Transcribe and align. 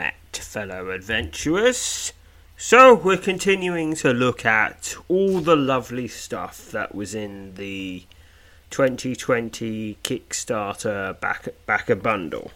met, 0.00 0.14
fellow 0.32 0.88
adventurers. 0.88 2.14
So, 2.56 2.94
we're 2.94 3.18
continuing 3.18 3.94
to 3.96 4.14
look 4.14 4.46
at 4.46 4.96
all 5.08 5.40
the 5.40 5.56
lovely 5.56 6.08
stuff 6.08 6.70
that 6.70 6.94
was 6.94 7.14
in 7.14 7.54
the 7.56 8.04
2020 8.70 9.98
Kickstarter 10.02 11.20
back, 11.20 11.48
backer 11.66 11.96
bundle. 11.96 12.50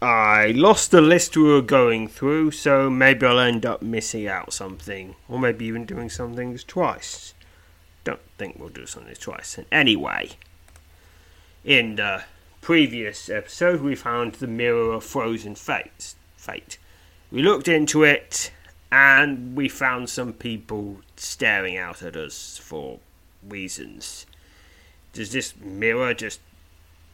I 0.00 0.52
lost 0.56 0.92
the 0.92 1.02
list 1.02 1.36
we 1.36 1.42
were 1.42 1.60
going 1.60 2.08
through, 2.08 2.52
so 2.52 2.88
maybe 2.88 3.26
I'll 3.26 3.38
end 3.38 3.66
up 3.66 3.82
missing 3.82 4.26
out 4.26 4.54
something, 4.54 5.14
or 5.28 5.38
maybe 5.38 5.66
even 5.66 5.84
doing 5.84 6.08
some 6.08 6.34
things 6.34 6.64
twice. 6.64 7.34
Don't 8.04 8.20
think 8.38 8.58
we'll 8.58 8.70
do 8.70 8.86
something 8.86 9.14
twice. 9.14 9.58
And 9.58 9.66
anyway, 9.70 10.30
in 11.64 11.96
the 11.96 12.24
previous 12.62 13.28
episode, 13.28 13.82
we 13.82 13.94
found 13.94 14.34
the 14.34 14.46
Mirror 14.46 14.94
of 14.94 15.04
Frozen 15.04 15.56
Fate. 15.56 16.14
Fate. 16.46 16.78
We 17.30 17.42
looked 17.42 17.66
into 17.66 18.04
it, 18.04 18.52
and 18.92 19.56
we 19.56 19.68
found 19.68 20.08
some 20.08 20.32
people 20.32 21.00
staring 21.16 21.76
out 21.76 22.02
at 22.02 22.16
us 22.16 22.58
for 22.58 23.00
reasons. 23.46 24.26
Does 25.12 25.32
this 25.32 25.56
mirror 25.56 26.14
just 26.14 26.40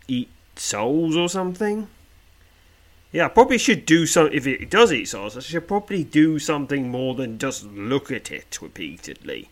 eat 0.06 0.28
souls 0.56 1.16
or 1.16 1.28
something? 1.28 1.88
Yeah, 3.10 3.26
I 3.26 3.28
probably 3.28 3.58
should 3.58 3.86
do 3.86 4.06
some. 4.06 4.28
If 4.32 4.46
it 4.46 4.70
does 4.70 4.92
eat 4.92 5.06
souls, 5.06 5.36
I 5.36 5.40
should 5.40 5.68
probably 5.68 6.04
do 6.04 6.38
something 6.38 6.90
more 6.90 7.14
than 7.14 7.38
just 7.38 7.64
look 7.64 8.10
at 8.10 8.30
it 8.30 8.58
repeatedly. 8.60 9.48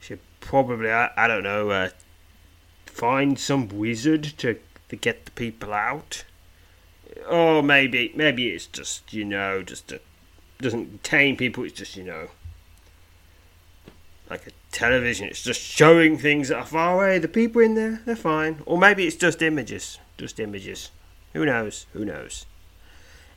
Should 0.00 0.20
probably, 0.40 0.90
I, 0.90 1.10
I 1.16 1.26
don't 1.26 1.42
know, 1.42 1.70
uh, 1.70 1.88
find 2.86 3.38
some 3.38 3.68
wizard 3.68 4.24
to 4.38 4.58
to 4.88 4.96
get 4.96 5.24
the 5.24 5.30
people 5.32 5.72
out. 5.72 6.24
Or 7.28 7.62
maybe, 7.62 8.12
maybe 8.14 8.48
it's 8.48 8.66
just 8.66 9.12
you 9.12 9.24
know, 9.24 9.62
just 9.62 9.92
a 9.92 10.00
doesn't 10.58 11.02
tame 11.02 11.36
people. 11.36 11.64
It's 11.64 11.74
just 11.74 11.96
you 11.96 12.04
know, 12.04 12.28
like 14.30 14.46
a 14.46 14.50
television. 14.72 15.28
It's 15.28 15.42
just 15.42 15.60
showing 15.60 16.18
things 16.18 16.48
that 16.48 16.58
are 16.58 16.66
far 16.66 16.94
away. 16.94 17.18
The 17.18 17.28
people 17.28 17.62
in 17.62 17.74
there, 17.74 18.00
they're 18.04 18.16
fine. 18.16 18.62
Or 18.66 18.78
maybe 18.78 19.06
it's 19.06 19.16
just 19.16 19.42
images. 19.42 19.98
Just 20.18 20.40
images. 20.40 20.90
Who 21.32 21.44
knows? 21.44 21.86
Who 21.92 22.04
knows? 22.04 22.46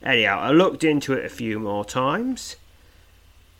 Anyhow, 0.03 0.39
I 0.39 0.51
looked 0.51 0.83
into 0.83 1.13
it 1.13 1.25
a 1.25 1.29
few 1.29 1.59
more 1.59 1.83
times. 1.83 2.55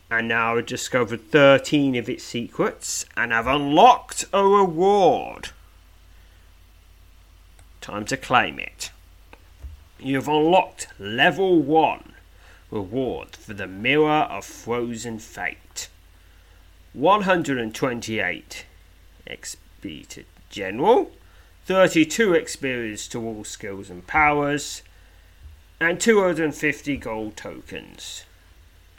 And 0.09 0.27
now 0.27 0.55
I've 0.55 0.65
discovered 0.65 1.31
13 1.31 1.95
of 1.95 2.07
its 2.07 2.23
secrets. 2.23 3.05
And 3.17 3.33
I've 3.33 3.47
unlocked 3.47 4.25
a 4.31 4.43
reward. 4.43 5.49
Time 7.81 8.05
to 8.05 8.17
claim 8.17 8.59
it. 8.59 8.91
You've 9.99 10.27
unlocked 10.27 10.89
level 10.99 11.59
1 11.59 12.13
reward 12.69 13.35
for 13.35 13.55
the 13.55 13.65
Mirror 13.65 14.27
of 14.29 14.45
Frozen 14.45 15.17
Fate. 15.17 15.89
128 16.93 18.65
XP 19.27 20.07
to 20.07 20.23
General, 20.51 21.11
32 21.65 22.35
experience 22.35 23.07
to 23.07 23.25
all 23.25 23.43
skills 23.43 23.89
and 23.89 24.05
powers, 24.05 24.83
and 25.79 25.99
250 25.99 26.97
gold 26.97 27.35
tokens. 27.35 28.23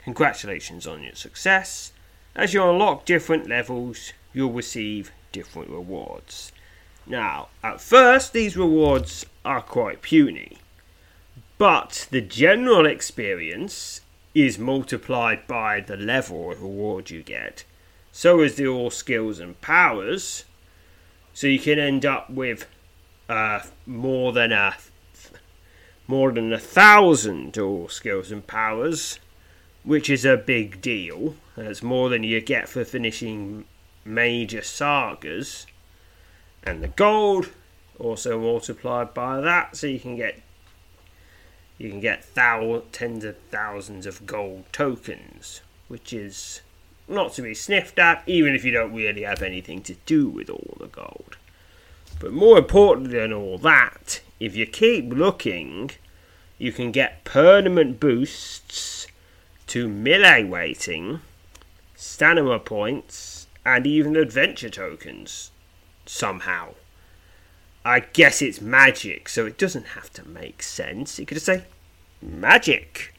Congratulations 0.03 0.85
on 0.85 1.03
your 1.03 1.15
success. 1.15 1.93
As 2.35 2.53
you 2.53 2.61
unlock 2.61 3.05
different 3.05 3.47
levels, 3.47 4.11
you'll 4.33 4.51
receive 4.51 5.13
different 5.31 5.69
rewards. 5.69 6.51
Now, 7.07 7.47
at 7.63 7.79
first, 7.79 8.33
these 8.33 8.57
rewards 8.57 9.25
are 9.45 9.61
quite 9.61 10.01
puny, 10.01 10.57
but 11.59 12.07
the 12.09 12.21
general 12.21 12.85
experience 12.87 13.99
is 14.33 14.57
multiplied 14.57 15.45
by 15.45 15.81
the 15.81 15.97
level 15.97 16.51
of 16.51 16.61
reward 16.61 17.09
you 17.09 17.21
get. 17.21 17.65
So 18.13 18.39
is 18.41 18.55
the 18.55 18.65
all 18.65 18.89
skills 18.89 19.39
and 19.39 19.59
powers. 19.59 20.45
So 21.33 21.47
you 21.47 21.59
can 21.59 21.77
end 21.77 22.05
up 22.05 22.29
with 22.29 22.65
uh, 23.27 23.59
more 23.85 24.31
than 24.31 24.51
a 24.51 24.75
more 26.07 26.31
than 26.31 26.51
a 26.51 26.59
thousand 26.59 27.57
all 27.57 27.89
skills 27.89 28.31
and 28.31 28.47
powers, 28.47 29.19
which 29.83 30.09
is 30.09 30.25
a 30.25 30.37
big 30.37 30.81
deal. 30.81 31.35
That's 31.55 31.83
more 31.83 32.09
than 32.09 32.23
you 32.23 32.39
get 32.39 32.69
for 32.69 32.85
finishing 32.85 33.65
major 34.05 34.63
sagas. 34.63 35.67
And 36.63 36.81
the 36.81 36.87
gold 36.87 37.49
also 37.99 38.39
multiplied 38.39 39.13
by 39.13 39.41
that, 39.41 39.75
so 39.75 39.87
you 39.87 39.99
can 39.99 40.15
get 40.15 40.41
you 41.79 41.89
can 41.89 42.01
get 42.01 42.35
thou- 42.35 42.83
tens 42.91 43.23
of 43.23 43.37
thousands 43.49 44.05
of 44.05 44.27
gold 44.27 44.65
tokens, 44.71 45.61
which 45.87 46.13
is 46.13 46.61
not 47.07 47.33
to 47.33 47.41
be 47.41 47.55
sniffed 47.55 47.97
at, 47.97 48.21
even 48.27 48.53
if 48.53 48.63
you 48.63 48.71
don't 48.71 48.93
really 48.93 49.23
have 49.23 49.41
anything 49.41 49.81
to 49.81 49.95
do 50.05 50.29
with 50.29 50.49
all 50.49 50.77
the 50.79 50.87
gold. 50.87 51.37
But 52.19 52.33
more 52.33 52.57
important 52.57 53.11
than 53.11 53.31
all 53.31 53.57
that, 53.59 54.19
if 54.39 54.55
you 54.55 54.67
keep 54.67 55.11
looking, 55.11 55.91
you 56.57 56.73
can 56.73 56.91
get 56.91 57.23
permanent 57.23 57.99
boosts 57.99 59.07
to 59.67 59.87
melee 59.87 60.43
weighting, 60.43 61.21
stamina 61.95 62.59
points, 62.59 63.47
and 63.65 63.87
even 63.87 64.17
adventure 64.17 64.69
tokens. 64.69 65.51
Somehow. 66.05 66.73
I 67.85 68.01
guess 68.01 68.41
it's 68.41 68.61
magic, 68.61 69.29
so 69.29 69.45
it 69.45 69.57
doesn't 69.57 69.87
have 69.87 70.11
to 70.13 70.27
make 70.27 70.61
sense. 70.61 71.17
You 71.17 71.25
could 71.25 71.35
just 71.35 71.45
say 71.45 71.63
magic. 72.21 73.13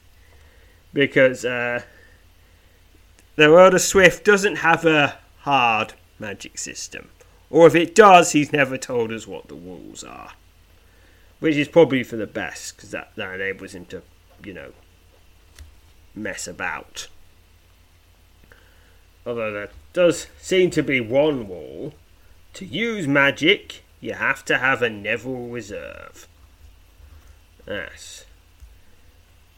Because, 0.93 1.45
uh, 1.45 1.83
the 3.35 3.49
World 3.49 3.73
of 3.73 3.81
Swith 3.81 4.23
doesn't 4.23 4.57
have 4.57 4.85
a 4.85 5.17
hard 5.39 5.93
magic 6.19 6.57
system. 6.57 7.09
Or 7.49 7.67
if 7.67 7.75
it 7.75 7.95
does, 7.95 8.31
he's 8.31 8.53
never 8.53 8.77
told 8.77 9.11
us 9.11 9.27
what 9.27 9.47
the 9.47 9.55
rules 9.55 10.03
are. 10.03 10.33
Which 11.39 11.55
is 11.55 11.67
probably 11.67 12.03
for 12.03 12.17
the 12.17 12.27
best, 12.27 12.75
because 12.75 12.91
that, 12.91 13.11
that 13.15 13.35
enables 13.35 13.73
him 13.73 13.85
to, 13.87 14.03
you 14.43 14.53
know, 14.53 14.71
mess 16.13 16.47
about. 16.47 17.07
Although 19.25 19.51
there 19.51 19.69
does 19.93 20.27
seem 20.39 20.69
to 20.71 20.83
be 20.83 21.01
one 21.01 21.47
rule. 21.47 21.93
To 22.55 22.65
use 22.65 23.07
magic, 23.07 23.83
you 24.01 24.13
have 24.15 24.43
to 24.45 24.57
have 24.57 24.81
a 24.81 24.89
Neville 24.89 25.47
reserve. 25.47 26.27
Yes. 27.67 28.25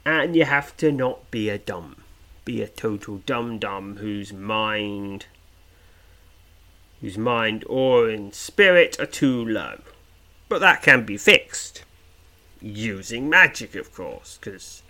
And 0.05 0.35
you 0.35 0.43
have 0.43 0.75
to 0.77 0.91
not 0.91 1.31
be 1.31 1.49
a 1.49 1.57
dumb. 1.57 2.03
Be 2.43 2.61
a 2.61 2.67
total 2.67 3.17
dum 3.25 3.57
dum 3.57 3.97
whose 3.97 4.33
mind 4.33 5.27
whose 6.99 7.17
mind 7.17 7.65
or 7.67 8.09
in 8.09 8.31
spirit 8.31 8.99
are 8.99 9.05
too 9.05 9.45
low. 9.45 9.79
But 10.47 10.59
that 10.59 10.81
can 10.81 11.05
be 11.05 11.17
fixed. 11.17 11.83
Using 12.61 13.29
magic, 13.29 13.75
of 13.75 13.93
course, 13.93 14.37
because 14.39 14.83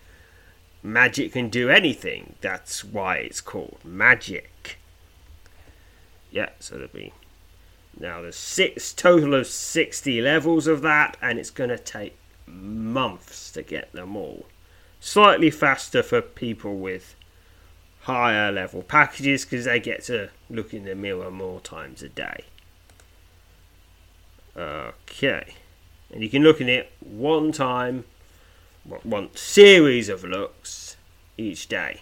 magic 0.84 1.34
can 1.34 1.50
do 1.50 1.70
anything. 1.70 2.36
That's 2.42 2.84
why 2.84 3.18
it's 3.18 3.42
called 3.42 3.80
magic. 3.84 4.78
Yeah, 6.32 6.50
so 6.60 6.76
there'll 6.76 6.90
be. 6.90 7.14
Now 8.00 8.22
there's 8.22 8.36
six 8.36 8.94
total 8.94 9.34
of 9.36 9.48
60 9.48 10.22
levels 10.22 10.68
of 10.68 10.82
that, 10.82 11.18
and 11.22 11.40
it's 11.40 11.50
going 11.50 11.70
to 11.70 11.78
take 11.78 12.18
months 12.48 13.52
to 13.52 13.62
get 13.62 13.92
them 13.94 14.16
all. 14.16 14.46
Slightly 15.00 15.50
faster 15.50 16.02
for 16.02 16.22
people 16.22 16.78
with 16.78 17.16
higher 18.02 18.52
level 18.52 18.84
packages 18.84 19.46
because 19.46 19.66
they 19.66 19.80
get 19.80 20.04
to 20.04 20.30
look 20.50 20.74
in 20.74 20.86
the 20.86 20.96
mirror 20.96 21.32
more 21.32 21.60
times 21.62 22.04
a 22.04 22.10
day. 22.10 22.46
Okay, 24.56 25.56
and 26.12 26.22
you 26.22 26.30
can 26.30 26.44
look 26.44 26.62
in 26.62 26.70
it 26.70 26.92
one 27.00 27.52
time, 27.52 28.06
one 29.04 29.30
series 29.36 30.10
of 30.10 30.24
looks 30.24 30.96
each 31.38 31.68
day. 31.68 32.02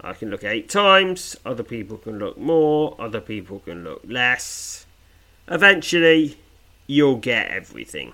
I 0.00 0.12
can 0.12 0.30
look 0.30 0.44
eight 0.44 0.68
times, 0.68 1.36
other 1.44 1.62
people 1.62 1.96
can 1.96 2.18
look 2.18 2.36
more, 2.36 2.96
other 2.98 3.20
people 3.20 3.60
can 3.60 3.82
look 3.82 4.02
less. 4.06 4.86
Eventually, 5.48 6.38
you'll 6.86 7.16
get 7.16 7.48
everything. 7.48 8.12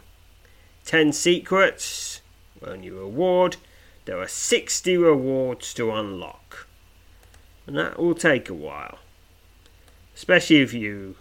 10 0.85 1.13
secrets, 1.13 2.21
earn 2.65 2.83
reward, 2.83 3.57
there 4.05 4.19
are 4.19 4.29
60 4.29 4.97
rewards 4.97 5.75
to 5.75 5.93
unlock. 5.93 6.67
And 7.67 7.77
that 7.77 7.99
will 7.99 8.15
take 8.15 8.49
a 8.49 8.55
while. 8.55 8.99
Especially 10.15 10.61
if 10.61 10.75
you 10.75 11.17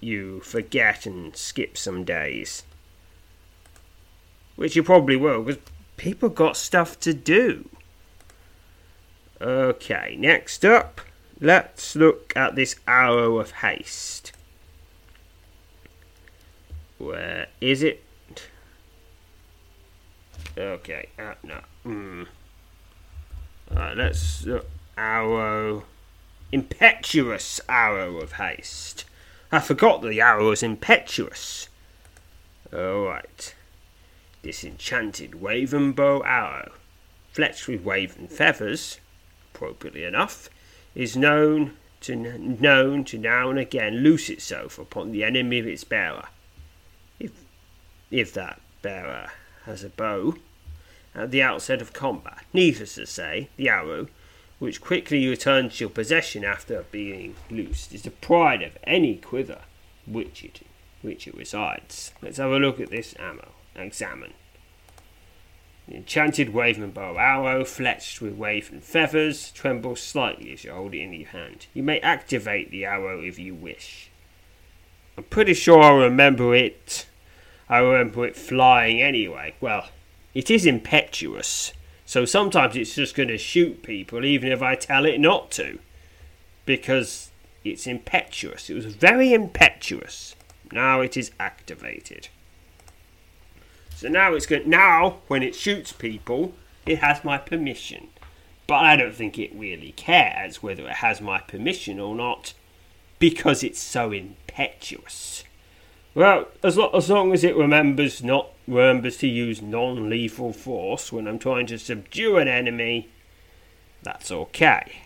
you 0.00 0.40
forget 0.40 1.06
and 1.06 1.36
skip 1.36 1.78
some 1.78 2.02
days. 2.04 2.64
Which 4.56 4.74
you 4.74 4.82
probably 4.82 5.16
will, 5.16 5.42
because 5.42 5.62
people 5.96 6.28
got 6.28 6.56
stuff 6.56 6.98
to 7.00 7.14
do. 7.14 7.68
Okay, 9.42 10.14
next 10.20 10.64
up, 10.64 11.00
let's 11.40 11.96
look 11.96 12.32
at 12.36 12.54
this 12.54 12.76
arrow 12.86 13.38
of 13.38 13.50
haste. 13.50 14.30
Where 16.98 17.48
is 17.60 17.82
it? 17.82 18.04
Okay, 20.56 21.08
uh, 21.18 21.34
no. 21.42 21.60
Mm. 21.84 22.26
Let's 23.96 24.46
look. 24.46 24.68
Arrow. 24.96 25.84
Impetuous 26.52 27.60
arrow 27.68 28.18
of 28.18 28.32
haste. 28.32 29.04
I 29.50 29.58
forgot 29.58 30.02
the 30.02 30.20
arrow 30.20 30.50
was 30.50 30.62
impetuous. 30.62 31.68
Alright. 32.72 33.54
Disenchanted 34.42 35.40
Waven 35.40 35.92
Bow 35.94 36.20
arrow, 36.20 36.72
fletched 37.34 37.66
with 37.66 37.82
waven 37.82 38.28
feathers, 38.28 38.98
appropriately 39.54 40.04
enough, 40.04 40.48
is 40.94 41.16
known 41.16 41.76
to 42.00 42.16
known 42.16 43.04
to 43.04 43.16
now 43.18 43.50
and 43.50 43.58
again 43.58 43.98
loose 43.98 44.28
itself 44.28 44.78
upon 44.78 45.12
the 45.12 45.22
enemy 45.22 45.58
of 45.58 45.66
its 45.66 45.84
bearer. 45.84 46.26
If 47.18 47.32
if 48.10 48.32
that 48.34 48.60
bearer 48.82 49.30
has 49.64 49.84
a 49.84 49.88
bow 49.88 50.34
at 51.14 51.30
the 51.30 51.42
outset 51.42 51.80
of 51.80 51.92
combat. 51.92 52.44
Needless 52.52 52.94
to 52.96 53.06
say, 53.06 53.48
the 53.56 53.68
arrow, 53.68 54.08
which 54.58 54.80
quickly 54.80 55.26
returns 55.28 55.76
to 55.76 55.84
your 55.84 55.90
possession 55.90 56.44
after 56.44 56.84
being 56.90 57.36
loosed, 57.50 57.92
is 57.92 58.02
the 58.02 58.10
pride 58.10 58.62
of 58.62 58.78
any 58.84 59.16
quiver 59.16 59.62
which 60.06 60.42
it, 60.42 60.66
which 61.02 61.28
it 61.28 61.36
resides. 61.36 62.12
Let's 62.22 62.38
have 62.38 62.50
a 62.50 62.58
look 62.58 62.80
at 62.80 62.90
this 62.90 63.14
ammo. 63.18 63.48
Examine. 63.76 64.34
The 65.88 65.96
enchanted 65.96 66.54
waven 66.54 66.90
bow 66.90 67.16
arrow, 67.16 67.64
fletched 67.64 68.20
with 68.20 68.34
waven 68.34 68.80
feathers, 68.80 69.50
trembles 69.50 70.00
slightly 70.00 70.52
as 70.52 70.64
you 70.64 70.72
hold 70.72 70.94
it 70.94 71.00
in 71.00 71.12
your 71.12 71.28
hand. 71.28 71.66
You 71.74 71.82
may 71.82 72.00
activate 72.00 72.70
the 72.70 72.84
arrow 72.84 73.20
if 73.20 73.38
you 73.38 73.54
wish. 73.54 74.10
I'm 75.18 75.24
pretty 75.24 75.54
sure 75.54 75.82
I 75.82 75.90
remember 75.90 76.54
it 76.54 77.06
I 77.72 77.78
remember 77.78 78.26
it 78.26 78.36
flying 78.36 79.00
anyway. 79.00 79.54
Well, 79.58 79.88
it 80.34 80.50
is 80.50 80.66
impetuous, 80.66 81.72
so 82.04 82.26
sometimes 82.26 82.76
it's 82.76 82.94
just 82.94 83.14
going 83.14 83.30
to 83.30 83.38
shoot 83.38 83.82
people 83.82 84.26
even 84.26 84.52
if 84.52 84.60
I 84.60 84.74
tell 84.74 85.06
it 85.06 85.18
not 85.18 85.50
to. 85.52 85.78
Because 86.66 87.30
it's 87.64 87.86
impetuous. 87.86 88.68
It 88.68 88.74
was 88.74 88.84
very 88.84 89.32
impetuous. 89.32 90.36
Now 90.70 91.00
it 91.00 91.16
is 91.16 91.30
activated. 91.40 92.28
So 94.02 94.08
now 94.08 94.34
it's 94.34 94.46
going 94.46 94.68
now 94.68 95.18
when 95.28 95.44
it 95.44 95.54
shoots 95.54 95.92
people, 95.92 96.54
it 96.84 96.98
has 96.98 97.22
my 97.22 97.38
permission. 97.38 98.08
But 98.66 98.84
I 98.84 98.96
don't 98.96 99.14
think 99.14 99.38
it 99.38 99.54
really 99.54 99.92
cares 99.92 100.60
whether 100.60 100.88
it 100.88 100.94
has 100.94 101.20
my 101.20 101.38
permission 101.38 102.00
or 102.00 102.16
not 102.16 102.52
because 103.20 103.62
it's 103.62 103.78
so 103.78 104.10
impetuous. 104.10 105.44
Well, 106.16 106.48
as, 106.64 106.76
lo- 106.76 106.90
as 106.92 107.08
long 107.10 107.32
as 107.32 107.44
it 107.44 107.54
remembers 107.54 108.24
not 108.24 108.48
remembers 108.66 109.18
to 109.18 109.28
use 109.28 109.62
non-lethal 109.62 110.52
force 110.52 111.12
when 111.12 111.28
I'm 111.28 111.38
trying 111.38 111.68
to 111.68 111.78
subdue 111.78 112.38
an 112.38 112.48
enemy, 112.48 113.08
that's 114.02 114.32
okay. 114.32 115.02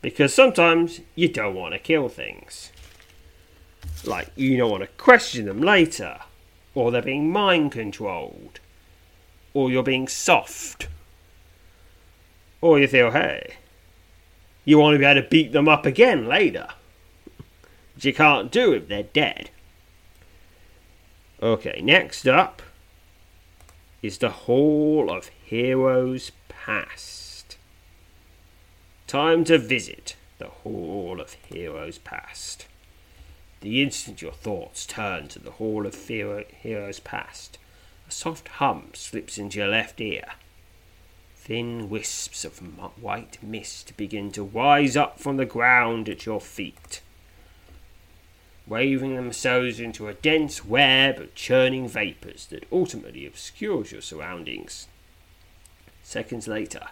Because 0.00 0.32
sometimes 0.32 1.02
you 1.14 1.28
don't 1.28 1.54
want 1.54 1.74
to 1.74 1.78
kill 1.78 2.08
things. 2.08 2.72
Like 4.02 4.30
you 4.34 4.56
don't 4.56 4.70
want 4.70 4.82
to 4.82 4.88
question 4.96 5.44
them 5.44 5.60
later, 5.60 6.20
or 6.74 6.90
they're 6.90 7.02
being 7.02 7.30
mind 7.30 7.72
controlled, 7.72 8.60
or 9.54 9.70
you're 9.70 9.82
being 9.82 10.08
soft, 10.08 10.88
or 12.60 12.78
you 12.78 12.88
feel 12.88 13.10
hey, 13.10 13.54
you 14.64 14.78
want 14.78 14.94
to 14.94 14.98
be 14.98 15.04
able 15.04 15.22
to 15.22 15.28
beat 15.28 15.52
them 15.52 15.68
up 15.68 15.84
again 15.84 16.26
later. 16.26 16.68
But 17.94 18.04
you 18.04 18.14
can't 18.14 18.50
do 18.50 18.72
if 18.72 18.88
they're 18.88 19.02
dead. 19.02 19.50
Okay, 21.42 21.80
next 21.82 22.28
up 22.28 22.62
is 24.00 24.18
the 24.18 24.30
Hall 24.30 25.10
of 25.10 25.28
Heroes 25.44 26.32
Past. 26.48 27.56
Time 29.06 29.44
to 29.44 29.58
visit 29.58 30.16
the 30.38 30.46
Hall 30.46 31.20
of 31.20 31.34
Heroes 31.48 31.98
Past. 31.98 32.66
The 33.62 33.82
instant 33.82 34.20
your 34.20 34.32
thoughts 34.32 34.84
turn 34.84 35.28
to 35.28 35.38
the 35.38 35.52
Hall 35.52 35.86
of 35.86 35.94
Hero- 35.94 36.44
Heroes 36.62 37.00
Past, 37.00 37.58
a 38.06 38.10
soft 38.10 38.48
hum 38.48 38.90
slips 38.92 39.38
into 39.38 39.58
your 39.58 39.68
left 39.68 40.00
ear. 40.00 40.32
Thin 41.36 41.88
wisps 41.88 42.44
of 42.44 42.58
white 43.02 43.38
mist 43.42 43.96
begin 43.96 44.30
to 44.32 44.44
rise 44.44 44.96
up 44.96 45.18
from 45.18 45.38
the 45.38 45.46
ground 45.46 46.08
at 46.08 46.26
your 46.26 46.40
feet 46.40 47.00
waving 48.66 49.16
themselves 49.16 49.80
into 49.80 50.08
a 50.08 50.14
dense 50.14 50.64
web 50.64 51.18
of 51.18 51.34
churning 51.34 51.88
vapours 51.88 52.46
that 52.46 52.64
ultimately 52.70 53.26
obscures 53.26 53.92
your 53.92 54.00
surroundings. 54.00 54.86
Seconds 56.02 56.46
later, 56.46 56.86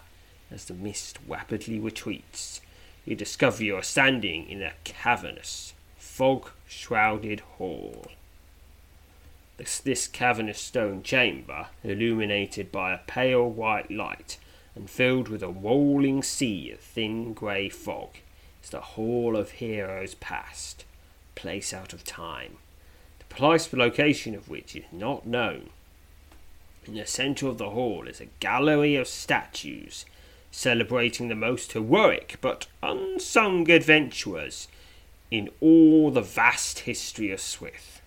as 0.51 0.65
the 0.65 0.73
mist 0.73 1.17
rapidly 1.27 1.79
retreats, 1.79 2.61
you 3.05 3.15
discover 3.15 3.63
you 3.63 3.75
are 3.75 3.83
standing 3.83 4.47
in 4.49 4.61
a 4.61 4.73
cavernous, 4.83 5.73
fog 6.11 6.49
shrouded 6.67 7.39
hall. 7.57 8.05
This, 9.55 9.79
this 9.79 10.07
cavernous 10.07 10.59
stone 10.59 11.03
chamber, 11.03 11.67
illuminated 11.85 12.69
by 12.69 12.93
a 12.93 12.99
pale 13.07 13.49
white 13.49 13.89
light 13.89 14.37
and 14.75 14.89
filled 14.89 15.29
with 15.29 15.41
a 15.41 15.47
rolling 15.47 16.21
sea 16.21 16.69
of 16.71 16.81
thin 16.81 17.33
grey 17.33 17.69
fog, 17.69 18.09
is 18.61 18.71
the 18.71 18.81
Hall 18.81 19.37
of 19.37 19.51
Heroes 19.51 20.15
Past 20.15 20.83
place 21.35 21.73
out 21.73 21.93
of 21.93 22.03
time, 22.03 22.57
the 23.19 23.25
precise 23.33 23.71
location 23.71 24.35
of 24.35 24.49
which 24.49 24.75
is 24.75 24.83
not 24.91 25.25
known. 25.25 25.69
In 26.85 26.95
the 26.95 27.05
centre 27.05 27.47
of 27.47 27.57
the 27.57 27.69
hall 27.69 28.05
is 28.09 28.19
a 28.19 28.27
gallery 28.41 28.97
of 28.97 29.07
statues 29.07 30.03
celebrating 30.51 31.29
the 31.29 31.35
most 31.35 31.71
heroic 31.71 32.37
but 32.41 32.67
unsung 32.83 33.71
adventurers 33.71 34.67
in 35.31 35.49
all 35.61 36.11
the 36.11 36.21
vast 36.21 36.79
history 36.79 37.31
of 37.31 37.39
Swith. 37.39 38.01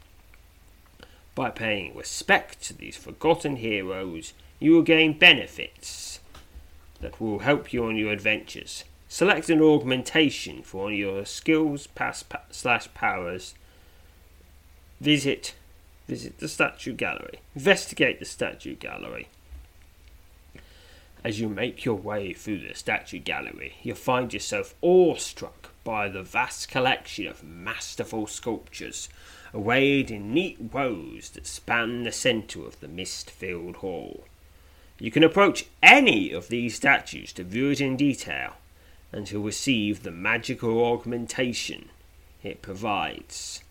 By 1.34 1.50
paying 1.50 1.96
respect 1.96 2.62
to 2.64 2.76
these 2.76 2.96
forgotten 2.96 3.56
heroes, 3.56 4.34
you 4.60 4.72
will 4.72 4.82
gain 4.82 5.18
benefits 5.18 6.20
that 7.00 7.20
will 7.20 7.40
help 7.40 7.72
you 7.72 7.84
on 7.86 7.96
your 7.96 8.12
adventures. 8.12 8.84
Select 9.08 9.48
an 9.48 9.60
augmentation 9.60 10.62
for 10.62 10.92
your 10.92 11.24
skills 11.24 11.86
pass, 11.88 12.24
slash 12.50 12.92
powers. 12.94 13.54
Visit 15.00 15.54
visit 16.06 16.38
the 16.38 16.48
statue 16.48 16.92
gallery. 16.92 17.40
Investigate 17.54 18.18
the 18.18 18.26
statue 18.26 18.76
gallery. 18.76 19.28
As 21.24 21.40
you 21.40 21.48
make 21.48 21.86
your 21.86 21.94
way 21.94 22.34
through 22.34 22.58
the 22.58 22.74
statue 22.74 23.18
gallery, 23.18 23.76
you'll 23.82 23.96
find 23.96 24.32
yourself 24.32 24.74
awestruck 24.82 25.70
by 25.84 26.08
the 26.08 26.22
vast 26.22 26.68
collection 26.68 27.26
of 27.26 27.44
masterful 27.44 28.26
sculptures 28.26 29.08
arrayed 29.54 30.10
in 30.10 30.34
neat 30.34 30.58
rows 30.72 31.30
that 31.30 31.46
span 31.46 32.02
the 32.02 32.10
centre 32.10 32.66
of 32.66 32.80
the 32.80 32.88
mist 32.88 33.30
filled 33.30 33.76
hall. 33.76 34.24
You 34.98 35.10
can 35.10 35.22
approach 35.22 35.66
any 35.82 36.32
of 36.32 36.48
these 36.48 36.74
statues 36.74 37.32
to 37.34 37.44
view 37.44 37.70
it 37.70 37.80
in 37.80 37.96
detail 37.96 38.54
and 39.12 39.26
to 39.26 39.44
receive 39.44 40.02
the 40.02 40.10
magical 40.10 40.84
augmentation 40.84 41.90
it 42.42 42.62
provides. 42.62 43.62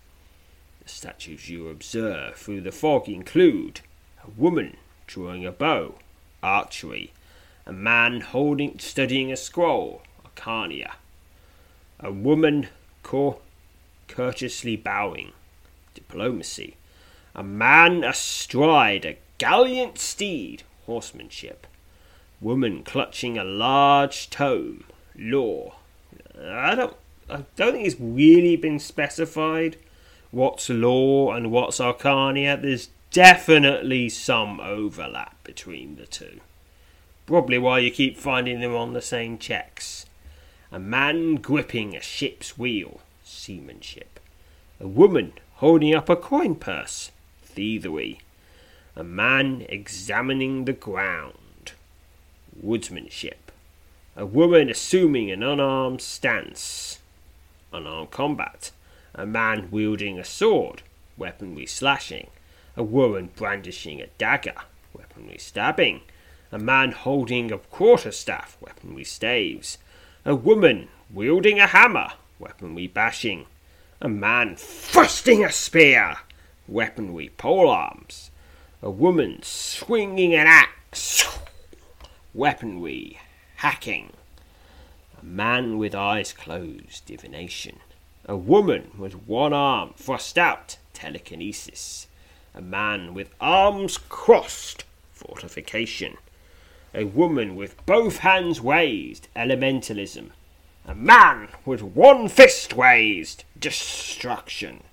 The 0.84 0.90
statues 0.90 1.50
you 1.50 1.70
observe 1.70 2.36
through 2.36 2.62
the 2.62 2.72
fog 2.72 3.10
include 3.10 3.82
a 4.24 4.30
woman 4.30 4.78
drawing 5.08 5.46
a 5.46 5.52
bow, 5.52 5.96
archery, 6.42 7.14
a 7.66 7.74
man 7.74 8.22
holding 8.22 8.80
studying 8.80 9.32
a 9.32 9.38
scroll, 9.38 10.02
arcana, 10.26 10.96
a 12.04 12.12
woman 12.12 12.68
cour- 13.02 13.40
courteously 14.08 14.76
bowing, 14.76 15.32
diplomacy, 15.94 16.76
a 17.34 17.44
man 17.44 18.04
astride 18.04 19.06
a 19.06 19.18
gallant 19.38 19.98
steed, 19.98 20.64
horsemanship, 20.86 21.66
woman 22.42 22.84
clutching 22.84 23.38
a 23.38 23.44
large 23.44 24.30
tome, 24.30 24.84
law. 25.18 25.76
I 26.40 26.76
don't, 26.76 26.96
I 27.30 27.46
don't 27.56 27.74
think 27.74 27.88
it's 27.88 28.00
really 28.00 28.58
been 28.58 28.80
specified 28.80 29.78
what's 30.32 30.70
law 30.70 31.32
and 31.32 31.52
what's 31.52 31.80
arcana. 31.80 32.58
There's 32.58 32.90
definitely 33.12 34.10
some 34.10 34.60
overlap 34.60 35.42
between 35.44 35.96
the 35.96 36.06
two. 36.06 36.42
Probably 37.26 37.58
why 37.58 37.80
you 37.80 37.92
keep 37.92 38.18
finding 38.18 38.60
them 38.60 38.76
on 38.76 38.94
the 38.94 39.02
same 39.02 39.38
checks. 39.38 40.06
A 40.74 40.80
man 40.80 41.36
gripping 41.36 41.96
a 41.96 42.02
ship's 42.02 42.58
wheel, 42.58 43.02
seamanship. 43.24 44.20
A 44.80 44.88
woman 44.88 45.34
holding 45.58 45.94
up 45.94 46.10
a 46.10 46.16
coin 46.16 46.56
purse, 46.56 47.12
thievery. 47.44 48.22
A 48.96 49.04
man 49.04 49.68
examining 49.70 50.66
the 50.66 50.74
ground, 50.74 51.74
woodsmanship. 52.60 53.52
A 54.16 54.26
woman 54.26 54.68
assuming 54.68 55.30
an 55.30 55.44
unarmed 55.44 56.02
stance, 56.02 56.98
unarmed 57.72 58.10
combat. 58.10 58.72
A 59.14 59.28
man 59.28 59.70
wielding 59.70 60.18
a 60.18 60.26
sword, 60.26 60.82
weaponry 61.18 61.68
slashing. 61.68 62.32
A 62.76 62.82
woman 62.82 63.30
brandishing 63.36 64.02
a 64.02 64.08
dagger, 64.18 64.56
weaponry 64.92 65.38
stabbing 65.38 66.02
a 66.54 66.60
man 66.60 66.92
holding 66.92 67.52
a 67.52 67.58
quarterstaff, 67.58 68.58
weaponry 68.62 69.04
staves, 69.04 69.80
a 70.26 70.36
woman 70.36 70.88
wielding 71.10 71.60
a 71.60 71.68
hammer, 71.68 72.14
weaponry 72.40 72.88
bashing, 72.88 73.46
a 74.00 74.08
man 74.08 74.56
thrusting 74.56 75.44
a 75.44 75.52
spear, 75.52 76.18
weaponry 76.68 77.30
polearms, 77.38 78.32
a 78.82 78.90
woman 78.90 79.40
swinging 79.44 80.34
an 80.34 80.48
axe, 80.48 81.28
weaponry 82.34 83.20
hacking, 83.58 84.14
a 85.22 85.26
man 85.26 85.78
with 85.78 85.94
eyes 85.94 86.32
closed, 86.32 87.06
divination, 87.06 87.80
a 88.26 88.38
woman 88.38 88.92
with 88.98 89.28
one 89.28 89.52
arm 89.52 89.94
thrust 89.98 90.38
out, 90.38 90.78
telekinesis, 90.94 92.08
a 92.56 92.62
man 92.62 93.14
with 93.14 93.30
arms 93.42 93.98
crossed, 93.98 94.86
fortification, 95.12 96.18
a 96.94 97.06
woman 97.06 97.56
with 97.56 97.84
both 97.86 98.18
hands 98.20 98.60
raised, 98.60 99.28
elementalism. 99.36 100.30
A 100.86 100.94
man 100.94 101.48
with 101.66 101.82
one 101.82 102.28
fist 102.28 102.74
raised, 102.74 103.46
destruction. 103.58 104.84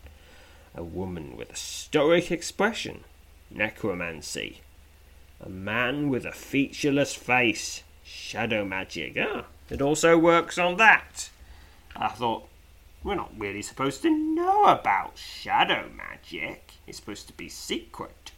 A 0.74 0.82
woman 0.82 1.36
with 1.36 1.50
a 1.50 1.56
stoic 1.56 2.30
expression, 2.30 3.04
necromancy. 3.50 4.60
A 5.40 5.48
man 5.48 6.08
with 6.08 6.24
a 6.24 6.32
featureless 6.32 7.14
face, 7.14 7.82
shadow 8.04 8.64
magic. 8.64 9.16
Ah, 9.20 9.46
it 9.68 9.82
also 9.82 10.16
works 10.16 10.58
on 10.58 10.76
that. 10.76 11.30
I 11.96 12.08
thought, 12.08 12.48
we're 13.02 13.14
not 13.14 13.32
really 13.36 13.62
supposed 13.62 14.02
to 14.02 14.10
know 14.10 14.64
about 14.64 15.18
shadow 15.18 15.88
magic. 15.94 16.74
It's 16.86 16.98
supposed 16.98 17.26
to 17.26 17.32
be 17.32 17.48
secret. 17.48 18.32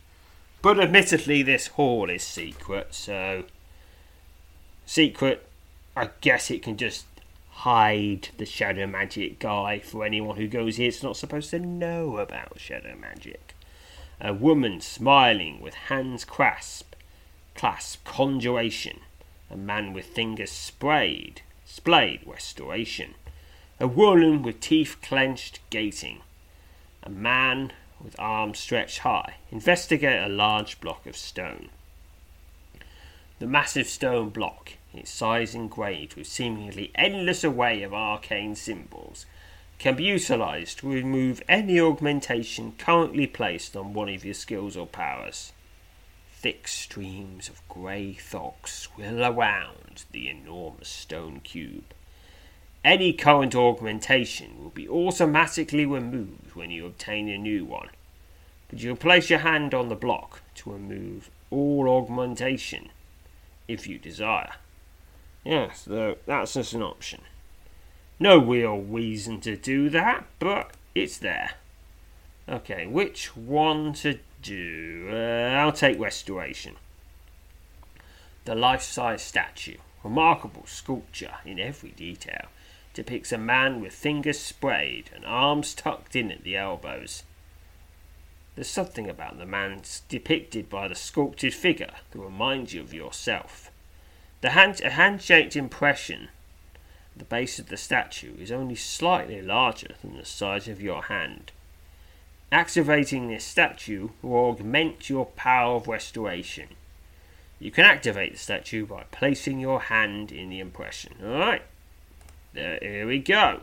But 0.62 0.78
admittedly, 0.78 1.42
this 1.42 1.66
hall 1.66 2.08
is 2.08 2.22
secret, 2.22 2.94
so. 2.94 3.44
Secret, 4.86 5.48
I 5.96 6.10
guess 6.20 6.52
it 6.52 6.62
can 6.62 6.76
just 6.76 7.04
hide 7.50 8.28
the 8.38 8.46
shadow 8.46 8.86
magic 8.86 9.40
guy 9.40 9.80
for 9.80 10.04
anyone 10.04 10.36
who 10.36 10.46
goes 10.46 10.76
here. 10.76 10.88
It's 10.88 11.02
not 11.02 11.16
supposed 11.16 11.50
to 11.50 11.58
know 11.58 12.18
about 12.18 12.60
shadow 12.60 12.94
magic. 12.96 13.56
A 14.20 14.32
woman 14.32 14.80
smiling 14.80 15.60
with 15.60 15.74
hands 15.74 16.24
clasp, 16.24 16.94
clasp 17.56 18.04
conjuration. 18.04 19.00
A 19.50 19.56
man 19.56 19.92
with 19.92 20.06
fingers 20.06 20.52
sprayed, 20.52 21.42
splayed 21.64 22.20
restoration. 22.24 23.14
A 23.80 23.88
woman 23.88 24.42
with 24.42 24.60
teeth 24.60 24.96
clenched 25.02 25.58
gating. 25.70 26.20
A 27.02 27.10
man 27.10 27.72
with 28.02 28.18
arms 28.18 28.58
stretched 28.58 28.98
high. 28.98 29.36
Investigate 29.50 30.22
a 30.22 30.28
large 30.28 30.80
block 30.80 31.06
of 31.06 31.16
stone. 31.16 31.68
The 33.38 33.46
massive 33.46 33.88
stone 33.88 34.30
block, 34.30 34.72
its 34.94 35.10
size 35.10 35.54
engraved 35.54 36.14
with 36.14 36.26
seemingly 36.26 36.90
endless 36.94 37.44
array 37.44 37.82
of 37.82 37.92
arcane 37.92 38.54
symbols, 38.54 39.26
can 39.78 39.96
be 39.96 40.04
utilized 40.04 40.78
to 40.78 40.88
remove 40.88 41.42
any 41.48 41.80
augmentation 41.80 42.72
currently 42.78 43.26
placed 43.26 43.76
on 43.76 43.94
one 43.94 44.08
of 44.08 44.24
your 44.24 44.34
skills 44.34 44.76
or 44.76 44.86
powers. 44.86 45.52
Thick 46.32 46.68
streams 46.68 47.48
of 47.48 47.66
grey 47.68 48.14
fog 48.14 48.68
swirl 48.68 49.24
around 49.24 50.04
the 50.12 50.28
enormous 50.28 50.88
stone 50.88 51.40
cube. 51.40 51.94
Any 52.84 53.12
current 53.12 53.54
augmentation 53.54 54.60
will 54.60 54.70
be 54.70 54.88
automatically 54.88 55.86
removed 55.86 56.56
when 56.56 56.70
you 56.70 56.84
obtain 56.84 57.28
a 57.28 57.38
new 57.38 57.64
one, 57.64 57.90
but 58.68 58.80
you'll 58.80 58.96
place 58.96 59.30
your 59.30 59.38
hand 59.38 59.72
on 59.72 59.88
the 59.88 59.94
block 59.94 60.42
to 60.56 60.72
remove 60.72 61.30
all 61.50 61.88
augmentation 61.88 62.88
if 63.68 63.86
you 63.86 63.98
desire. 63.98 64.54
Yes, 65.44 65.84
though 65.84 66.16
that's 66.26 66.54
just 66.54 66.72
an 66.72 66.82
option. 66.82 67.20
No 68.18 68.38
real 68.38 68.78
reason 68.78 69.40
to 69.42 69.56
do 69.56 69.88
that, 69.90 70.24
but 70.40 70.72
it's 70.94 71.18
there. 71.18 71.52
Okay, 72.48 72.86
which 72.86 73.36
one 73.36 73.92
to 73.94 74.18
do? 74.42 75.08
Uh, 75.10 75.54
I'll 75.56 75.72
take 75.72 76.00
restoration. 76.00 76.76
The 78.44 78.56
life 78.56 78.82
size 78.82 79.22
statue, 79.22 79.76
remarkable 80.02 80.64
sculpture 80.66 81.34
in 81.44 81.60
every 81.60 81.90
detail, 81.90 82.46
depicts 82.94 83.32
a 83.32 83.38
man 83.38 83.80
with 83.80 83.92
fingers 83.92 84.38
sprayed 84.38 85.10
and 85.14 85.24
arms 85.24 85.74
tucked 85.74 86.14
in 86.14 86.30
at 86.30 86.44
the 86.44 86.56
elbows. 86.56 87.22
There's 88.54 88.68
something 88.68 89.08
about 89.08 89.38
the 89.38 89.46
man 89.46 89.82
depicted 90.08 90.68
by 90.68 90.88
the 90.88 90.94
sculpted 90.94 91.54
figure 91.54 91.94
that 92.10 92.18
reminds 92.18 92.74
you 92.74 92.82
of 92.82 92.92
yourself. 92.92 93.70
The 94.42 94.50
hand, 94.50 94.80
a 94.82 94.90
hand-shaped 94.90 95.56
impression 95.56 96.28
the 97.16 97.24
base 97.24 97.58
of 97.58 97.68
the 97.68 97.76
statue 97.76 98.34
is 98.38 98.50
only 98.50 98.74
slightly 98.74 99.42
larger 99.42 99.94
than 100.00 100.16
the 100.16 100.24
size 100.24 100.66
of 100.66 100.80
your 100.80 101.02
hand. 101.04 101.52
Activating 102.50 103.28
this 103.28 103.44
statue 103.44 104.10
will 104.22 104.50
augment 104.50 105.08
your 105.08 105.26
power 105.26 105.76
of 105.76 105.88
restoration. 105.88 106.68
You 107.58 107.70
can 107.70 107.84
activate 107.84 108.32
the 108.32 108.38
statue 108.38 108.86
by 108.86 109.04
placing 109.10 109.60
your 109.60 109.82
hand 109.82 110.32
in 110.32 110.50
the 110.50 110.60
impression. 110.60 111.14
Alright, 111.22 111.62
here 112.54 113.06
we 113.06 113.18
go. 113.18 113.60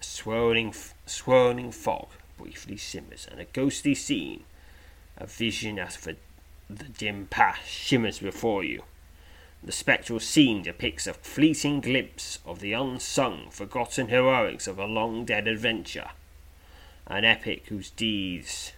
A 0.00 0.04
swirling, 0.04 0.74
swirling 1.06 1.72
fog 1.72 2.08
briefly 2.36 2.76
simmers, 2.76 3.28
and 3.30 3.40
a 3.40 3.44
ghostly 3.44 3.94
scene, 3.94 4.44
a 5.16 5.26
vision 5.26 5.78
out 5.78 5.96
of 5.96 6.16
the 6.68 6.84
dim 6.84 7.26
past, 7.26 7.68
shimmers 7.68 8.18
before 8.18 8.64
you. 8.64 8.82
The 9.62 9.72
spectral 9.72 10.20
scene 10.20 10.62
depicts 10.62 11.06
a 11.06 11.14
fleeting 11.14 11.80
glimpse 11.80 12.38
of 12.44 12.60
the 12.60 12.74
unsung, 12.74 13.48
forgotten 13.50 14.08
heroics 14.08 14.66
of 14.66 14.78
a 14.78 14.84
long 14.84 15.24
dead 15.24 15.48
adventure. 15.48 16.10
An 17.06 17.24
epic 17.24 17.66
whose 17.68 17.90
deeds, 17.90 18.72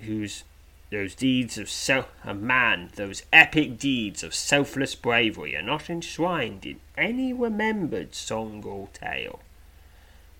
whose 0.00 0.44
those 0.92 1.14
deeds 1.14 1.56
of 1.56 1.70
self, 1.70 2.06
a 2.22 2.34
man, 2.34 2.90
those 2.96 3.22
epic 3.32 3.78
deeds 3.78 4.22
of 4.22 4.34
selfless 4.34 4.94
bravery 4.94 5.56
are 5.56 5.62
not 5.62 5.88
enshrined 5.88 6.66
in 6.66 6.78
any 6.98 7.32
remembered 7.32 8.14
song 8.14 8.62
or 8.62 8.88
tale. 8.92 9.40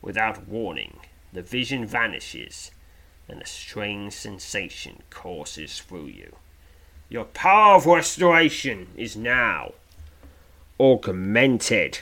Without 0.02 0.46
warning, 0.46 0.98
the 1.32 1.40
vision 1.40 1.86
vanishes, 1.86 2.70
and 3.28 3.40
a 3.40 3.46
strange 3.46 4.12
sensation 4.12 5.02
courses 5.08 5.80
through 5.80 6.08
you. 6.08 6.36
Your 7.08 7.24
power 7.24 7.76
of 7.76 7.86
restoration 7.86 8.88
is 8.94 9.16
now 9.16 9.72
augmented. 10.78 12.00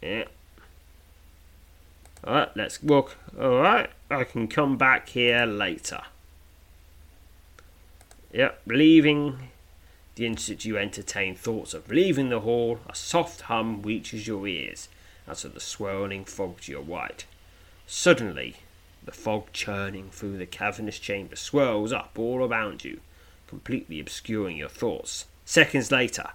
Yeah. 0.00 0.24
Alright, 2.28 2.54
let's 2.54 2.82
walk. 2.82 3.16
Alright, 3.38 3.88
I 4.10 4.24
can 4.24 4.48
come 4.48 4.76
back 4.76 5.08
here 5.08 5.46
later. 5.46 6.02
Yep, 8.32 8.60
leaving 8.66 9.48
the 10.14 10.26
instant 10.26 10.66
you 10.66 10.76
entertain 10.76 11.34
thoughts 11.34 11.72
of 11.72 11.90
leaving 11.90 12.28
the 12.28 12.40
hall, 12.40 12.80
a 12.86 12.94
soft 12.94 13.42
hum 13.42 13.80
reaches 13.80 14.26
your 14.26 14.46
ears 14.46 14.88
as 15.26 15.42
of 15.46 15.54
the 15.54 15.60
swirling 15.60 16.26
fog 16.26 16.60
to 16.60 16.72
your 16.72 16.82
right. 16.82 17.24
Suddenly, 17.86 18.56
the 19.02 19.12
fog 19.12 19.50
churning 19.54 20.10
through 20.10 20.36
the 20.36 20.44
cavernous 20.44 20.98
chamber 20.98 21.36
swirls 21.36 21.94
up 21.94 22.18
all 22.18 22.44
around 22.44 22.84
you, 22.84 23.00
completely 23.46 24.00
obscuring 24.00 24.58
your 24.58 24.68
thoughts. 24.68 25.24
Seconds 25.46 25.90
later, 25.90 26.26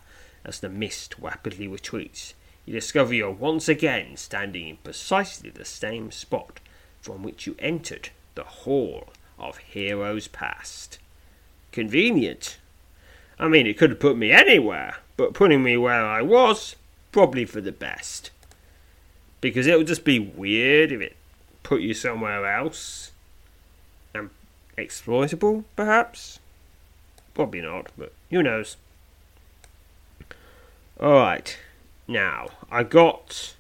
as 0.44 0.60
the 0.60 0.70
mist 0.70 1.14
rapidly 1.20 1.68
retreats, 1.68 2.34
you 2.66 2.74
discover 2.74 3.14
you're 3.14 3.32
once 3.32 3.68
again 3.68 4.16
standing 4.16 4.68
in 4.68 4.78
precisely 4.78 5.50
the 5.50 5.66
same 5.66 6.12
spot 6.12 6.60
from 7.02 7.24
which 7.24 7.46
you 7.46 7.56
entered 7.60 8.10
the 8.36 8.44
Hall 8.44 9.10
of 9.38 9.58
Heroes 9.58 10.28
Past. 10.28 11.00
Convenient. 11.72 12.58
I 13.38 13.48
mean, 13.48 13.68
it 13.68 13.78
could 13.78 13.90
have 13.90 14.00
put 14.00 14.18
me 14.18 14.32
anywhere, 14.32 14.98
but 15.18 15.34
putting 15.34 15.64
me 15.64 15.76
where 15.76 16.06
I 16.06 16.22
was, 16.22 16.76
probably 17.12 17.46
for 17.46 17.60
the 17.60 17.72
best. 17.72 18.32
Because 19.42 19.68
it 19.68 19.78
would 19.78 19.88
just 19.88 20.06
be 20.06 20.20
weird 20.20 20.92
if 20.92 21.02
it 21.02 21.18
put 21.64 21.82
you 21.82 21.94
somewhere 21.94 22.46
else 22.46 23.12
and 24.14 24.30
exploitable, 24.78 25.66
perhaps. 25.76 26.40
Probably 27.34 27.62
not, 27.62 27.88
but 27.98 28.14
who 28.30 28.44
knows. 28.44 28.78
Alright, 31.00 31.58
now 32.14 32.48
I 32.72 32.84
got 32.84 33.56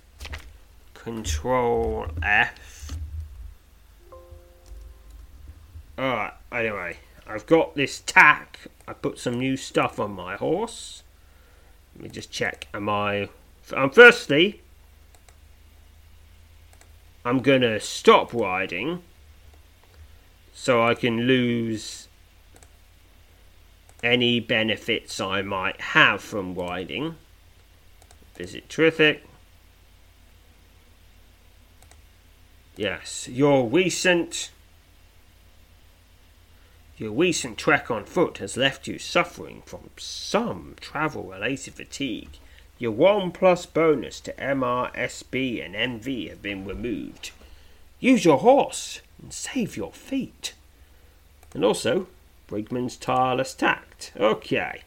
Control 0.93 2.07
F. 2.22 2.91
Alright, 5.98 6.33
anyway, 6.51 6.98
I've 7.27 7.45
got 7.45 7.75
this 7.75 8.01
tack. 8.05 8.60
I 8.88 8.93
put 8.93 9.19
some 9.19 9.39
new 9.39 9.57
stuff 9.57 10.00
on 10.00 10.12
my 10.12 10.36
horse. 10.36 11.03
Let 11.95 12.03
me 12.03 12.10
just 12.10 12.31
check. 12.31 12.67
Am 12.74 12.88
I. 12.88 13.29
Um, 13.74 13.89
firstly, 13.89 14.62
I'm 17.25 17.39
gonna 17.39 17.79
stop 17.79 18.33
riding 18.33 19.01
so 20.53 20.83
I 20.83 20.93
can 20.93 21.22
lose 21.22 22.07
any 24.03 24.39
benefits 24.39 25.19
I 25.19 25.41
might 25.41 25.79
have 25.81 26.22
from 26.22 26.53
riding. 26.53 27.15
Visit 28.36 28.70
Terrific. 28.70 29.24
Yes, 32.76 33.28
your 33.28 33.67
recent 33.67 34.50
your 36.98 37.12
recent 37.12 37.58
trek 37.58 37.89
on 37.91 38.06
foot 38.06 38.38
has 38.38 38.56
left 38.56 38.88
you 38.88 39.00
suffering 39.00 39.63
from 39.65 39.89
some 39.98 40.76
travel 40.80 41.24
related 41.24 41.74
fatigue. 41.74 42.38
Your 42.78 42.91
1 42.91 43.32
plus 43.32 43.65
bonus 43.65 44.19
to 44.22 44.34
MRSB 44.34 45.63
and 45.63 45.76
MV 45.76 46.30
have 46.30 46.41
been 46.41 46.65
removed. 46.65 47.32
Use 48.00 48.26
your 48.26 48.39
horse 48.39 49.02
and 49.22 49.34
save 49.34 49.76
your 49.76 49.91
feet. 49.91 50.54
And 51.54 51.65
also, 51.65 52.08
Brigman's 52.48 52.98
tireless 52.98 53.54
tact. 53.54 54.12
Okay, 54.17 54.84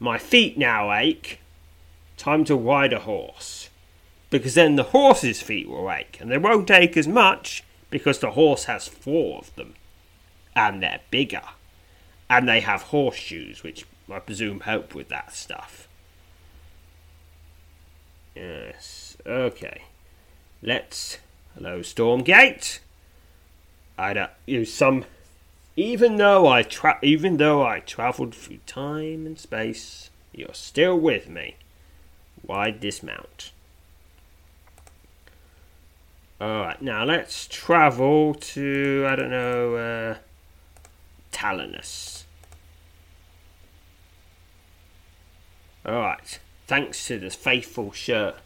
my 0.00 0.18
feet 0.18 0.56
now 0.56 0.92
ache. 0.92 1.40
Time 2.16 2.44
to 2.44 2.56
ride 2.56 2.92
a 2.92 3.00
horse. 3.00 3.68
Because 4.30 4.54
then 4.54 4.76
the 4.76 4.84
horse's 4.84 5.42
feet 5.42 5.68
will 5.68 5.90
ache, 5.90 6.18
and 6.20 6.30
they 6.30 6.38
won't 6.38 6.70
ache 6.70 6.96
as 6.96 7.06
much 7.06 7.62
because 7.90 8.18
the 8.18 8.32
horse 8.32 8.64
has 8.64 8.88
four 8.88 9.38
of 9.38 9.54
them. 9.54 9.74
And 10.56 10.82
they're 10.82 11.00
bigger. 11.10 11.42
And 12.28 12.48
they 12.48 12.60
have 12.60 12.82
horseshoes, 12.82 13.62
which 13.62 13.84
I 14.10 14.18
presume 14.18 14.60
help 14.60 14.94
with 14.94 15.08
that 15.08 15.34
stuff. 15.34 15.88
Yes. 18.34 19.16
Okay. 19.26 19.82
Let's. 20.62 21.18
Hello, 21.54 21.80
Stormgate. 21.80 22.80
I 23.96 24.12
don't 24.12 24.30
use 24.46 24.72
some. 24.72 25.04
Even 25.76 26.16
though 26.16 26.46
I 26.46 26.62
tra- 26.62 26.98
even 27.02 27.36
though 27.36 27.64
I 27.64 27.80
travelled 27.80 28.34
through 28.34 28.58
time 28.66 29.26
and 29.26 29.38
space, 29.38 30.10
you're 30.32 30.54
still 30.54 30.98
with 30.98 31.28
me. 31.28 31.56
Why 32.46 32.70
dismount? 32.70 33.52
Alright, 36.40 36.82
now 36.82 37.04
let's 37.04 37.46
travel 37.46 38.34
to, 38.34 39.06
I 39.08 39.16
don't 39.16 39.30
know, 39.30 39.76
uh, 39.76 40.16
Talonus. 41.32 42.24
Alright, 45.86 46.38
thanks 46.66 47.06
to 47.06 47.18
the 47.18 47.30
faithful 47.30 47.92
shirt 47.92 48.36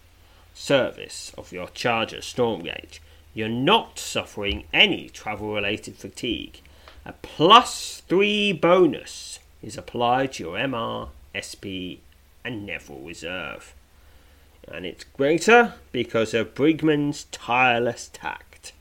service 0.54 1.32
of 1.38 1.52
your 1.52 1.68
charger 1.68 2.18
Stormgate, 2.18 2.98
you're 3.34 3.48
not 3.48 3.98
suffering 3.98 4.64
any 4.72 5.08
travel 5.08 5.54
related 5.54 5.96
fatigue. 5.96 6.60
A 7.04 7.14
plus 7.22 8.02
three 8.08 8.52
bonus 8.52 9.38
is 9.62 9.78
applied 9.78 10.32
to 10.34 10.44
your 10.44 10.56
MR, 10.56 11.08
SP, 11.34 12.02
and 12.44 12.66
Neville 12.66 13.00
reserve. 13.00 13.74
And 14.70 14.84
it's 14.84 15.04
greater 15.04 15.74
because 15.92 16.34
of 16.34 16.54
Brigman's 16.54 17.24
tireless 17.24 18.10
tact. 18.12 18.72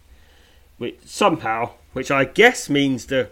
Which 0.78 1.00
somehow, 1.06 1.72
which 1.94 2.12
I 2.12 2.26
guess 2.26 2.70
means 2.70 3.08
the, 3.08 3.30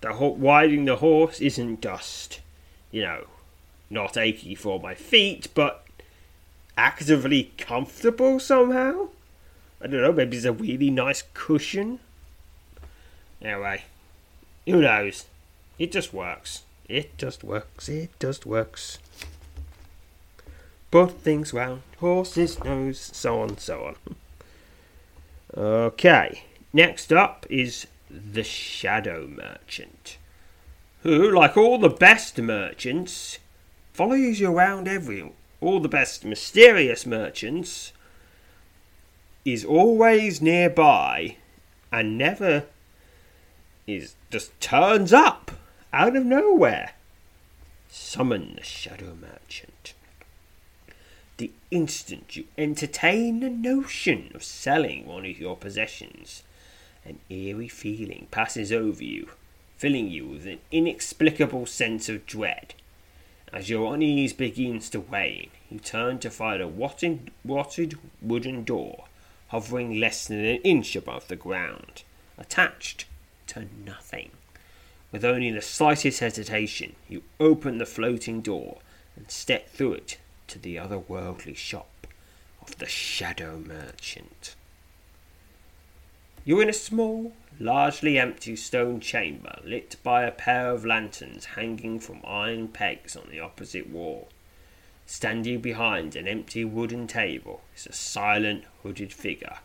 the 0.00 0.10
riding 0.10 0.84
the 0.84 0.96
horse 0.96 1.40
isn't 1.40 1.80
just, 1.80 2.40
you 2.90 3.02
know, 3.02 3.24
not 3.90 4.16
achy 4.16 4.54
for 4.54 4.78
my 4.78 4.94
feet, 4.94 5.48
but 5.54 5.84
actively 6.76 7.52
comfortable 7.58 8.38
somehow. 8.38 9.08
I 9.80 9.86
don't 9.86 10.02
know, 10.02 10.12
maybe 10.12 10.36
it's 10.36 10.46
a 10.46 10.52
really 10.52 10.90
nice 10.90 11.22
cushion. 11.34 12.00
Anyway, 13.42 13.84
who 14.66 14.80
knows? 14.80 15.26
It 15.78 15.92
just 15.92 16.14
works. 16.14 16.62
It 16.88 17.18
just 17.18 17.42
works. 17.42 17.88
It 17.88 18.10
just 18.20 18.46
works. 18.46 18.98
Both 20.94 21.22
things 21.22 21.52
round, 21.52 21.82
horse's 21.98 22.62
nose, 22.62 23.10
so 23.12 23.40
on, 23.40 23.58
so 23.58 23.82
on. 23.82 23.96
Okay, 25.56 26.44
next 26.72 27.12
up 27.12 27.46
is 27.50 27.88
the 28.08 28.44
Shadow 28.44 29.26
Merchant, 29.26 30.18
who, 31.02 31.32
like 31.32 31.56
all 31.56 31.78
the 31.78 31.88
best 31.88 32.38
merchants, 32.38 33.40
follows 33.92 34.38
you 34.38 34.52
around 34.52 34.86
every 34.86 35.32
all 35.60 35.80
the 35.80 35.88
best 35.88 36.24
mysterious 36.24 37.04
merchants 37.04 37.92
is 39.44 39.64
always 39.64 40.40
nearby 40.40 41.38
and 41.90 42.16
never 42.16 42.66
is 43.88 44.14
just 44.30 44.60
turns 44.60 45.12
up 45.12 45.50
out 45.92 46.14
of 46.14 46.24
nowhere. 46.24 46.92
Summon 47.90 48.54
the 48.54 48.62
shadow 48.62 49.16
merchant. 49.20 49.94
The 51.36 51.50
instant 51.70 52.36
you 52.36 52.44
entertain 52.56 53.40
the 53.40 53.50
notion 53.50 54.30
of 54.34 54.44
selling 54.44 55.06
one 55.06 55.26
of 55.26 55.38
your 55.38 55.56
possessions, 55.56 56.42
an 57.04 57.18
eerie 57.28 57.68
feeling 57.68 58.28
passes 58.30 58.72
over 58.72 59.02
you, 59.02 59.30
filling 59.76 60.08
you 60.08 60.26
with 60.26 60.46
an 60.46 60.60
inexplicable 60.70 61.66
sense 61.66 62.08
of 62.08 62.26
dread. 62.26 62.74
As 63.52 63.68
your 63.68 63.94
unease 63.94 64.32
begins 64.32 64.88
to 64.90 65.00
wane, 65.00 65.50
you 65.70 65.78
turn 65.78 66.18
to 66.20 66.30
find 66.30 66.62
a 66.62 66.68
watted, 66.68 67.30
watted 67.44 67.98
wooden 68.22 68.64
door 68.64 69.04
hovering 69.48 70.00
less 70.00 70.26
than 70.26 70.44
an 70.44 70.56
inch 70.62 70.96
above 70.96 71.28
the 71.28 71.36
ground, 71.36 72.02
attached 72.36 73.04
to 73.46 73.68
nothing. 73.86 74.30
With 75.12 75.24
only 75.24 75.50
the 75.52 75.62
slightest 75.62 76.18
hesitation, 76.18 76.96
you 77.08 77.22
open 77.38 77.78
the 77.78 77.86
floating 77.86 78.40
door 78.40 78.78
and 79.14 79.30
step 79.30 79.68
through 79.70 79.92
it 79.94 80.18
to 80.48 80.58
the 80.58 80.76
otherworldly 80.76 81.56
shop 81.56 82.06
of 82.60 82.78
the 82.78 82.86
Shadow 82.86 83.58
Merchant. 83.58 84.54
You're 86.44 86.62
in 86.62 86.68
a 86.68 86.74
small, 86.74 87.32
largely 87.58 88.18
empty 88.18 88.56
stone 88.56 89.00
chamber 89.00 89.60
lit 89.64 89.96
by 90.02 90.24
a 90.24 90.30
pair 90.30 90.70
of 90.70 90.84
lanterns 90.84 91.46
hanging 91.46 92.00
from 92.00 92.20
iron 92.24 92.68
pegs 92.68 93.16
on 93.16 93.28
the 93.30 93.40
opposite 93.40 93.88
wall. 93.88 94.28
Standing 95.06 95.60
behind 95.60 96.16
an 96.16 96.26
empty 96.26 96.64
wooden 96.64 97.06
table 97.06 97.62
is 97.76 97.86
a 97.86 97.92
silent, 97.92 98.64
hooded 98.82 99.12
figure, 99.12 99.58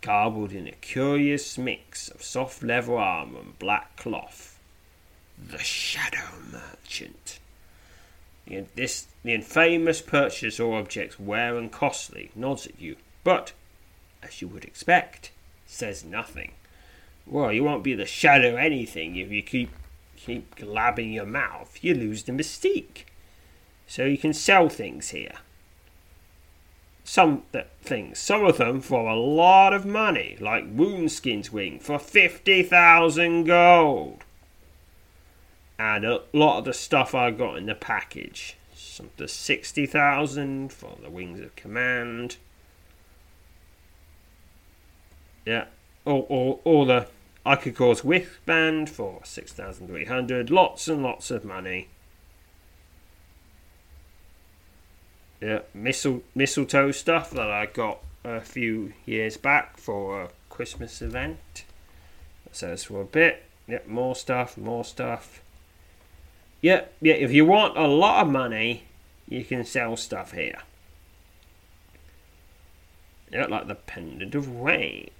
garbled 0.00 0.52
in 0.52 0.66
a 0.66 0.72
curious 0.72 1.58
mix 1.58 2.08
of 2.08 2.22
soft 2.22 2.62
leather 2.62 2.96
armour 2.96 3.40
and 3.40 3.58
black 3.58 3.96
cloth. 3.96 4.58
The 5.38 5.58
Shadow 5.58 6.38
Merchant. 6.50 7.38
The, 8.46 8.64
this, 8.74 9.06
the 9.28 9.34
infamous 9.34 10.00
purchase 10.00 10.58
or 10.58 10.78
objects 10.78 11.20
rare 11.20 11.58
and 11.58 11.70
costly 11.70 12.30
nods 12.34 12.66
at 12.66 12.80
you, 12.80 12.96
but, 13.24 13.52
as 14.22 14.40
you 14.40 14.48
would 14.48 14.64
expect, 14.64 15.30
says 15.66 16.02
nothing. 16.02 16.52
Well, 17.26 17.52
you 17.52 17.62
won't 17.62 17.84
be 17.84 17.92
the 17.92 18.06
shadow 18.06 18.56
anything 18.56 19.16
if 19.16 19.30
you 19.30 19.42
keep 19.42 19.68
keep 20.16 20.56
glabbing 20.56 21.12
your 21.12 21.26
mouth. 21.26 21.78
You 21.82 21.94
lose 21.94 22.22
the 22.22 22.32
mystique. 22.32 23.04
So 23.86 24.06
you 24.06 24.16
can 24.16 24.32
sell 24.32 24.70
things 24.70 25.10
here. 25.10 25.36
Some 27.04 27.42
th- 27.52 27.66
things, 27.82 28.18
some 28.18 28.46
of 28.46 28.56
them 28.56 28.80
for 28.80 29.10
a 29.10 29.16
lot 29.16 29.74
of 29.74 29.84
money, 29.84 30.38
like 30.40 30.74
Woundskin's 30.74 31.52
wing 31.52 31.80
for 31.80 31.98
fifty 31.98 32.62
thousand 32.62 33.44
gold. 33.44 34.24
And 35.78 36.06
a 36.06 36.22
lot 36.32 36.60
of 36.60 36.64
the 36.64 36.72
stuff 36.72 37.14
I 37.14 37.30
got 37.30 37.58
in 37.58 37.66
the 37.66 37.74
package. 37.74 38.54
Some 38.98 39.10
the 39.16 39.28
sixty 39.28 39.86
thousand 39.86 40.72
for 40.72 40.96
the 41.00 41.08
wings 41.08 41.38
of 41.38 41.54
command. 41.54 42.36
Yeah, 45.46 45.66
all, 46.04 46.26
all, 46.28 46.60
all 46.64 46.84
the 46.84 47.06
I 47.46 47.54
could 47.54 47.76
cause 47.76 48.00
Whipband 48.00 48.88
for 48.88 49.20
6,300. 49.22 50.50
Lots 50.50 50.88
and 50.88 51.04
lots 51.04 51.30
of 51.30 51.44
money. 51.44 51.86
Yeah, 55.40 55.60
mistle, 55.72 56.24
mistletoe 56.34 56.90
stuff 56.90 57.30
that 57.30 57.48
I 57.48 57.66
got 57.66 58.00
a 58.24 58.40
few 58.40 58.94
years 59.06 59.36
back 59.36 59.76
for 59.76 60.24
a 60.24 60.28
Christmas 60.50 61.00
event. 61.00 61.62
That 62.46 62.56
says 62.56 62.82
for 62.82 63.02
a 63.02 63.04
bit. 63.04 63.44
Yep, 63.68 63.86
more 63.86 64.16
stuff, 64.16 64.58
more 64.58 64.84
stuff. 64.84 65.40
Yep, 66.62 66.94
yeah, 67.00 67.14
if 67.14 67.30
you 67.30 67.44
want 67.44 67.76
a 67.78 67.86
lot 67.86 68.26
of 68.26 68.32
money, 68.32 68.87
you 69.28 69.44
can 69.44 69.64
sell 69.64 69.96
stuff 69.96 70.32
here. 70.32 70.60
Yeah, 73.30 73.46
like 73.46 73.68
the 73.68 73.74
Pendant 73.74 74.34
of 74.34 74.48
Rain. 74.48 75.10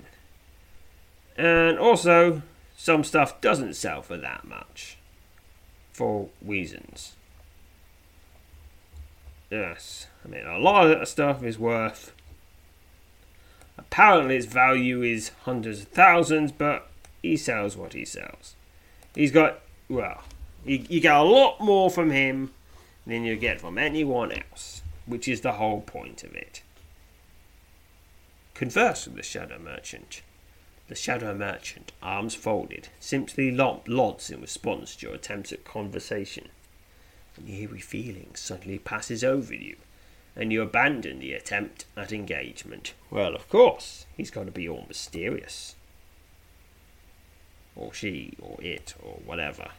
And 1.37 1.79
also, 1.79 2.43
some 2.77 3.05
stuff 3.05 3.41
doesn't 3.41 3.75
sell 3.75 4.03
for 4.03 4.17
that 4.17 4.47
much. 4.47 4.97
For 5.93 6.29
reasons. 6.43 7.17
Yes, 9.51 10.07
I 10.25 10.29
mean, 10.29 10.47
a 10.47 10.59
lot 10.59 10.87
of 10.87 10.99
that 10.99 11.09
stuff 11.09 11.43
is 11.43 11.59
worth. 11.59 12.13
Apparently, 13.77 14.37
its 14.37 14.47
value 14.47 15.03
is 15.03 15.31
hundreds 15.43 15.83
of 15.83 15.89
thousands, 15.89 16.51
but 16.53 16.89
he 17.23 17.37
sells 17.37 17.77
what 17.77 17.93
he 17.93 18.05
sells. 18.05 18.55
He's 19.15 19.33
got, 19.33 19.61
well, 19.89 20.23
you, 20.65 20.85
you 20.89 21.01
get 21.01 21.17
a 21.17 21.23
lot 21.23 21.61
more 21.61 21.91
from 21.91 22.11
him 22.11 22.53
than 23.09 23.25
you 23.25 23.35
get 23.37 23.61
from 23.61 23.79
anyone 23.79 24.31
else, 24.31 24.83
which 25.07 25.27
is 25.27 25.41
the 25.41 25.55
whole 25.55 25.81
point 25.81 26.23
of 26.23 26.35
it. 26.35 26.63
Converse 28.53 29.07
with 29.07 29.17
the 29.17 29.23
Shadow 29.23 29.59
Merchant. 29.59 30.21
The 30.89 30.95
Shadow 30.95 31.35
Merchant, 31.35 31.93
arms 32.03 32.35
folded, 32.35 32.89
simply 33.01 33.51
nods 33.51 34.31
in 34.31 34.43
response 34.43 34.95
to 34.97 35.07
your 35.07 35.15
attempts 35.15 35.53
at 35.53 35.65
conversation. 35.65 36.49
An 37.37 37.49
eerie 37.49 37.81
feeling 37.81 38.31
suddenly 38.35 38.79
passes 38.79 39.25
over 39.25 39.55
you, 39.55 39.77
and 40.37 40.53
you 40.53 40.61
abandon 40.61 41.21
the 41.21 41.33
attempt 41.33 41.87
at 41.97 42.13
engagement. 42.13 42.93
Well, 43.11 43.35
of 43.35 43.49
course, 43.49 44.05
he's 44.17 44.31
got 44.31 44.45
to 44.47 44.53
be 44.53 44.69
all 44.69 44.85
mysterious. 44.87 45.77
Or 47.75 47.95
she, 47.95 48.35
or 48.41 48.59
it, 48.61 48.95
or 49.03 49.21
whatever. 49.25 49.71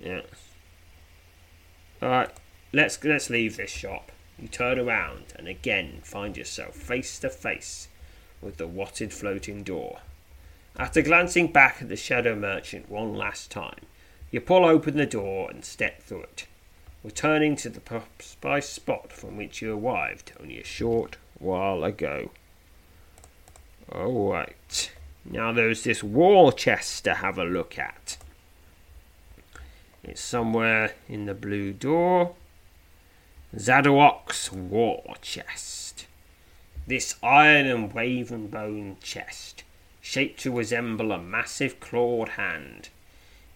Yes. 0.00 0.53
Alright, 2.04 2.28
let's 2.70 3.02
let's 3.02 3.30
leave 3.30 3.56
this 3.56 3.70
shop. 3.70 4.12
You 4.38 4.46
turn 4.46 4.78
around 4.78 5.32
and 5.36 5.48
again 5.48 6.00
find 6.02 6.36
yourself 6.36 6.74
face 6.74 7.18
to 7.20 7.30
face 7.30 7.88
with 8.42 8.58
the 8.58 8.66
watted 8.66 9.10
floating 9.10 9.62
door. 9.62 10.00
After 10.76 11.00
glancing 11.00 11.50
back 11.50 11.78
at 11.80 11.88
the 11.88 11.96
Shadow 11.96 12.36
Merchant 12.36 12.90
one 12.90 13.14
last 13.14 13.50
time, 13.50 13.86
you 14.30 14.42
pull 14.42 14.66
open 14.66 14.98
the 14.98 15.06
door 15.06 15.50
and 15.50 15.64
step 15.64 16.02
through 16.02 16.24
it, 16.24 16.46
returning 17.02 17.56
to 17.56 17.70
the 17.70 17.80
precise 17.80 18.68
spot 18.68 19.10
from 19.10 19.38
which 19.38 19.62
you 19.62 19.74
arrived 19.74 20.32
only 20.38 20.60
a 20.60 20.64
short 20.64 21.16
while 21.38 21.84
ago. 21.84 22.32
Alright, 23.90 24.92
now 25.24 25.52
there's 25.52 25.84
this 25.84 26.04
war 26.04 26.52
chest 26.52 27.04
to 27.04 27.14
have 27.14 27.38
a 27.38 27.44
look 27.44 27.78
at. 27.78 28.18
It's 30.06 30.20
somewhere 30.20 30.92
in 31.08 31.24
the 31.24 31.34
blue 31.34 31.72
door. 31.72 32.34
Zadowok's 33.58 34.52
war 34.52 35.14
chest. 35.22 36.06
This 36.86 37.16
iron 37.22 37.66
and 37.66 37.94
raven 37.94 38.48
bone 38.48 38.98
chest, 39.02 39.64
shaped 40.02 40.40
to 40.40 40.54
resemble 40.54 41.10
a 41.10 41.18
massive 41.18 41.80
clawed 41.80 42.30
hand, 42.30 42.90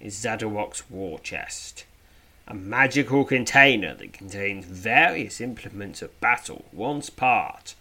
is 0.01 0.17
Zadowok's 0.17 0.89
war 0.89 1.19
chest. 1.19 1.85
A 2.47 2.55
magical 2.55 3.27
container 3.27 3.95
that 3.95 4.15
contains 4.15 4.65
various 4.65 5.43
implements 5.43 6.01
of 6.01 6.19
battle 6.19 6.65
once 6.73 7.11
part 7.11 7.75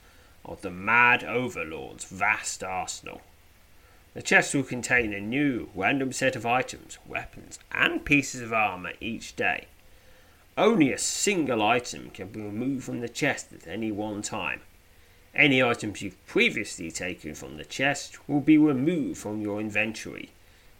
of 0.44 0.62
the 0.62 0.72
Mad 0.72 1.24
Overlord's 1.24 2.04
vast 2.04 2.66
arsenal. 2.66 3.22
The 4.18 4.24
chest 4.24 4.56
will 4.56 4.64
contain 4.64 5.14
a 5.14 5.22
new 5.22 5.70
random 5.76 6.12
set 6.12 6.36
of 6.36 6.44
items, 6.44 6.98
weapons, 7.06 7.60
and 7.72 8.04
pieces 8.04 8.42
of 8.42 8.52
armor 8.52 8.94
each 9.00 9.36
day. 9.36 9.68
Only 10.58 10.92
a 10.92 10.98
single 10.98 11.62
item 11.62 12.10
can 12.10 12.30
be 12.30 12.42
removed 12.42 12.84
from 12.84 13.02
the 13.02 13.10
chest 13.10 13.54
at 13.54 13.68
any 13.68 13.92
one 13.92 14.24
time. 14.24 14.62
Any 15.36 15.62
items 15.62 16.02
you've 16.02 16.26
previously 16.26 16.90
taken 16.90 17.36
from 17.36 17.58
the 17.58 17.64
chest 17.64 18.28
will 18.28 18.40
be 18.40 18.58
removed 18.58 19.20
from 19.20 19.40
your 19.40 19.62
inventory 19.62 20.32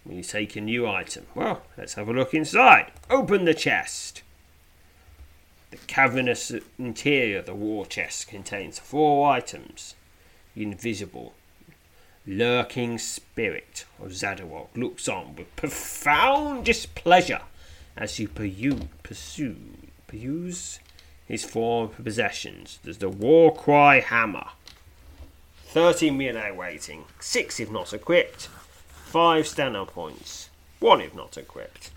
when 0.04 0.18
you 0.18 0.24
take 0.24 0.56
a 0.56 0.62
new 0.62 0.88
item. 0.88 1.28
Well, 1.36 1.62
let's 1.78 1.94
have 1.94 2.10
a 2.10 2.14
look 2.14 2.34
inside. 2.34 2.92
Open 3.08 3.46
the 3.46 3.54
chest. 3.54 4.24
The 5.70 5.78
cavernous 5.86 6.52
interior 6.80 7.38
of 7.38 7.46
the 7.46 7.54
war 7.54 7.86
chest 7.86 8.30
contains 8.30 8.80
four 8.80 9.30
items. 9.30 9.94
Invisible, 10.56 11.36
lurking 12.28 12.98
spirit 12.98 13.86
of 14.04 14.14
Zadowok 14.14 14.70
looks 14.76 15.08
on 15.08 15.36
with 15.38 15.56
profound 15.56 16.66
displeasure 16.66 17.42
as 17.96 18.20
you 18.20 18.28
pursue, 18.28 19.56
peruse 20.08 20.80
his 21.26 21.46
four 21.46 21.88
possessions. 21.88 22.80
There's 22.84 22.98
the 22.98 23.10
war 23.10 23.56
cry 23.56 24.02
hammer. 24.02 24.50
30 25.68 26.12
melee 26.12 26.52
waiting, 26.52 27.06
6 27.20 27.60
if 27.60 27.72
not 27.72 27.94
equipped, 27.94 28.50
5 29.06 29.48
stamina 29.48 29.86
points, 29.86 30.50
1 30.80 31.02
if 31.02 31.16
not 31.16 31.38
equipped. 31.38 31.92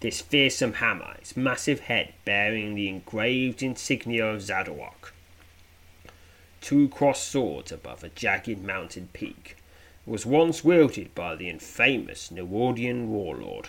This 0.00 0.20
fearsome 0.20 0.74
hammer, 0.74 1.14
its 1.18 1.36
massive 1.36 1.80
head 1.80 2.12
bearing 2.24 2.74
the 2.74 2.88
engraved 2.88 3.62
insignia 3.62 4.26
of 4.26 4.42
Zadowok 4.42 5.13
two 6.64 6.88
crossed 6.88 7.28
swords 7.28 7.70
above 7.70 8.02
a 8.02 8.08
jagged 8.08 8.64
mountain 8.64 9.06
peak, 9.12 9.54
was 10.06 10.24
once 10.24 10.64
wielded 10.64 11.14
by 11.14 11.36
the 11.36 11.50
infamous 11.50 12.30
Newardian 12.30 13.08
warlord. 13.08 13.68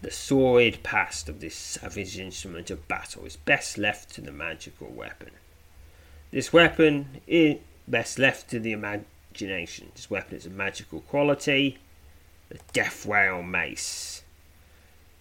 The 0.00 0.10
sordid 0.10 0.82
past 0.82 1.28
of 1.28 1.40
this 1.40 1.54
savage 1.54 2.18
instrument 2.18 2.70
of 2.70 2.88
battle 2.88 3.26
is 3.26 3.36
best 3.36 3.76
left 3.76 4.14
to 4.14 4.22
the 4.22 4.32
magical 4.32 4.88
weapon. 4.88 5.32
This 6.30 6.50
weapon 6.50 7.20
is 7.26 7.58
best 7.86 8.18
left 8.18 8.48
to 8.48 8.58
the 8.58 8.72
imagination. 8.72 9.88
This 9.94 10.08
weapon 10.08 10.34
is 10.34 10.46
of 10.46 10.52
magical 10.52 11.00
quality. 11.02 11.76
The 12.48 12.58
Death 12.72 13.04
Rail 13.04 13.42
Mace. 13.42 14.22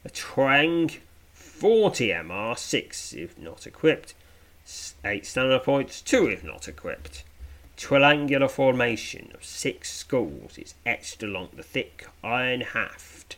A 0.05 0.09
Trang 0.09 0.99
40 1.33 2.07
MR, 2.07 2.57
6 2.57 3.13
if 3.13 3.37
not 3.37 3.67
equiped, 3.67 4.13
8 5.05 5.25
stamina 5.25 5.59
points, 5.59 6.01
2 6.01 6.27
if 6.27 6.43
not 6.43 6.67
equipped. 6.67 7.23
triangular 7.77 8.49
formation 8.49 9.31
of 9.33 9.45
six 9.45 9.89
skulls 9.93 10.57
is 10.57 10.73
etched 10.85 11.23
along 11.23 11.49
the 11.53 11.63
thick 11.63 12.07
iron 12.23 12.61
haft 12.61 13.37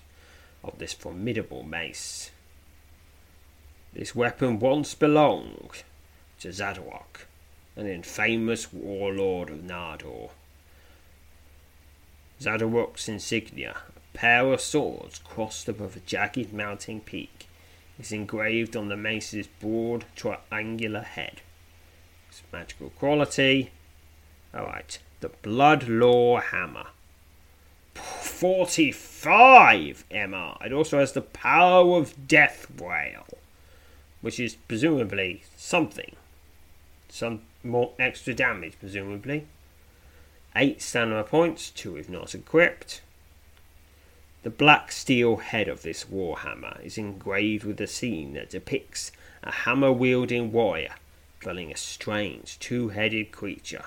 of 0.64 0.80
this 0.80 0.94
formidable 0.94 1.62
mace. 1.62 2.32
This 3.94 4.16
weapon 4.16 4.60
once 4.60 4.96
belonged 4.96 5.84
to 6.40 6.52
Zadowok, 6.52 7.28
an 7.76 7.86
infamous 7.86 8.72
warlord 8.72 9.50
of 9.50 9.64
Nardor. 9.64 10.30
Zadowok's 12.42 13.10
insignia, 13.10 13.78
a 13.98 14.18
pair 14.18 14.52
of 14.52 14.62
swords 14.62 15.20
crossed 15.20 15.68
above 15.68 15.96
a 15.96 16.00
jagged 16.00 16.54
mountain 16.54 17.02
peak, 17.02 17.49
is 18.00 18.12
engraved 18.12 18.76
on 18.76 18.88
the 18.88 18.98
mace's 18.98 19.48
broad 19.48 20.06
triangular 20.16 21.02
head. 21.02 21.42
Its 22.30 22.42
magical 22.52 22.90
quality. 22.92 23.72
Alright, 24.56 25.00
the 25.20 25.30
Blood 25.30 25.88
Law 25.88 26.40
Hammer. 26.40 26.88
45 27.94 30.06
MR. 30.10 30.66
It 30.66 30.72
also 30.72 31.00
has 31.00 31.12
the 31.12 31.22
Power 31.22 31.98
of 31.98 32.28
Death 32.28 32.68
Wail, 32.80 33.28
which 34.22 34.40
is 34.40 34.56
presumably 34.56 35.44
something. 35.58 36.16
Some 37.10 37.42
more 37.64 37.92
extra 38.00 38.34
damage, 38.34 38.80
presumably. 38.80 39.46
8 40.56 40.82
stamina 40.82 41.24
points, 41.24 41.70
2 41.72 41.98
if 41.98 42.10
not 42.10 42.34
equipped. 42.34 43.02
The 44.42 44.50
black 44.50 44.92
steel 44.94 45.38
head 45.38 45.68
of 45.68 45.82
this 45.82 46.06
warhammer 46.06 46.82
is 46.82 46.98
engraved 46.98 47.66
with 47.66 47.82
a 47.82 47.88
scene 47.88 48.34
that 48.34 48.50
depicts 48.50 49.12
a 49.44 49.52
hammer 49.52 49.92
wielding 49.92 50.52
warrior 50.54 50.96
dwelling 51.42 51.72
a 51.72 51.78
strange 51.78 52.58
two 52.60 52.90
headed 52.90 53.32
creature. 53.32 53.86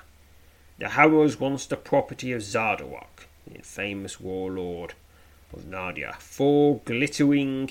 The 0.79 0.91
hammer 0.91 1.19
was 1.19 1.41
once 1.41 1.65
the 1.65 1.77
property 1.77 2.33
of 2.33 2.43
Zardawok, 2.43 3.27
the 3.47 3.55
infamous 3.55 4.21
warlord 4.21 4.95
of 5.53 5.67
Nadia. 5.67 6.17
Four 6.19 6.81
glittering 6.85 7.71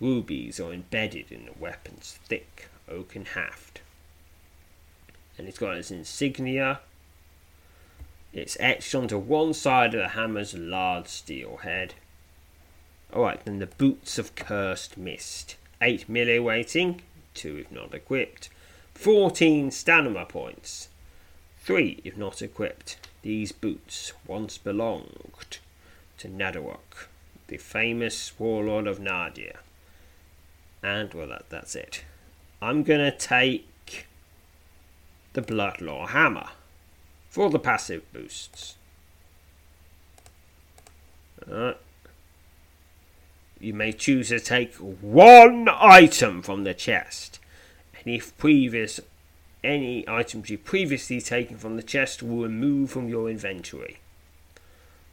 rubies 0.00 0.60
are 0.60 0.72
embedded 0.72 1.32
in 1.32 1.46
the 1.46 1.52
weapon's 1.58 2.18
thick 2.24 2.68
oaken 2.88 3.24
haft. 3.24 3.80
And 5.36 5.48
it's 5.48 5.58
got 5.58 5.76
its 5.76 5.90
insignia 5.90 6.80
it's 8.32 8.56
etched 8.60 8.94
onto 8.94 9.18
one 9.18 9.54
side 9.54 9.94
of 9.94 10.00
the 10.00 10.08
hammer's 10.08 10.54
large 10.54 11.08
steel 11.08 11.58
head. 11.58 11.94
Alright, 13.12 13.44
then 13.44 13.58
the 13.58 13.66
boots 13.66 14.18
of 14.18 14.34
cursed 14.34 14.98
mist. 14.98 15.56
8 15.80 16.08
melee 16.08 16.38
weighting, 16.38 17.00
2 17.34 17.56
if 17.58 17.72
not 17.72 17.94
equipped. 17.94 18.50
14 18.94 19.70
stamina 19.70 20.26
points, 20.26 20.88
3 21.60 22.00
if 22.04 22.16
not 22.16 22.42
equipped. 22.42 22.96
These 23.22 23.52
boots 23.52 24.12
once 24.26 24.58
belonged 24.58 25.58
to 26.18 26.28
Nadawak, 26.28 27.08
the 27.46 27.56
famous 27.56 28.38
warlord 28.38 28.86
of 28.86 29.00
Nadia. 29.00 29.58
And, 30.82 31.14
well, 31.14 31.28
that, 31.28 31.48
that's 31.48 31.74
it. 31.74 32.04
I'm 32.60 32.82
gonna 32.82 33.16
take 33.16 34.06
the 35.32 35.42
Bloodlaw 35.42 36.08
Hammer 36.08 36.48
for 37.38 37.50
the 37.50 37.58
passive 37.60 38.02
boosts. 38.12 38.74
Uh, 41.48 41.74
you 43.60 43.72
may 43.72 43.92
choose 43.92 44.30
to 44.30 44.40
take 44.40 44.74
one 44.74 45.68
item 45.68 46.42
from 46.42 46.64
the 46.64 46.74
chest. 46.74 47.38
Any 48.04 48.20
previous 48.20 48.98
any 49.62 50.04
items 50.08 50.50
you 50.50 50.58
previously 50.58 51.20
taken 51.20 51.58
from 51.58 51.76
the 51.76 51.82
chest 51.84 52.24
will 52.24 52.42
remove 52.42 52.90
from 52.90 53.08
your 53.08 53.30
inventory. 53.30 53.98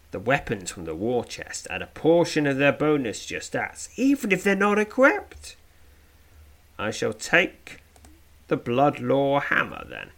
The 0.10 0.20
weapons 0.20 0.72
from 0.72 0.86
the 0.86 0.96
war 0.96 1.26
chest 1.26 1.68
add 1.70 1.84
a 1.84 1.88
portion 1.94 2.48
of 2.48 2.58
their 2.58 2.74
bonus 2.74 3.24
just 3.24 3.56
as, 3.56 3.90
even 3.98 4.32
if 4.32 4.44
they're 4.44 4.56
not 4.56 4.80
equipped. 4.80 5.58
I 6.80 6.90
shall 6.90 7.14
take 7.14 7.82
the 8.48 8.58
Blood 8.58 9.00
Law 9.00 9.42
Hammer 9.42 9.86
then, 9.88 10.10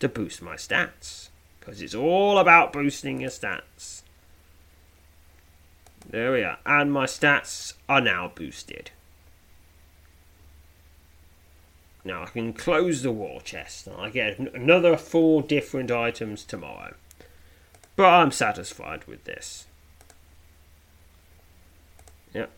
to 0.00 0.08
boost 0.08 0.42
my 0.42 0.56
stats 0.56 1.28
because 1.66 1.82
it's 1.82 1.96
all 1.96 2.38
about 2.38 2.72
boosting 2.72 3.20
your 3.20 3.30
stats. 3.30 4.02
There 6.08 6.30
we 6.30 6.44
are, 6.44 6.58
and 6.64 6.92
my 6.92 7.06
stats 7.06 7.74
are 7.88 8.00
now 8.00 8.30
boosted. 8.32 8.92
Now 12.04 12.22
I 12.22 12.26
can 12.26 12.52
close 12.52 13.02
the 13.02 13.10
war 13.10 13.40
chest 13.40 13.88
and 13.88 13.96
I 13.96 14.10
get 14.10 14.38
another 14.38 14.96
four 14.96 15.42
different 15.42 15.90
items 15.90 16.44
tomorrow. 16.44 16.94
But 17.96 18.10
I'm 18.10 18.30
satisfied 18.30 19.04
with 19.08 19.24
this. 19.24 19.66
Yep. 22.32 22.52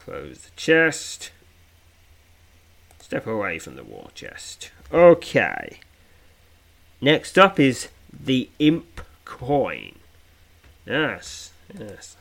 Close 0.00 0.38
the 0.40 0.50
chest. 0.56 1.30
Step 3.14 3.28
away 3.28 3.60
from 3.60 3.76
the 3.76 3.84
war 3.84 4.08
chest. 4.12 4.72
Okay. 4.92 5.78
Next 7.00 7.38
up 7.38 7.60
is 7.60 7.86
the 8.12 8.48
imp 8.58 9.02
coin. 9.24 10.00
Yes, 10.84 11.52
yes. 11.78 12.16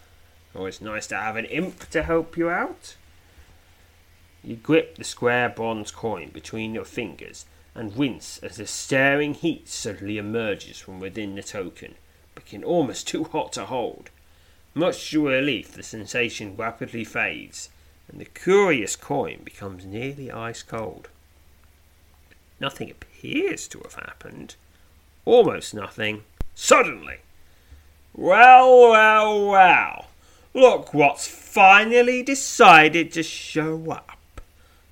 Always 0.54 0.82
nice 0.82 1.08
to 1.08 1.16
have 1.16 1.36
an 1.36 1.46
imp 1.46 1.90
to 1.90 2.04
help 2.04 2.38
you 2.38 2.48
out. 2.48 2.96
You 4.44 4.56
grip 4.56 4.98
the 4.98 5.04
square 5.04 5.50
bronze 5.50 5.90
coin 5.90 6.30
between 6.30 6.76
your 6.76 6.86
fingers 6.86 7.48
and 7.74 7.96
wince 7.96 8.38
as 8.44 8.58
the 8.58 8.68
staring 8.68 9.34
heat 9.34 9.68
suddenly 9.68 10.20
emerges 10.20 10.78
from 10.78 11.00
within 11.00 11.34
the 11.34 11.42
token, 11.42 11.96
becoming 12.36 12.64
almost 12.64 13.08
too 13.08 13.24
hot 13.24 13.52
to 13.54 13.66
hold. 13.66 14.12
Much 14.76 15.10
to 15.10 15.22
your 15.24 15.32
relief, 15.32 15.72
the 15.72 15.82
sensation 15.82 16.56
rapidly 16.56 17.04
fades, 17.04 17.70
and 18.14 18.22
the 18.22 18.26
curious 18.26 18.96
coin 18.96 19.40
becomes 19.44 19.86
nearly 19.86 20.32
ice 20.32 20.62
cold. 20.62 21.10
Nothing 22.60 22.92
appears 22.92 23.68
to 23.70 23.80
have 23.80 23.96
happened. 23.96 24.56
Almost 25.26 25.74
nothing. 25.74 26.24
Suddenly. 26.54 27.18
Well, 28.14 28.92
well, 28.92 29.48
well. 29.48 30.06
Look 30.54 30.94
what's 30.94 31.28
finally 31.28 32.22
decided 32.22 33.12
to 33.14 33.24
show 33.24 33.90
up. 33.90 34.42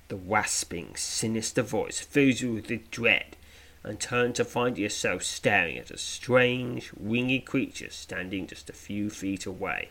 The 0.08 0.16
wasping, 0.16 0.96
sinister 0.96 1.62
voice 1.62 2.00
fills 2.00 2.40
you 2.40 2.54
with 2.54 2.90
dread 2.90 3.36
and 3.84 4.00
turn 4.00 4.32
to 4.32 4.44
find 4.44 4.76
yourself 4.76 5.22
staring 5.22 5.78
at 5.78 5.92
a 5.92 5.96
strange, 5.96 6.90
wingy 6.98 7.38
creature 7.38 7.90
standing 7.90 8.48
just 8.48 8.68
a 8.68 8.72
few 8.72 9.10
feet 9.10 9.46
away. 9.46 9.90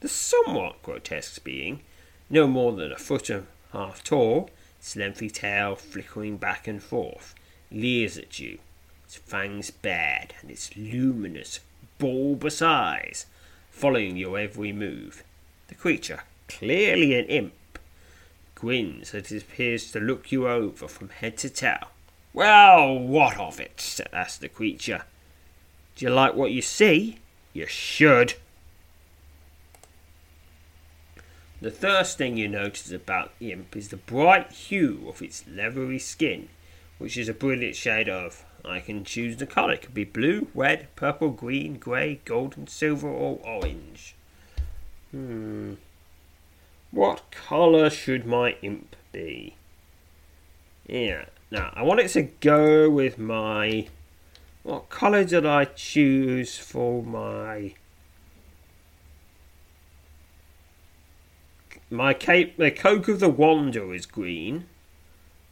The 0.00 0.08
somewhat 0.08 0.82
grotesque 0.82 1.44
being 1.44 1.82
no 2.30 2.46
more 2.46 2.72
than 2.72 2.92
a 2.92 2.96
foot 2.96 3.30
and 3.30 3.46
a 3.72 3.76
half 3.78 4.04
tall, 4.04 4.50
its 4.78 4.96
lengthy 4.96 5.30
tail 5.30 5.76
flickering 5.76 6.36
back 6.36 6.68
and 6.68 6.82
forth, 6.82 7.34
leers 7.70 8.18
at 8.18 8.38
you, 8.38 8.58
its 9.04 9.16
fangs 9.16 9.70
bared 9.70 10.34
and 10.40 10.50
its 10.50 10.76
luminous, 10.76 11.60
bulbous 11.98 12.62
eyes 12.62 13.26
following 13.70 14.16
your 14.16 14.38
every 14.38 14.72
move. 14.72 15.22
The 15.68 15.74
creature, 15.74 16.24
clearly 16.48 17.18
an 17.18 17.26
imp, 17.26 17.78
grins 18.54 19.14
as 19.14 19.30
it 19.30 19.42
appears 19.42 19.92
to 19.92 20.00
look 20.00 20.32
you 20.32 20.48
over 20.48 20.88
from 20.88 21.10
head 21.10 21.36
to 21.38 21.50
toe. 21.50 21.86
Well, 22.32 22.98
what 22.98 23.38
of 23.38 23.60
it? 23.60 24.00
asked 24.12 24.40
the 24.40 24.48
creature. 24.48 25.04
Do 25.96 26.04
you 26.04 26.10
like 26.10 26.34
what 26.34 26.50
you 26.50 26.62
see? 26.62 27.18
You 27.52 27.66
should. 27.66 28.34
The 31.60 31.70
first 31.72 32.18
thing 32.18 32.36
you 32.36 32.46
notice 32.46 32.92
about 32.92 33.32
Imp 33.40 33.76
is 33.76 33.88
the 33.88 33.96
bright 33.96 34.52
hue 34.52 35.06
of 35.08 35.20
its 35.20 35.44
leathery 35.48 35.98
skin, 35.98 36.48
which 36.98 37.16
is 37.16 37.28
a 37.28 37.34
brilliant 37.34 37.74
shade 37.74 38.08
of. 38.08 38.44
I 38.64 38.78
can 38.78 39.04
choose 39.04 39.36
the 39.36 39.46
colour. 39.46 39.72
It 39.72 39.82
could 39.82 39.94
be 39.94 40.04
blue, 40.04 40.48
red, 40.54 40.86
purple, 40.94 41.30
green, 41.30 41.78
grey, 41.78 42.20
golden, 42.24 42.68
silver, 42.68 43.08
or 43.08 43.40
orange. 43.42 44.14
Hmm. 45.10 45.74
What 46.92 47.30
colour 47.32 47.90
should 47.90 48.24
my 48.24 48.56
imp 48.62 48.94
be? 49.10 49.56
Yeah. 50.86 51.24
Now, 51.50 51.72
I 51.74 51.82
want 51.82 52.00
it 52.00 52.08
to 52.10 52.22
go 52.22 52.88
with 52.88 53.18
my. 53.18 53.88
What 54.62 54.90
colour 54.90 55.24
did 55.24 55.44
I 55.44 55.64
choose 55.64 56.56
for 56.58 57.02
my 57.02 57.74
my 61.90 62.14
cape, 62.14 62.56
the 62.56 62.70
coke 62.70 63.08
of 63.08 63.20
the 63.20 63.28
Wander 63.28 63.94
is 63.94 64.06
green, 64.06 64.66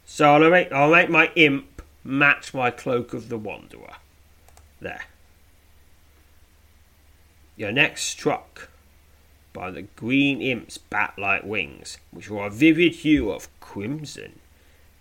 so 0.05 0.35
I'll 0.35 0.49
make 0.49 0.71
I'll 0.71 0.91
make 0.91 1.09
my 1.09 1.31
imp 1.35 1.81
match 2.03 2.53
my 2.53 2.71
cloak 2.71 3.13
of 3.13 3.29
the 3.29 3.37
Wanderer. 3.37 3.97
There. 4.79 5.05
You're 7.55 7.71
next 7.71 8.03
struck 8.03 8.69
by 9.51 9.71
the 9.71 9.81
green 9.81 10.41
imp's 10.41 10.77
bat-like 10.77 11.43
wings, 11.43 11.97
which 12.11 12.29
are 12.29 12.45
a 12.45 12.51
vivid 12.51 12.93
hue 12.97 13.31
of 13.31 13.49
crimson. 13.59 14.39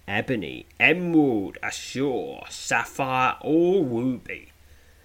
ebony, 0.08 0.66
emerald, 0.78 1.58
azure, 1.62 2.40
sapphire, 2.48 3.36
or 3.40 3.84
ruby. 3.84 4.52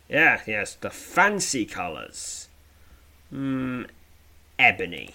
Yeah, 0.08 0.42
yes, 0.46 0.76
the 0.76 0.90
fancy 0.90 1.66
colours. 1.66 2.48
Hmm, 3.30 3.84
ebony. 4.60 5.14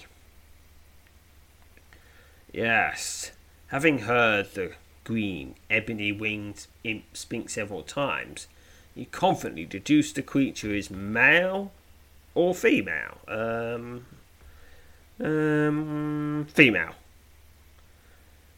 Yes, 2.57 3.33
having 3.67 3.99
heard 3.99 4.55
the 4.55 4.73
green, 5.05 5.57
ebony 5.69 6.11
winged 6.11 6.67
imp 6.85 7.05
speak 7.15 7.51
several 7.51 7.83
times, 7.83 8.47
he 8.95 9.05
confidently 9.05 9.67
deduced 9.67 10.15
the 10.15 10.23
creature 10.23 10.75
is 10.75 10.91
male 10.91 11.71
or 12.35 12.55
female. 12.55 13.19
Um, 13.29 14.07
um, 15.23 16.47
female. 16.49 16.95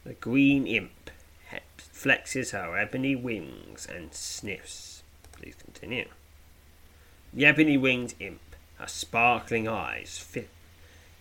The 0.05 0.13
green 0.13 0.65
imp 0.65 1.11
flexes 1.77 2.51
her 2.51 2.77
ebony 2.77 3.17
wings 3.17 3.85
and 3.85 4.13
sniffs. 4.13 5.03
Please 5.33 5.55
continue. 5.61 6.07
The 7.33 7.45
ebony 7.45 7.75
winged 7.75 8.13
imp, 8.21 8.55
her 8.75 8.87
sparkling 8.87 9.67
eyes 9.67 10.17
fit, 10.17 10.47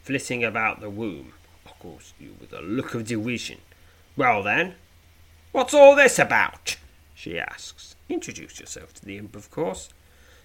flitting 0.05 0.45
about 0.45 0.81
the 0.81 0.88
room, 0.88 1.33
ogles 1.70 2.14
you 2.18 2.35
with 2.40 2.52
a 2.52 2.61
look 2.61 2.94
of 2.94 3.07
derision. 3.07 3.59
Well 4.16 4.42
then, 4.42 4.74
what's 5.52 5.74
all 5.74 5.94
this 5.94 6.18
about? 6.18 6.76
she 7.14 7.38
asks. 7.38 7.96
Introduce 8.09 8.61
yourself 8.61 8.94
to 8.94 9.04
the 9.04 9.18
imp, 9.18 9.35
of 9.37 9.50
course. 9.50 9.88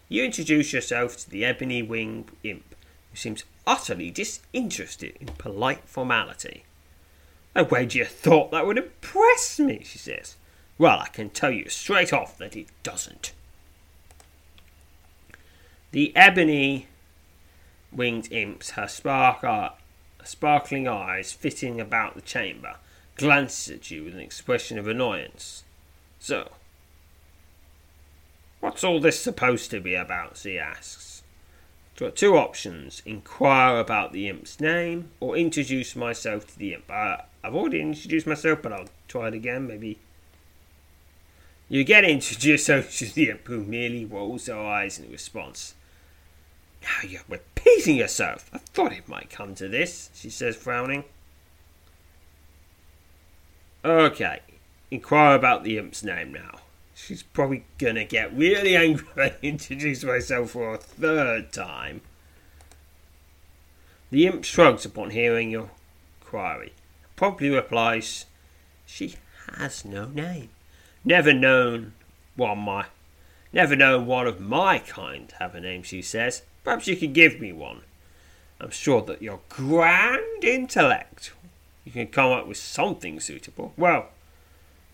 You 0.09 0.23
introduce 0.23 0.73
yourself 0.73 1.17
to 1.17 1.29
the 1.29 1.45
ebony 1.45 1.81
winged 1.81 2.31
imp, 2.43 2.75
who 3.11 3.17
seems 3.17 3.43
utterly 3.65 4.11
disinterested 4.11 5.15
in 5.19 5.27
polite 5.27 5.83
formality. 5.85 6.65
I 7.55 7.61
wager 7.61 7.99
you 7.99 8.05
thought 8.05 8.51
that 8.51 8.65
would 8.65 8.77
impress 8.77 9.59
me, 9.59 9.83
she 9.83 9.97
says. 9.97 10.35
Well, 10.77 10.99
I 10.99 11.07
can 11.07 11.29
tell 11.29 11.51
you 11.51 11.69
straight 11.69 12.11
off 12.11 12.37
that 12.39 12.55
it 12.55 12.67
doesn't. 12.81 13.33
The 15.91 16.15
ebony 16.15 16.87
winged 17.91 18.31
imps, 18.31 18.71
her 18.71 18.87
spark, 18.87 19.43
uh, 19.43 19.69
sparkling 20.25 20.87
eyes 20.87 21.31
fitting 21.31 21.79
about 21.79 22.15
the 22.15 22.21
chamber, 22.21 22.75
glances 23.15 23.73
at 23.73 23.91
you 23.91 24.03
with 24.03 24.13
an 24.13 24.19
expression 24.19 24.77
of 24.77 24.87
annoyance. 24.87 25.63
So, 26.19 26.51
what's 28.59 28.83
all 28.83 28.99
this 28.99 29.19
supposed 29.19 29.71
to 29.71 29.79
be 29.79 29.95
about? 29.95 30.37
she 30.37 30.57
asks. 30.57 31.23
I've 31.93 31.99
got 31.99 32.15
two 32.15 32.35
options 32.37 33.03
inquire 33.05 33.77
about 33.77 34.13
the 34.13 34.27
imp's 34.27 34.59
name 34.59 35.11
or 35.19 35.37
introduce 35.37 35.95
myself 35.95 36.47
to 36.47 36.57
the 36.57 36.73
imp. 36.73 36.85
Uh, 36.89 37.17
I've 37.43 37.53
already 37.53 37.81
introduced 37.81 38.25
myself, 38.25 38.61
but 38.63 38.73
I'll 38.73 38.89
try 39.07 39.27
it 39.27 39.33
again, 39.33 39.67
maybe. 39.67 39.99
You 41.69 41.83
get 41.83 42.03
introduced 42.03 42.65
to 42.67 42.81
the 43.13 43.29
imp 43.29 43.47
who 43.47 43.63
merely 43.63 44.05
rolls 44.05 44.47
her 44.47 44.57
eyes 44.57 44.97
in 44.97 45.11
response. 45.11 45.75
Now 46.83 47.07
you're 47.07 47.21
repeating 47.29 47.95
yourself. 47.95 48.49
I 48.53 48.57
thought 48.57 48.93
it 48.93 49.07
might 49.07 49.29
come 49.29 49.55
to 49.55 49.67
this, 49.67 50.09
she 50.13 50.29
says, 50.29 50.55
frowning. 50.55 51.05
Okay, 53.85 54.39
inquire 54.91 55.35
about 55.35 55.63
the 55.63 55.77
imp's 55.77 56.03
name 56.03 56.33
now. 56.33 56.59
She's 56.93 57.23
probably 57.23 57.65
gonna 57.77 58.05
get 58.05 58.35
really 58.35 58.75
angry 58.75 59.05
when 59.13 59.29
I 59.31 59.35
introduce 59.41 60.03
myself 60.03 60.51
for 60.51 60.73
a 60.73 60.77
third 60.77 61.51
time. 61.51 62.01
The 64.11 64.27
imp 64.27 64.43
shrugs 64.43 64.85
upon 64.85 65.09
hearing 65.09 65.49
your 65.49 65.71
query. 66.21 66.73
Promptly 67.15 67.49
replies, 67.49 68.25
She 68.85 69.15
has 69.57 69.83
no 69.83 70.05
name. 70.05 70.49
Never 71.03 71.33
known 71.33 71.93
one 72.35 72.59
my 72.59 72.85
never 73.51 73.75
known 73.75 74.05
one 74.05 74.27
of 74.27 74.39
my 74.39 74.79
kind 74.79 75.33
have 75.39 75.55
a 75.55 75.61
name, 75.61 75.83
she 75.83 76.01
says. 76.01 76.43
Perhaps 76.63 76.87
you 76.87 76.95
could 76.95 77.13
give 77.13 77.39
me 77.39 77.51
one. 77.51 77.81
I'm 78.59 78.71
sure 78.71 79.01
that 79.01 79.21
your 79.21 79.41
grand 79.49 80.43
intellect 80.43 81.33
you 81.85 81.91
can 81.91 82.07
come 82.07 82.31
up 82.31 82.47
with 82.47 82.57
something 82.57 83.19
suitable. 83.19 83.73
Well, 83.75 84.07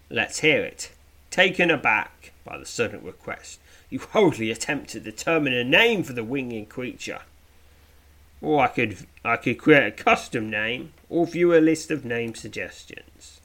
let's 0.10 0.40
hear 0.40 0.64
it. 0.64 0.92
Taken 1.30 1.70
aback 1.70 2.32
by 2.44 2.58
the 2.58 2.66
sudden 2.66 3.04
request, 3.04 3.60
you 3.90 4.00
hurriedly 4.00 4.50
attempt 4.50 4.90
to 4.92 5.00
determine 5.00 5.54
a 5.54 5.64
name 5.64 6.04
for 6.04 6.14
the 6.14 6.24
winged 6.24 6.70
creature. 6.70 7.22
Or 8.42 8.62
I 8.62 8.68
could 8.68 8.98
I 9.24 9.36
could 9.36 9.60
create 9.60 9.86
a 9.86 9.92
custom 9.92 10.50
name 10.50 10.94
or 11.10 11.28
view 11.28 11.54
a 11.54 11.60
list 11.60 11.92
of 11.92 12.06
name 12.06 12.34
suggestions. 12.34 13.42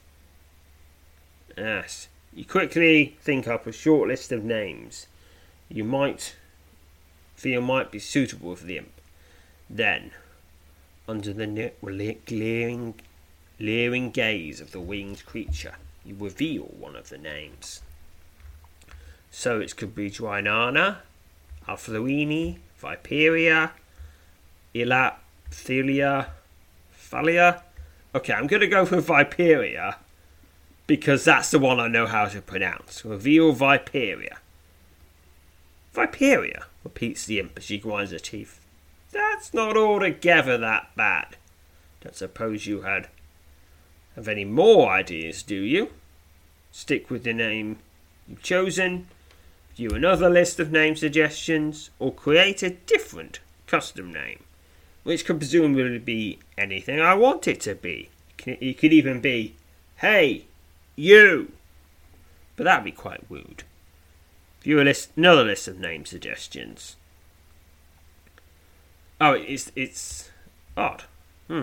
Yes, 1.55 2.07
you 2.33 2.45
quickly 2.45 3.15
think 3.21 3.47
up 3.47 3.67
a 3.67 3.71
short 3.71 4.07
list 4.07 4.31
of 4.31 4.43
names 4.43 5.07
you 5.69 5.83
might 5.83 6.35
feel 7.35 7.61
might 7.61 7.91
be 7.91 7.99
suitable 7.99 8.55
for 8.55 8.65
the 8.65 8.77
imp. 8.77 8.91
Then, 9.69 10.11
under 11.07 11.33
the 11.33 11.71
glaring, 12.25 12.95
leering 13.59 14.11
gaze 14.11 14.61
of 14.61 14.71
the 14.71 14.79
winged 14.79 15.25
creature, 15.25 15.75
you 16.05 16.15
reveal 16.17 16.63
one 16.63 16.95
of 16.95 17.09
the 17.09 17.17
names. 17.17 17.81
So 19.31 19.59
it 19.59 19.75
could 19.75 19.93
be 19.95 20.09
Dwynana, 20.09 20.97
Alfluini, 21.67 22.57
Viperia, 22.81 23.71
Elaphilia, 24.73 26.27
Thalia. 26.93 27.63
Okay, 28.13 28.33
I'm 28.33 28.47
going 28.47 28.61
to 28.61 28.67
go 28.67 28.85
for 28.85 29.01
Viperia 29.01 29.95
because 30.87 31.25
that's 31.25 31.51
the 31.51 31.59
one 31.59 31.79
I 31.79 31.87
know 31.87 32.05
how 32.05 32.25
to 32.25 32.41
pronounce. 32.41 33.03
Reveal 33.03 33.53
Viperia. 33.53 34.37
Viperia, 35.93 36.63
repeats 36.85 37.25
the 37.25 37.39
imp 37.39 37.57
as 37.57 37.65
she 37.65 37.77
grinds 37.77 38.11
her 38.11 38.19
teeth. 38.19 38.61
That's 39.11 39.53
not 39.53 39.75
altogether 39.75 40.57
that 40.57 40.95
bad. 40.95 41.35
Don't 42.01 42.15
suppose 42.15 42.65
you 42.65 42.81
had 42.81 43.09
have 44.15 44.27
any 44.29 44.45
more 44.45 44.91
ideas, 44.91 45.43
do 45.43 45.55
you? 45.55 45.89
Stick 46.71 47.09
with 47.09 47.25
the 47.25 47.33
name 47.33 47.79
you've 48.27 48.41
chosen, 48.41 49.07
view 49.75 49.89
another 49.89 50.29
list 50.29 50.59
of 50.59 50.71
name 50.71 50.95
suggestions, 50.95 51.89
or 51.99 52.13
create 52.13 52.63
a 52.63 52.69
different 52.69 53.39
custom 53.67 54.13
name, 54.13 54.43
which 55.03 55.25
could 55.25 55.37
presumably 55.37 55.99
be 55.99 56.39
anything 56.57 57.01
I 57.01 57.13
want 57.13 57.47
it 57.47 57.59
to 57.61 57.75
be. 57.75 58.09
It 58.45 58.77
could 58.77 58.93
even 58.93 59.19
be, 59.19 59.55
hey, 59.97 60.45
you! 60.95 61.51
But 62.55 62.63
that'd 62.65 62.85
be 62.85 62.91
quite 62.91 63.23
rude. 63.29 63.63
View 64.65 64.81
a 64.81 64.83
list, 64.83 65.11
another 65.15 65.43
list 65.43 65.67
of 65.67 65.79
name 65.79 66.07
suggestions. 66.07 66.95
Oh, 69.21 69.33
it's 69.33 69.71
it's 69.75 70.31
odd. 70.75 71.03
Hmm. 71.47 71.61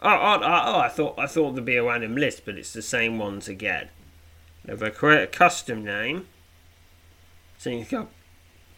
Oh, 0.00 0.08
oh, 0.08 0.40
oh, 0.42 0.78
I 0.78 0.88
thought 0.88 1.18
I 1.18 1.26
thought 1.26 1.52
there'd 1.52 1.66
be 1.66 1.76
a 1.76 1.84
random 1.84 2.16
list, 2.16 2.46
but 2.46 2.56
it's 2.56 2.72
the 2.72 2.80
same 2.80 3.18
ones 3.18 3.48
again. 3.48 3.90
If 4.64 4.82
I 4.82 4.88
create 4.88 5.24
a 5.24 5.26
custom 5.26 5.84
name, 5.84 6.26
think 7.58 7.92
up, 7.92 8.10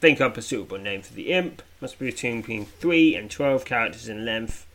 think 0.00 0.20
up 0.20 0.36
a 0.36 0.42
suitable 0.42 0.78
name 0.78 1.02
for 1.02 1.14
the 1.14 1.30
imp. 1.30 1.62
Must 1.80 1.96
be 1.96 2.06
between 2.06 2.66
three 2.66 3.14
and 3.14 3.30
twelve 3.30 3.64
characters 3.64 4.08
in 4.08 4.24
length. 4.24 4.66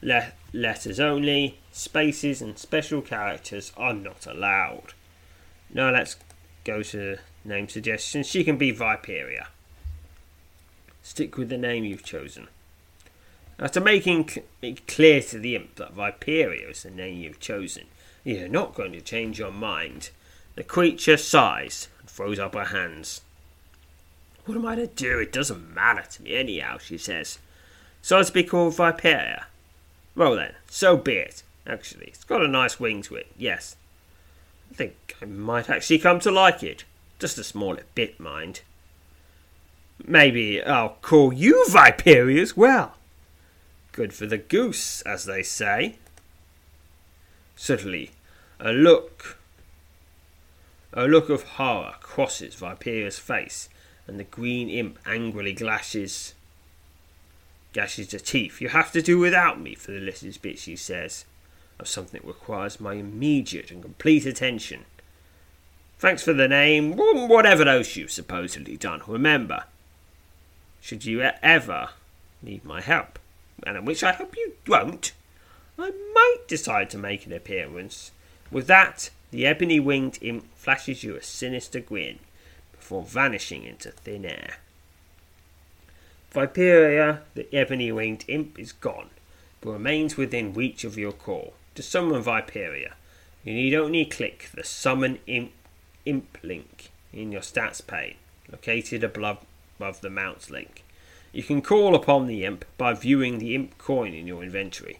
Le- 0.00 0.30
letters 0.52 1.00
only. 1.00 1.58
Spaces 1.72 2.40
and 2.40 2.56
special 2.56 3.02
characters 3.02 3.72
are 3.76 3.94
not 3.94 4.26
allowed. 4.26 4.92
Now 5.74 5.90
let's 5.90 6.14
go 6.62 6.84
to 6.84 7.18
name 7.44 7.68
suggestions. 7.68 8.26
She 8.26 8.44
can 8.44 8.56
be 8.56 8.72
Viperia. 8.72 9.46
Stick 11.02 11.36
with 11.36 11.48
the 11.48 11.58
name 11.58 11.84
you've 11.84 12.04
chosen. 12.04 12.48
After 13.58 13.80
making 13.80 14.30
it 14.60 14.86
clear 14.86 15.20
to 15.22 15.38
the 15.38 15.56
imp 15.56 15.76
that 15.76 15.94
Viperia 15.94 16.70
is 16.70 16.82
the 16.82 16.90
name 16.90 17.18
you've 17.18 17.40
chosen, 17.40 17.84
you're 18.24 18.48
not 18.48 18.74
going 18.74 18.92
to 18.92 19.00
change 19.00 19.38
your 19.38 19.52
mind. 19.52 20.10
The 20.54 20.64
creature 20.64 21.16
sighs 21.16 21.88
and 22.00 22.08
throws 22.08 22.38
up 22.38 22.54
her 22.54 22.66
hands. 22.66 23.22
What 24.44 24.56
am 24.56 24.66
I 24.66 24.74
to 24.74 24.86
do? 24.86 25.18
It 25.18 25.32
doesn't 25.32 25.74
matter 25.74 26.04
to 26.10 26.22
me 26.22 26.34
anyhow, 26.34 26.78
she 26.78 26.98
says. 26.98 27.38
So 28.00 28.18
it's 28.18 28.30
be 28.30 28.42
called 28.42 28.74
Viperia. 28.74 29.44
Well 30.16 30.36
then, 30.36 30.54
so 30.68 30.96
be 30.96 31.14
it. 31.14 31.42
Actually, 31.66 32.06
it's 32.06 32.24
got 32.24 32.42
a 32.42 32.48
nice 32.48 32.80
wing 32.80 33.02
to 33.02 33.14
it, 33.14 33.28
yes. 33.38 33.76
I 34.70 34.74
think 34.74 35.16
I 35.22 35.26
might 35.26 35.70
actually 35.70 35.98
come 35.98 36.18
to 36.20 36.30
like 36.30 36.62
it. 36.62 36.84
Just 37.22 37.38
a 37.38 37.44
small 37.44 37.76
bit, 37.94 38.18
mind. 38.18 38.62
Maybe 40.04 40.60
I'll 40.60 40.96
call 41.02 41.32
you 41.32 41.64
Viperia 41.68 42.42
as 42.42 42.56
well. 42.56 42.96
Good 43.92 44.12
for 44.12 44.26
the 44.26 44.38
goose, 44.38 45.02
as 45.02 45.24
they 45.24 45.44
say. 45.44 45.98
Suddenly, 47.54 48.10
a 48.58 48.72
look, 48.72 49.38
a 50.92 51.04
look 51.04 51.28
of 51.28 51.44
horror 51.44 51.94
crosses 52.00 52.56
Viperia's 52.56 53.20
face, 53.20 53.68
and 54.08 54.18
the 54.18 54.24
green 54.24 54.68
imp 54.68 54.98
angrily 55.06 55.52
glashes, 55.52 56.34
gashes 57.72 58.10
her 58.10 58.18
teeth. 58.18 58.60
You 58.60 58.70
have 58.70 58.90
to 58.90 59.00
do 59.00 59.20
without 59.20 59.60
me 59.60 59.76
for 59.76 59.92
the 59.92 60.00
little 60.00 60.32
bit, 60.42 60.58
she 60.58 60.74
says. 60.74 61.24
of 61.78 61.86
something 61.86 62.20
that 62.20 62.26
requires 62.26 62.80
my 62.80 62.94
immediate 62.94 63.70
and 63.70 63.80
complete 63.80 64.26
attention. 64.26 64.86
Thanks 66.02 66.24
for 66.24 66.32
the 66.32 66.48
name, 66.48 66.96
whatever 66.96 67.62
else 67.68 67.94
you've 67.94 68.10
supposedly 68.10 68.76
done. 68.76 69.02
Remember, 69.06 69.66
should 70.80 71.04
you 71.04 71.20
ever 71.20 71.90
need 72.42 72.64
my 72.64 72.80
help, 72.80 73.20
and 73.62 73.76
in 73.76 73.84
which 73.84 74.02
I 74.02 74.10
hope 74.10 74.36
you 74.36 74.54
won't, 74.66 75.12
I 75.78 75.92
might 76.12 76.48
decide 76.48 76.90
to 76.90 76.98
make 76.98 77.24
an 77.24 77.32
appearance. 77.32 78.10
With 78.50 78.66
that, 78.66 79.10
the 79.30 79.46
ebony 79.46 79.78
winged 79.78 80.18
imp 80.20 80.52
flashes 80.56 81.04
you 81.04 81.14
a 81.14 81.22
sinister 81.22 81.78
grin 81.78 82.18
before 82.72 83.04
vanishing 83.04 83.62
into 83.62 83.92
thin 83.92 84.24
air. 84.24 84.56
Viperia, 86.34 87.20
the 87.36 87.46
ebony 87.54 87.92
winged 87.92 88.24
imp, 88.26 88.58
is 88.58 88.72
gone, 88.72 89.10
but 89.60 89.70
remains 89.70 90.16
within 90.16 90.52
reach 90.52 90.82
of 90.82 90.98
your 90.98 91.12
call. 91.12 91.52
To 91.76 91.82
summon 91.84 92.24
Viperia, 92.24 92.94
you 93.44 93.54
need 93.54 93.72
only 93.72 94.04
click 94.04 94.48
the 94.52 94.64
Summon 94.64 95.20
Imp, 95.28 95.52
imp 96.04 96.38
link 96.42 96.90
in 97.12 97.32
your 97.32 97.40
stats 97.40 97.86
pane, 97.86 98.16
located 98.50 99.04
above, 99.04 99.44
above 99.78 100.00
the 100.00 100.10
mounts 100.10 100.50
link. 100.50 100.84
You 101.32 101.42
can 101.42 101.62
call 101.62 101.94
upon 101.94 102.26
the 102.26 102.44
imp 102.44 102.64
by 102.76 102.92
viewing 102.94 103.38
the 103.38 103.54
imp 103.54 103.78
coin 103.78 104.12
in 104.12 104.26
your 104.26 104.42
inventory. 104.42 104.98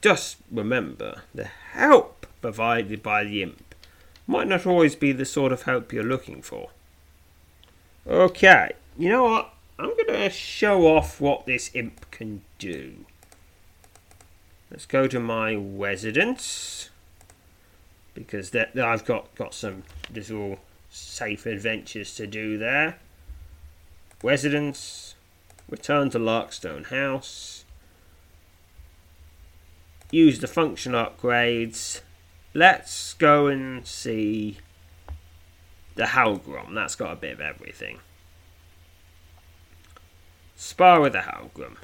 Just 0.00 0.36
remember, 0.50 1.22
the 1.34 1.44
help 1.44 2.26
provided 2.40 3.02
by 3.02 3.24
the 3.24 3.42
imp 3.42 3.74
might 4.26 4.46
not 4.46 4.66
always 4.66 4.94
be 4.94 5.12
the 5.12 5.24
sort 5.24 5.52
of 5.52 5.62
help 5.62 5.92
you're 5.92 6.04
looking 6.04 6.42
for. 6.42 6.70
Okay, 8.06 8.72
you 8.96 9.08
know 9.08 9.24
what? 9.24 9.54
I'm 9.78 9.90
going 9.90 10.06
to 10.06 10.30
show 10.30 10.86
off 10.86 11.20
what 11.20 11.46
this 11.46 11.70
imp 11.74 12.10
can 12.10 12.42
do. 12.58 13.04
Let's 14.70 14.86
go 14.86 15.06
to 15.06 15.20
my 15.20 15.54
residence 15.54 16.90
because 18.16 18.50
that 18.50 18.76
I've 18.76 19.04
got 19.04 19.32
got 19.36 19.54
some 19.54 19.84
little 20.12 20.58
safe 20.90 21.46
adventures 21.46 22.14
to 22.16 22.26
do 22.26 22.58
there. 22.58 22.98
Residence, 24.22 25.14
return 25.68 26.10
to 26.10 26.18
Larkstone 26.18 26.86
House, 26.86 27.64
use 30.10 30.40
the 30.40 30.48
function 30.48 30.92
upgrades. 30.92 32.00
Let's 32.54 33.12
go 33.12 33.46
and 33.46 33.86
see 33.86 34.58
the 35.94 36.04
Howlgrom. 36.04 36.74
That's 36.74 36.94
got 36.94 37.12
a 37.12 37.16
bit 37.16 37.34
of 37.34 37.40
everything. 37.40 38.00
Spar 40.56 41.02
with 41.02 41.12
the 41.12 41.20
Howlgrom. 41.20 41.76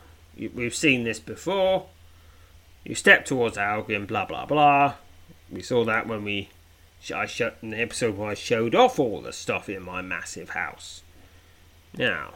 We've 0.54 0.74
seen 0.74 1.04
this 1.04 1.20
before. 1.20 1.88
You 2.84 2.94
step 2.94 3.26
towards 3.26 3.58
Howlgrom, 3.58 4.06
blah 4.06 4.24
blah 4.24 4.46
blah. 4.46 4.94
We 5.52 5.62
saw 5.62 5.84
that 5.84 6.06
when 6.06 6.24
we 6.24 6.48
I 7.14 7.26
showed 7.26 7.54
in 7.62 7.70
the 7.70 7.80
episode 7.80 8.16
where 8.16 8.30
I 8.30 8.34
showed 8.34 8.74
off 8.74 8.98
all 8.98 9.20
the 9.20 9.32
stuff 9.32 9.68
in 9.68 9.82
my 9.82 10.02
massive 10.02 10.50
house. 10.50 11.02
Now, 11.96 12.34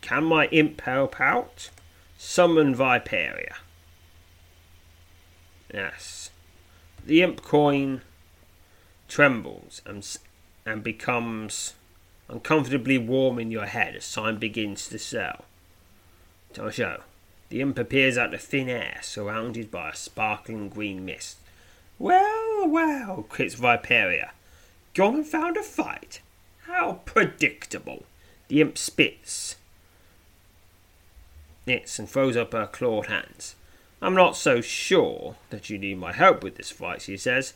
can 0.00 0.24
my 0.24 0.46
imp 0.48 0.80
help 0.82 1.20
out? 1.20 1.70
Summon 2.18 2.74
Viperia. 2.74 3.54
Yes. 5.72 6.30
The 7.04 7.22
imp 7.22 7.42
coin 7.42 8.02
trembles 9.08 9.80
and, 9.86 10.06
and 10.66 10.82
becomes 10.82 11.74
uncomfortably 12.28 12.98
warm 12.98 13.38
in 13.38 13.50
your 13.50 13.66
head 13.66 13.94
as 13.94 14.12
time 14.12 14.38
begins 14.38 14.88
to 14.88 14.98
sell. 14.98 15.44
To 16.54 16.70
show. 16.70 17.02
The 17.48 17.60
imp 17.60 17.78
appears 17.78 18.18
out 18.18 18.34
of 18.34 18.40
thin 18.40 18.68
air, 18.68 18.98
surrounded 19.02 19.70
by 19.70 19.90
a 19.90 19.94
sparkling 19.94 20.68
green 20.68 21.04
mist. 21.04 21.38
Well, 21.98 22.68
well, 22.68 23.24
quits 23.28 23.54
Viperia. 23.54 24.30
Gone 24.94 25.16
and 25.16 25.26
found 25.26 25.56
a 25.56 25.62
fight? 25.62 26.20
How 26.66 27.00
predictable. 27.04 28.04
The 28.48 28.60
imp 28.60 28.78
spits. 28.78 29.56
It's 31.66 31.98
and 31.98 32.08
throws 32.08 32.36
up 32.36 32.52
her 32.52 32.66
clawed 32.66 33.06
hands. 33.06 33.54
I'm 34.02 34.14
not 34.14 34.36
so 34.36 34.60
sure 34.60 35.36
that 35.48 35.70
you 35.70 35.78
need 35.78 35.98
my 35.98 36.12
help 36.12 36.42
with 36.42 36.56
this 36.56 36.70
fight, 36.70 37.00
she 37.00 37.16
says, 37.16 37.54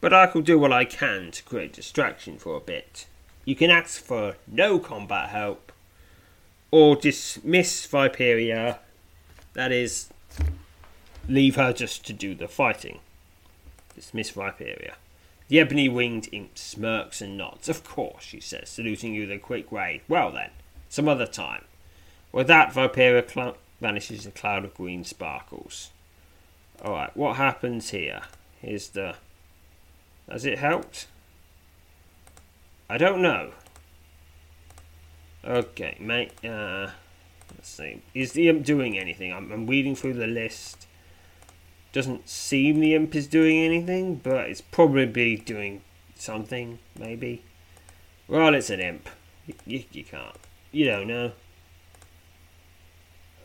but 0.00 0.12
I 0.12 0.26
can 0.28 0.42
do 0.42 0.58
what 0.58 0.72
I 0.72 0.84
can 0.84 1.32
to 1.32 1.42
create 1.42 1.72
distraction 1.72 2.38
for 2.38 2.56
a 2.56 2.60
bit. 2.60 3.06
You 3.44 3.56
can 3.56 3.70
ask 3.70 4.00
for 4.00 4.36
no 4.46 4.78
combat 4.78 5.30
help, 5.30 5.72
or 6.70 6.94
dismiss 6.94 7.86
Viperia, 7.86 8.78
that 9.54 9.72
is, 9.72 10.10
leave 11.28 11.56
her 11.56 11.72
just 11.72 12.06
to 12.06 12.12
do 12.12 12.34
the 12.34 12.46
fighting. 12.46 13.00
Dismiss 13.94 14.32
Viperia. 14.32 14.94
The 15.48 15.60
ebony 15.60 15.88
winged 15.88 16.28
imp 16.32 16.56
smirks 16.56 17.20
and 17.20 17.36
nods. 17.36 17.68
Of 17.68 17.84
course, 17.84 18.24
she 18.24 18.40
says, 18.40 18.68
saluting 18.70 19.14
you 19.14 19.22
with 19.22 19.32
a 19.32 19.38
quick 19.38 19.70
wave. 19.70 20.02
Well 20.08 20.30
then, 20.30 20.50
some 20.88 21.08
other 21.08 21.26
time. 21.26 21.64
With 22.32 22.46
that, 22.48 22.72
Viperia 22.72 23.30
cl- 23.30 23.56
vanishes 23.80 24.24
in 24.24 24.30
a 24.30 24.34
cloud 24.34 24.64
of 24.64 24.74
green 24.74 25.04
sparkles. 25.04 25.90
Alright, 26.82 27.16
what 27.16 27.36
happens 27.36 27.90
here? 27.90 28.22
Here's 28.60 28.88
the. 28.88 29.16
Has 30.28 30.44
it 30.44 30.58
helped? 30.58 31.06
I 32.88 32.98
don't 32.98 33.22
know. 33.22 33.52
Okay, 35.44 35.96
mate. 36.00 36.32
Uh, 36.44 36.88
let's 37.54 37.68
see. 37.68 38.02
Is 38.14 38.32
the 38.32 38.48
imp 38.48 38.64
doing 38.64 38.98
anything? 38.98 39.32
I'm, 39.32 39.52
I'm 39.52 39.66
reading 39.66 39.94
through 39.94 40.14
the 40.14 40.26
list. 40.26 40.86
Doesn't 41.94 42.28
seem 42.28 42.80
the 42.80 42.92
imp 42.92 43.14
is 43.14 43.28
doing 43.28 43.56
anything, 43.56 44.16
but 44.16 44.50
it's 44.50 44.60
probably 44.60 45.36
doing 45.36 45.80
something, 46.16 46.80
maybe. 46.98 47.44
Well, 48.26 48.52
it's 48.52 48.68
an 48.68 48.80
imp. 48.80 49.08
You, 49.46 49.54
you, 49.64 49.84
you 49.92 50.02
can't. 50.02 50.34
You 50.72 50.86
don't 50.86 51.06
know. 51.06 51.32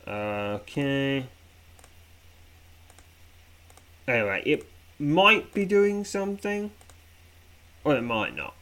Okay. 0.07 1.27
Anyway, 4.07 4.41
it 4.47 4.65
might 4.97 5.53
be 5.53 5.63
doing 5.63 6.03
something, 6.03 6.71
or 7.83 7.95
it 7.97 8.01
might 8.01 8.35
not. 8.35 8.55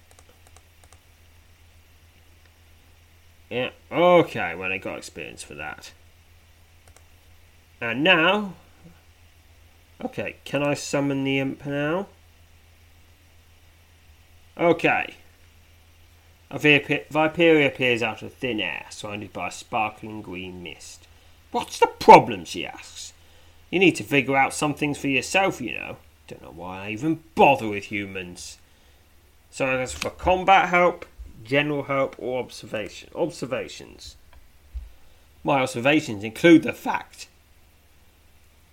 Yeah, 3.49 3.69
okay, 3.89 4.53
well, 4.53 4.73
I 4.73 4.79
got 4.79 4.97
experience 4.97 5.43
for 5.43 5.53
that. 5.53 5.93
And 7.79 8.03
now, 8.03 8.55
okay, 10.03 10.37
can 10.45 10.63
I 10.63 10.73
summon 10.73 11.23
the 11.23 11.39
imp 11.39 11.65
now? 11.65 12.07
Okay. 14.57 15.15
A 16.49 16.57
Viperia 16.57 17.67
appears 17.67 18.01
out 18.01 18.21
of 18.21 18.33
thin 18.33 18.59
air, 18.59 18.85
surrounded 18.89 19.33
by 19.33 19.49
a 19.49 19.51
sparkling 19.51 20.21
green 20.21 20.63
mist. 20.63 21.07
What's 21.51 21.79
the 21.79 21.87
problem? 21.87 22.45
she 22.45 22.65
asks. 22.65 23.13
You 23.69 23.79
need 23.79 23.95
to 23.97 24.03
figure 24.03 24.37
out 24.37 24.53
some 24.53 24.73
things 24.73 24.97
for 24.97 25.07
yourself, 25.07 25.59
you 25.59 25.73
know. 25.73 25.97
Don't 26.27 26.41
know 26.41 26.51
why 26.51 26.85
I 26.85 26.89
even 26.91 27.23
bother 27.35 27.67
with 27.67 27.85
humans. 27.85 28.57
So 29.51 29.65
as 29.65 29.93
for 29.93 30.09
combat 30.09 30.69
help, 30.69 31.05
general 31.43 31.83
help, 31.83 32.15
or 32.17 32.39
observation. 32.39 33.09
Observations. 33.15 34.15
My 35.43 35.61
observations 35.61 36.23
include 36.23 36.63
the 36.63 36.73
fact 36.73 37.27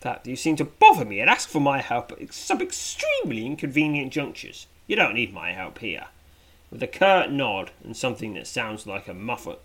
that 0.04 0.26
you 0.26 0.36
seem 0.36 0.54
to 0.56 0.64
bother 0.64 1.04
me 1.04 1.18
and 1.18 1.30
ask 1.30 1.48
for 1.48 1.60
my 1.60 1.80
help 1.80 2.12
at 2.12 2.32
some 2.32 2.60
extremely 2.60 3.46
inconvenient 3.46 4.12
junctures. 4.12 4.66
You 4.86 4.96
don't 4.96 5.14
need 5.14 5.32
my 5.32 5.52
help 5.52 5.78
here. 5.78 6.06
With 6.70 6.82
a 6.82 6.86
curt 6.86 7.30
nod 7.30 7.70
and 7.82 7.96
something 7.96 8.34
that 8.34 8.46
sounds 8.46 8.86
like 8.86 9.08
a 9.08 9.14
muffled, 9.14 9.60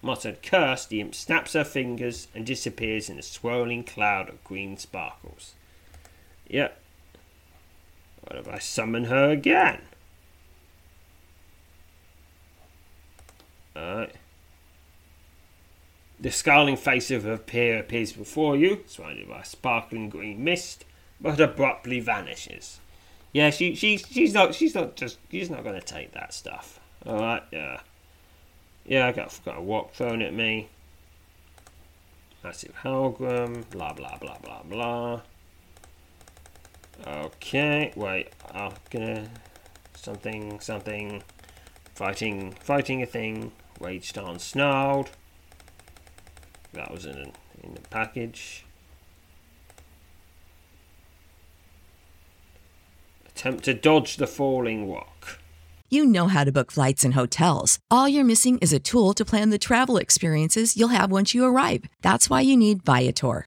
muttered 0.00 0.42
curse, 0.42 0.86
the 0.86 1.00
imp 1.00 1.14
snaps 1.14 1.54
her 1.54 1.64
fingers 1.64 2.28
and 2.34 2.46
disappears 2.46 3.10
in 3.10 3.18
a 3.18 3.22
swirling 3.22 3.82
cloud 3.82 4.28
of 4.28 4.44
green 4.44 4.76
sparkles. 4.76 5.54
Yep. 6.46 6.80
What 8.20 8.36
if 8.36 8.48
I 8.48 8.58
summon 8.60 9.04
her 9.04 9.30
again? 9.30 9.80
Alright. 13.76 14.14
The 16.20 16.30
scowling 16.30 16.76
face 16.76 17.10
of 17.10 17.24
her 17.24 17.36
peer 17.36 17.78
appears 17.78 18.12
before 18.12 18.56
you, 18.56 18.84
surrounded 18.86 19.28
by 19.28 19.40
a 19.40 19.44
sparkling 19.44 20.08
green 20.08 20.44
mist, 20.44 20.84
but 21.20 21.40
abruptly 21.40 22.00
vanishes. 22.00 22.80
Yeah, 23.32 23.50
she, 23.50 23.74
she 23.74 23.96
she's 23.96 24.32
not 24.32 24.54
she's 24.54 24.74
not 24.74 24.94
just 24.94 25.18
she's 25.30 25.50
not 25.50 25.64
gonna 25.64 25.80
take 25.80 26.12
that 26.12 26.32
stuff. 26.32 26.78
Alright, 27.04 27.42
yeah. 27.50 27.80
Yeah, 28.86 29.08
I 29.08 29.12
got, 29.12 29.38
got 29.44 29.58
a 29.58 29.60
walk 29.60 29.92
thrown 29.92 30.22
at 30.22 30.32
me. 30.32 30.68
Massive 32.44 32.74
Howlgrom, 32.82 33.68
blah 33.70 33.92
blah 33.92 34.16
blah 34.18 34.38
blah 34.38 34.62
blah. 34.62 35.20
Okay, 37.06 37.92
wait, 37.96 38.28
I'm 38.52 38.72
gonna 38.90 39.28
something 39.96 40.60
something 40.60 41.22
fighting 41.94 42.52
fighting 42.60 43.02
a 43.02 43.06
thing 43.06 43.52
Raged 43.80 44.16
on 44.16 44.38
Snarled 44.38 45.10
that 46.74 46.92
was 46.92 47.06
in, 47.06 47.32
in 47.62 47.74
the 47.74 47.80
package. 47.90 48.64
Attempt 53.26 53.64
to 53.64 53.74
dodge 53.74 54.16
the 54.16 54.26
falling 54.26 54.90
rock. 54.92 55.40
You 55.90 56.06
know 56.06 56.28
how 56.28 56.44
to 56.44 56.52
book 56.52 56.72
flights 56.72 57.04
and 57.04 57.14
hotels. 57.14 57.78
All 57.90 58.08
you're 58.08 58.24
missing 58.24 58.58
is 58.58 58.72
a 58.72 58.78
tool 58.80 59.14
to 59.14 59.24
plan 59.24 59.50
the 59.50 59.58
travel 59.58 59.96
experiences 59.96 60.76
you'll 60.76 60.88
have 60.88 61.10
once 61.10 61.34
you 61.34 61.44
arrive. 61.44 61.84
That's 62.02 62.28
why 62.28 62.40
you 62.40 62.56
need 62.56 62.82
Viator. 62.84 63.46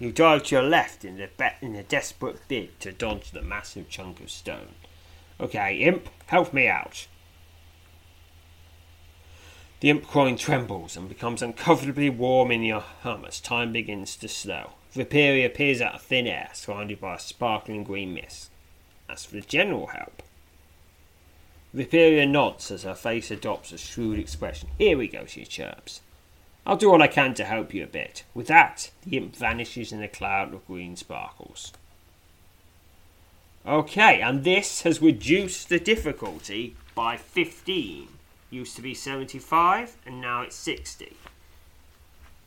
you 0.00 0.10
dive 0.10 0.42
to 0.44 0.56
your 0.56 0.64
left 0.64 1.04
in 1.04 1.20
a, 1.20 1.28
be- 1.28 1.66
in 1.66 1.76
a 1.76 1.82
desperate 1.82 2.40
bid 2.48 2.80
to 2.80 2.90
dodge 2.90 3.30
the 3.30 3.42
massive 3.42 3.88
chunk 3.88 4.20
of 4.20 4.30
stone. 4.30 4.74
Okay, 5.38 5.76
Imp, 5.76 6.08
help 6.26 6.52
me 6.52 6.66
out. 6.66 7.06
The 9.80 9.90
Imp 9.90 10.06
coin 10.06 10.36
trembles 10.36 10.96
and 10.96 11.08
becomes 11.08 11.42
uncomfortably 11.42 12.10
warm 12.10 12.50
in 12.50 12.62
your 12.62 12.80
hum 12.80 13.24
as 13.26 13.40
time 13.40 13.72
begins 13.72 14.16
to 14.16 14.28
slow. 14.28 14.72
Viperia 14.94 15.46
appears 15.46 15.80
out 15.80 15.94
of 15.94 16.02
thin 16.02 16.26
air, 16.26 16.50
surrounded 16.52 17.00
by 17.00 17.14
a 17.14 17.18
sparkling 17.18 17.84
green 17.84 18.12
mist. 18.12 18.50
As 19.08 19.24
for 19.24 19.34
the 19.34 19.40
general 19.42 19.88
help, 19.88 20.22
Viperia 21.74 22.26
nods 22.26 22.70
as 22.70 22.82
her 22.82 22.94
face 22.94 23.30
adopts 23.30 23.70
a 23.72 23.78
shrewd 23.78 24.18
expression. 24.18 24.70
Here 24.78 24.98
we 24.98 25.08
go, 25.08 25.24
she 25.26 25.44
chirps. 25.44 26.00
I'll 26.66 26.76
do 26.76 26.90
all 26.90 27.02
I 27.02 27.08
can 27.08 27.34
to 27.34 27.44
help 27.44 27.72
you 27.74 27.82
a 27.82 27.88
bit. 27.88 28.24
With 28.34 28.46
that, 28.48 28.90
the 29.02 29.16
imp 29.16 29.34
vanishes 29.36 29.92
in 29.92 30.02
a 30.02 30.08
cloud 30.08 30.52
of 30.52 30.66
green 30.66 30.96
sparkles. 30.96 31.72
Okay, 33.66 34.20
and 34.20 34.44
this 34.44 34.82
has 34.82 35.02
reduced 35.02 35.68
the 35.68 35.80
difficulty 35.80 36.76
by 36.94 37.16
15. 37.16 38.08
Used 38.50 38.76
to 38.76 38.82
be 38.82 38.94
75, 38.94 39.96
and 40.06 40.20
now 40.20 40.42
it's 40.42 40.56
60. 40.56 41.16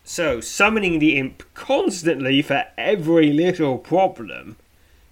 So, 0.03 0.41
summoning 0.41 0.99
the 0.99 1.18
imp 1.18 1.43
constantly 1.53 2.41
for 2.41 2.66
every 2.78 3.32
little 3.32 3.78
problem 3.78 4.57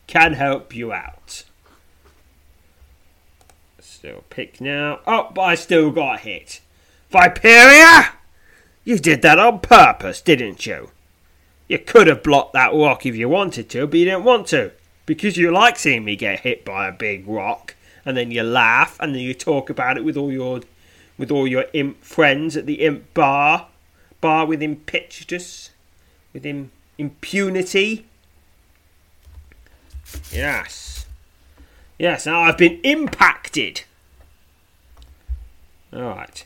can 0.08 0.34
help 0.34 0.76
you 0.76 0.92
out. 0.92 1.44
Still 3.80 4.24
pick 4.30 4.60
now. 4.60 5.00
Oh, 5.08 5.32
but 5.34 5.42
I 5.42 5.56
still 5.56 5.92
got 5.92 6.22
hit. 6.22 6.60
Viperia! 7.12 8.14
You 8.84 8.98
did 8.98 9.22
that 9.22 9.40
on 9.40 9.60
purpose, 9.60 10.22
didn't 10.22 10.66
you? 10.66 10.92
You 11.68 11.80
could 11.80 12.08
have 12.08 12.24
blocked 12.24 12.54
that 12.54 12.74
rock 12.74 13.06
if 13.06 13.16
you 13.16 13.30
wanted 13.30 13.70
to, 13.70 13.88
but 13.88 14.00
you 14.00 14.06
didn't 14.06 14.24
want 14.24 14.48
to. 14.48 14.72
Because 15.06 15.38
you 15.38 15.52
like 15.52 15.78
seeing 15.78 16.04
me 16.06 16.16
get 16.16 16.42
hit 16.42 16.66
by 16.66 16.88
a 16.88 16.92
big 16.92 17.28
rock, 17.28 17.76
and 18.06 18.18
then 18.18 18.32
you 18.32 18.44
laugh, 18.44 18.98
and 19.00 19.14
then 19.14 19.22
you 19.22 19.34
talk 19.34 19.70
about 19.70 19.98
it 19.98 20.04
with 20.04 20.18
all 20.18 20.32
your 20.32 20.62
with 21.18 21.32
all 21.32 21.48
your 21.48 21.66
imp 21.74 22.04
friends 22.04 22.58
at 22.58 22.66
the 22.66 22.82
imp 22.82 23.14
bar. 23.14 23.68
Bar 24.20 24.46
with 24.46 24.62
impetuous, 24.62 25.72
with 26.34 26.46
Im- 26.46 26.72
impunity. 26.98 28.06
Yes. 30.32 31.06
Yes, 31.98 32.26
now 32.26 32.42
I've 32.42 32.58
been 32.58 32.80
impacted. 32.84 33.84
Alright. 35.94 36.46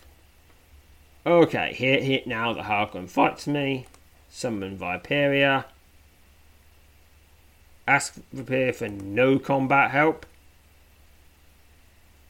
Okay, 1.26 1.74
here, 1.74 2.02
here 2.02 2.22
now 2.28 2.54
the 2.54 2.64
Harkon 2.64 3.10
fights 3.10 3.48
me. 3.48 3.88
Summon 4.30 4.78
Viperia. 4.78 5.66
Ask 7.88 8.20
Viperia 8.34 8.76
for 8.76 8.90
no 8.90 9.40
combat 9.40 9.90
help. 9.90 10.28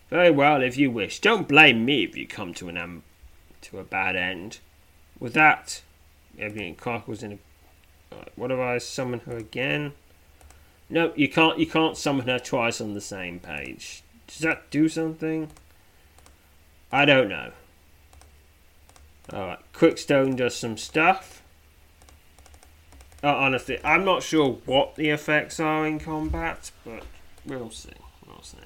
Very 0.10 0.32
well, 0.32 0.62
if 0.62 0.78
you 0.78 0.92
wish. 0.92 1.20
Don't 1.20 1.48
blame 1.48 1.84
me 1.84 2.04
if 2.04 2.16
you 2.16 2.26
come 2.26 2.54
to 2.54 2.70
an 2.70 3.04
to 3.62 3.80
a 3.80 3.84
bad 3.84 4.16
end. 4.16 4.60
With 5.20 5.34
that, 5.34 5.82
everything 6.40 6.76
Carkle's 6.76 7.24
in 7.24 7.34
a. 7.34 7.38
What 8.38 8.52
if 8.52 8.60
I 8.60 8.78
summon 8.78 9.22
her 9.22 9.36
again? 9.36 9.92
No, 10.90 11.12
you 11.18 11.28
can't. 11.28 11.60
You 11.60 11.68
can't 11.68 11.98
summon 11.98 12.28
her 12.28 12.40
twice 12.40 12.80
on 12.80 12.94
the 12.94 13.02
same 13.02 13.40
page. 13.40 14.04
Does 14.28 14.40
that 14.40 14.70
do 14.70 14.88
something? 14.88 15.50
I 16.94 17.04
don't 17.04 17.28
know. 17.28 17.52
Alright, 19.34 19.60
Quickstone 19.74 20.36
does 20.36 20.56
some 20.56 20.78
stuff. 20.78 21.42
Uh, 23.24 23.36
honestly, 23.36 23.80
I'm 23.84 24.06
not 24.06 24.22
sure 24.22 24.60
what 24.66 24.96
the 24.96 25.10
effects 25.10 25.60
are 25.60 25.86
in 25.88 26.00
combat, 26.00 26.72
but 26.86 27.04
we'll 27.46 27.72
see. 27.72 27.90
We'll 28.28 28.44
see. 28.44 28.58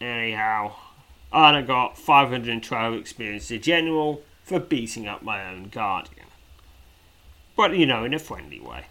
Anyhow, 0.00 0.74
and 1.32 1.56
I 1.56 1.62
got 1.62 1.96
512 1.96 2.94
experience 2.94 3.50
in 3.50 3.62
general 3.62 4.22
for 4.42 4.58
beating 4.58 5.06
up 5.06 5.22
my 5.22 5.48
own 5.48 5.68
guardian. 5.68 6.26
But, 7.56 7.76
you 7.76 7.86
know, 7.86 8.04
in 8.04 8.14
a 8.14 8.18
friendly 8.18 8.60
way. 8.60 8.86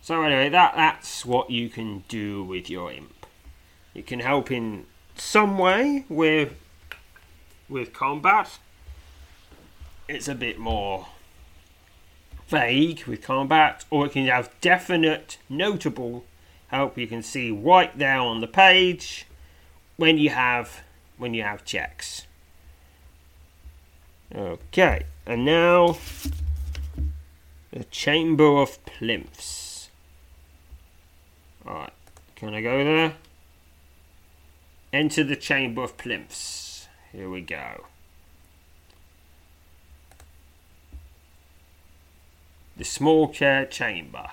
So 0.00 0.22
anyway, 0.22 0.50
that 0.50 0.74
that's 0.76 1.24
what 1.24 1.50
you 1.50 1.70
can 1.70 2.04
do 2.08 2.44
with 2.44 2.68
your 2.68 2.92
imp. 2.92 3.26
You 3.94 4.02
can 4.02 4.20
help 4.20 4.50
in 4.50 4.84
some 5.16 5.58
way 5.58 6.04
with 6.08 6.52
with 7.68 7.92
combat. 7.92 8.58
It's 10.08 10.28
a 10.28 10.34
bit 10.34 10.58
more 10.58 11.08
vague 12.48 13.04
with 13.06 13.22
combat, 13.22 13.84
or 13.90 14.06
it 14.06 14.12
can 14.12 14.26
have 14.26 14.50
definite, 14.60 15.38
notable 15.48 16.24
help. 16.68 16.98
You 16.98 17.06
can 17.06 17.22
see 17.22 17.50
right 17.50 17.96
there 17.96 18.18
on 18.18 18.40
the 18.40 18.46
page 18.46 19.26
when 19.96 20.18
you 20.18 20.30
have 20.30 20.82
when 21.16 21.34
you 21.34 21.42
have 21.42 21.64
checks. 21.64 22.26
Okay, 24.34 25.04
and 25.26 25.44
now 25.44 25.96
the 27.70 27.84
Chamber 27.84 28.58
of 28.58 28.84
Plinths. 28.84 29.88
Alright, 31.66 31.92
can 32.36 32.54
I 32.54 32.60
go 32.60 32.84
there? 32.84 33.14
Enter 34.94 35.24
the 35.24 35.34
Chamber 35.34 35.82
of 35.82 35.96
Plinths. 35.96 36.86
Here 37.10 37.28
we 37.28 37.40
go. 37.40 37.86
The 42.76 42.84
small 42.84 43.32
chair 43.32 43.66
chamber, 43.66 44.28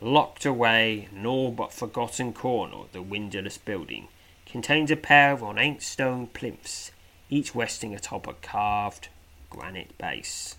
locked 0.00 0.44
away 0.44 1.08
in 1.14 1.24
all 1.24 1.52
but 1.52 1.72
forgotten 1.72 2.32
corner 2.32 2.78
of 2.78 2.90
the 2.90 3.00
windowless 3.00 3.58
building, 3.58 4.08
contains 4.44 4.90
a 4.90 4.96
pair 4.96 5.34
of 5.34 5.42
ornate 5.44 5.82
stone 5.82 6.26
plinths, 6.26 6.90
each 7.30 7.54
resting 7.54 7.94
atop 7.94 8.26
a 8.26 8.32
carved 8.32 9.06
granite 9.50 9.96
base. 9.98 10.56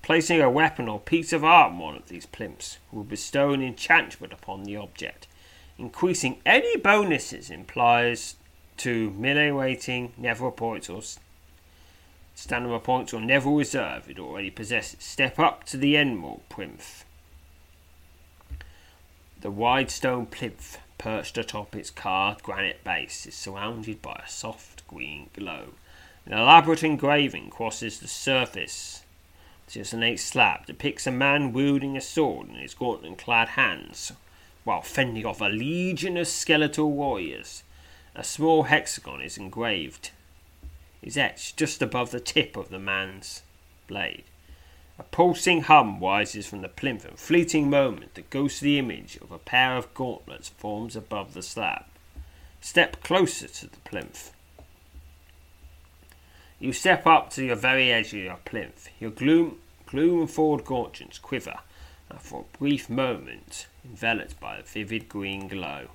Placing 0.00 0.40
a 0.40 0.48
weapon 0.48 0.88
or 0.88 0.98
piece 0.98 1.34
of 1.34 1.44
art 1.44 1.72
on 1.72 1.78
one 1.78 1.96
of 1.96 2.08
these 2.08 2.24
plinths 2.24 2.78
will 2.90 3.04
bestow 3.04 3.52
an 3.52 3.62
enchantment 3.62 4.32
upon 4.32 4.64
the 4.64 4.76
object, 4.76 5.26
increasing 5.78 6.40
any 6.46 6.76
bonuses 6.76 7.50
implies 7.50 8.36
to 8.76 9.10
melee 9.12 9.50
waiting, 9.50 10.12
Neville 10.16 10.50
points 10.50 10.88
or 10.88 11.02
stamina 12.34 12.80
points 12.80 13.12
or 13.12 13.20
Neville 13.20 13.56
reserve 13.56 14.08
it 14.10 14.18
already 14.18 14.50
possesses. 14.50 15.02
Step 15.02 15.38
up 15.38 15.64
to 15.64 15.76
the 15.76 15.96
Emerald 15.96 16.42
plinth. 16.48 17.04
The 19.40 19.50
wide 19.50 19.90
stone 19.90 20.26
plinth 20.26 20.78
perched 20.98 21.36
atop 21.36 21.74
its 21.76 21.90
carved 21.90 22.42
granite 22.42 22.82
base 22.82 23.26
is 23.26 23.34
surrounded 23.34 24.00
by 24.00 24.22
a 24.24 24.28
soft 24.28 24.86
green 24.88 25.28
glow. 25.34 25.74
An 26.26 26.32
elaborate 26.32 26.82
engraving 26.82 27.50
crosses 27.50 28.00
the 28.00 28.08
surface. 28.08 29.02
This 29.72 29.92
ornate 29.92 30.20
slab 30.20 30.66
depicts 30.66 31.06
a 31.06 31.10
man 31.10 31.52
wielding 31.52 31.96
a 31.96 32.00
sword 32.00 32.48
in 32.48 32.54
his 32.54 32.74
gauntlet 32.74 33.18
clad 33.18 33.50
hands 33.50 34.12
while 34.64 34.82
fending 34.82 35.24
off 35.24 35.40
a 35.40 35.44
legion 35.44 36.16
of 36.16 36.26
skeletal 36.26 36.90
warriors. 36.90 37.62
A 38.14 38.24
small 38.24 38.64
hexagon 38.64 39.20
is 39.20 39.38
engraved, 39.38 40.10
is 41.02 41.16
etched 41.16 41.56
just 41.56 41.82
above 41.82 42.10
the 42.10 42.20
tip 42.20 42.56
of 42.56 42.70
the 42.70 42.78
man's 42.78 43.42
blade. 43.86 44.24
A 44.98 45.02
pulsing 45.02 45.62
hum 45.62 45.98
rises 46.00 46.46
from 46.46 46.60
the 46.60 46.68
plinth, 46.68 47.04
and 47.04 47.18
fleeting 47.18 47.68
moment 47.68 48.14
the 48.14 48.22
ghostly 48.22 48.78
image 48.78 49.16
of 49.16 49.32
a 49.32 49.38
pair 49.38 49.76
of 49.76 49.92
gauntlets 49.92 50.48
forms 50.50 50.94
above 50.94 51.34
the 51.34 51.42
slab. 51.42 51.84
Step 52.60 53.02
closer 53.02 53.48
to 53.48 53.66
the 53.66 53.80
plinth. 53.84 54.32
You 56.60 56.72
step 56.72 57.06
up 57.06 57.30
to 57.30 57.48
the 57.48 57.56
very 57.56 57.90
edge 57.90 58.14
of 58.14 58.20
your 58.20 58.38
plinth. 58.44 58.88
Your 59.00 59.10
gloom, 59.10 59.58
gloom 59.86 60.28
forward 60.28 60.64
gauntlets 60.64 61.18
quiver, 61.18 61.58
and 62.10 62.20
for 62.20 62.40
a 62.42 62.58
brief 62.58 62.88
moment 62.88 63.66
enveloped 63.84 64.38
by 64.40 64.56
a 64.56 64.62
vivid 64.62 65.08
green 65.08 65.48
glow. 65.48 65.88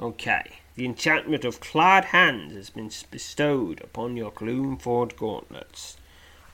Okay, 0.00 0.58
the 0.74 0.86
enchantment 0.86 1.44
of 1.44 1.60
clad 1.60 2.06
hands 2.06 2.54
has 2.54 2.70
been 2.70 2.90
bestowed 3.10 3.80
upon 3.82 4.16
your 4.16 4.30
gloom 4.30 4.76
forward 4.76 5.16
gauntlets 5.16 5.96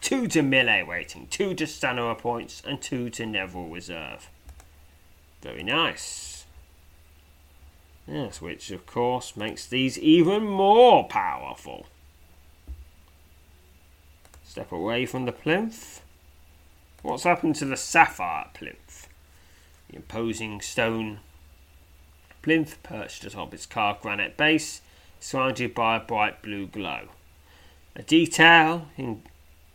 two 0.00 0.26
to 0.28 0.42
melee 0.42 0.82
waiting, 0.82 1.26
two 1.28 1.54
to 1.54 1.66
stamina 1.66 2.14
points, 2.14 2.62
and 2.66 2.80
two 2.80 3.10
to 3.10 3.26
Neville 3.26 3.68
reserve. 3.68 4.30
Very 5.42 5.62
nice. 5.62 6.46
Yes, 8.06 8.40
which 8.40 8.70
of 8.70 8.86
course 8.86 9.36
makes 9.36 9.66
these 9.66 9.98
even 9.98 10.44
more 10.46 11.04
powerful. 11.04 11.86
Step 14.44 14.72
away 14.72 15.04
from 15.04 15.26
the 15.26 15.32
plinth. 15.32 16.00
What's 17.02 17.22
happened 17.22 17.54
to 17.56 17.64
the 17.64 17.76
sapphire 17.76 18.46
plinth? 18.54 19.08
The 19.88 19.96
imposing 19.96 20.60
stone 20.60 21.20
plinth 22.42 22.82
perched 22.82 23.24
atop 23.24 23.54
its 23.54 23.66
carved 23.66 24.02
granite 24.02 24.36
base, 24.36 24.80
surrounded 25.20 25.74
by 25.74 25.96
a 25.96 26.00
bright 26.00 26.42
blue 26.42 26.66
glow. 26.66 27.08
A 27.94 28.02
detail 28.02 28.88
in 28.96 29.22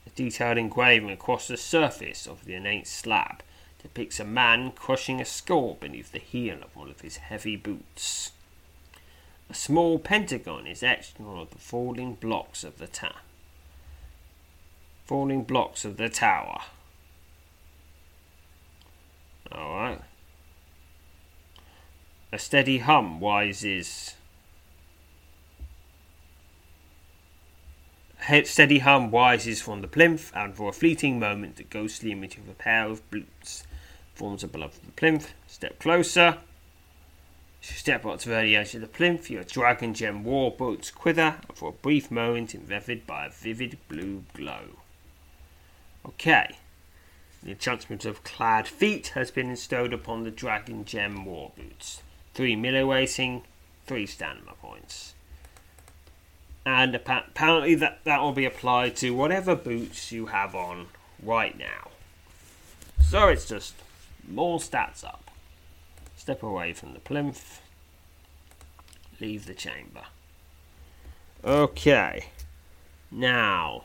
a 0.06 0.10
detailed 0.10 0.58
engraving 0.58 1.12
across 1.12 1.48
the 1.48 1.58
surface 1.58 2.28
of 2.28 2.46
the 2.46 2.56
ornate 2.56 2.88
slab 2.88 3.42
depicts 3.82 4.20
a 4.20 4.26
man 4.26 4.72
crushing 4.72 5.22
a 5.22 5.26
skull 5.26 5.78
beneath 5.80 6.12
the 6.12 6.20
heel 6.20 6.58
of 6.62 6.76
one 6.76 6.90
of 6.90 7.02
his 7.02 7.18
heavy 7.18 7.56
boots. 7.56 8.32
A 9.50 9.54
small 9.54 10.00
pentagon 10.00 10.68
is 10.68 10.84
etched 10.84 11.20
on 11.20 11.28
one 11.28 11.40
of 11.40 11.52
the 11.52 11.58
falling 11.58 12.16
blocks 12.16 12.64
of 12.64 12.80
the 12.80 12.88
tower. 12.88 13.22
Falling 15.06 15.44
blocks 15.44 15.86
of 15.86 15.98
the 15.98 16.10
tower. 16.10 16.62
Alright. 19.52 20.02
A 22.34 22.40
steady 22.40 22.80
hum 22.80 23.20
rises 23.20 24.16
A 28.28 28.44
steady 28.44 28.80
hum 28.80 29.12
rises 29.12 29.62
from 29.62 29.82
the 29.82 29.88
plinth, 29.88 30.32
and 30.34 30.56
for 30.56 30.70
a 30.70 30.74
fleeting 30.74 31.20
moment, 31.20 31.58
the 31.58 31.64
ghostly 31.64 32.12
image 32.12 32.38
of 32.38 32.50
a 32.50 32.54
pair 32.54 32.88
of 32.88 33.08
boots 33.12 33.68
forms 34.16 34.44
above 34.44 34.84
the 34.84 34.92
plinth. 34.94 35.32
Step 35.46 35.78
closer. 35.78 36.40
As 37.62 37.70
you 37.70 37.78
step 37.78 38.04
up 38.04 38.18
to 38.22 38.30
the 38.30 38.56
edge 38.56 38.74
of 38.74 38.82
the 38.82 38.88
plinth, 38.88 39.30
your 39.30 39.44
dragon 39.44 39.94
gem 39.94 40.24
war 40.24 40.50
boots 40.50 40.90
quiver, 40.90 41.36
and 41.48 41.56
for 41.56 41.70
a 41.70 41.84
brief 41.84 42.10
moment, 42.10 42.56
envivid 42.56 43.06
by 43.06 43.28
a 43.28 43.30
vivid 43.30 43.78
blue 43.88 44.24
glow. 44.34 44.80
Okay. 46.04 46.58
The 47.44 47.52
enchantment 47.52 48.06
of 48.06 48.24
clad 48.24 48.68
feet 48.68 49.10
has 49.10 49.30
been 49.30 49.52
bestowed 49.52 49.94
upon 49.94 50.24
the 50.24 50.32
dragon 50.32 50.84
gem 50.84 51.26
war 51.26 51.52
boots. 51.56 52.02
Three 52.34 52.56
melee 52.56 53.06
three 53.86 54.06
stamina 54.06 54.54
points 54.62 55.14
and 56.66 56.96
apparently 56.96 57.76
that 57.76 58.00
that 58.06 58.22
will 58.22 58.32
be 58.32 58.46
applied 58.46 58.96
to 58.98 59.12
whatever 59.12 59.56
boots 59.56 60.12
you 60.12 60.28
have 60.28 60.56
on 60.56 60.88
right 61.22 61.58
now. 61.58 61.90
So 63.02 63.28
it's 63.28 63.48
just 63.48 63.76
more 64.28 64.60
stats 64.60 65.04
up. 65.04 65.30
Step 66.16 66.42
away 66.42 66.74
from 66.74 66.94
the 66.94 67.00
plinth. 67.00 67.60
Leave 69.20 69.46
the 69.46 69.54
chamber. 69.54 70.04
Okay. 71.44 72.28
Now, 73.12 73.84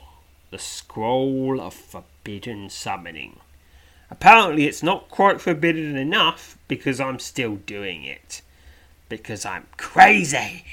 the 0.51 0.59
scroll 0.59 1.61
of 1.61 1.75
forbidden 1.75 2.71
summoning. 2.71 3.41
Apparently, 4.11 4.67
it's 4.67 4.83
not 4.83 5.11
quite 5.11 5.41
forbidden 5.41 5.97
enough 5.97 6.57
because 6.69 7.01
I'm 7.01 7.19
still 7.19 7.57
doing 7.57 8.05
it. 8.05 8.43
Because 9.09 9.45
I'm 9.45 9.67
crazy. 9.77 10.65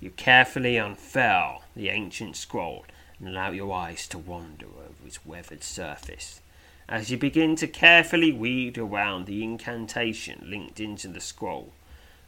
You 0.00 0.10
carefully 0.10 0.76
unfurl 0.76 1.62
the 1.74 1.88
ancient 1.88 2.36
scroll 2.36 2.84
and 3.18 3.28
allow 3.28 3.50
your 3.50 3.72
eyes 3.72 4.06
to 4.08 4.18
wander 4.18 4.66
over 4.66 5.06
its 5.06 5.24
weathered 5.24 5.64
surface. 5.64 6.40
As 6.88 7.10
you 7.10 7.16
begin 7.16 7.56
to 7.56 7.66
carefully 7.66 8.32
weed 8.32 8.76
around 8.76 9.26
the 9.26 9.42
incantation 9.42 10.44
linked 10.48 10.78
into 10.78 11.08
the 11.08 11.20
scroll, 11.20 11.72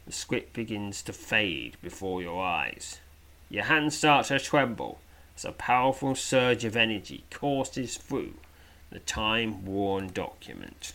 the 0.05 0.11
script 0.11 0.53
begins 0.53 1.01
to 1.03 1.13
fade 1.13 1.77
before 1.81 2.21
your 2.21 2.43
eyes. 2.43 2.99
Your 3.49 3.65
hands 3.65 3.97
start 3.97 4.25
to 4.27 4.39
tremble 4.39 4.99
as 5.35 5.45
a 5.45 5.51
powerful 5.51 6.15
surge 6.15 6.65
of 6.65 6.75
energy 6.75 7.23
courses 7.31 7.97
through 7.97 8.33
the 8.89 8.99
time 8.99 9.65
worn 9.65 10.07
document. 10.07 10.93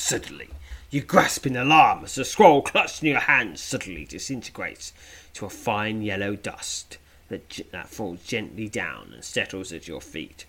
Suddenly, 0.00 0.48
you 0.90 1.02
grasp 1.02 1.44
in 1.44 1.56
alarm 1.56 2.04
as 2.04 2.14
the 2.14 2.24
scroll 2.24 2.62
clutched 2.62 3.02
in 3.02 3.08
your 3.10 3.20
hand 3.20 3.58
suddenly 3.58 4.04
disintegrates 4.04 4.92
to 5.34 5.44
a 5.44 5.50
fine 5.50 6.02
yellow 6.02 6.36
dust 6.36 6.98
that, 7.28 7.60
that 7.72 7.88
falls 7.88 8.22
gently 8.22 8.68
down 8.68 9.10
and 9.12 9.24
settles 9.24 9.72
at 9.72 9.88
your 9.88 10.00
feet. 10.00 10.46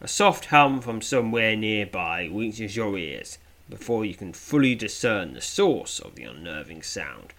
A 0.00 0.08
soft 0.08 0.46
hum 0.46 0.80
from 0.80 1.02
somewhere 1.02 1.54
nearby 1.54 2.24
reaches 2.32 2.74
your 2.74 2.96
ears 2.96 3.38
before 3.68 4.04
you 4.04 4.14
can 4.14 4.32
fully 4.32 4.74
discern 4.74 5.34
the 5.34 5.40
source 5.40 6.00
of 6.00 6.14
the 6.14 6.24
unnerving 6.24 6.82
sound. 6.82 7.32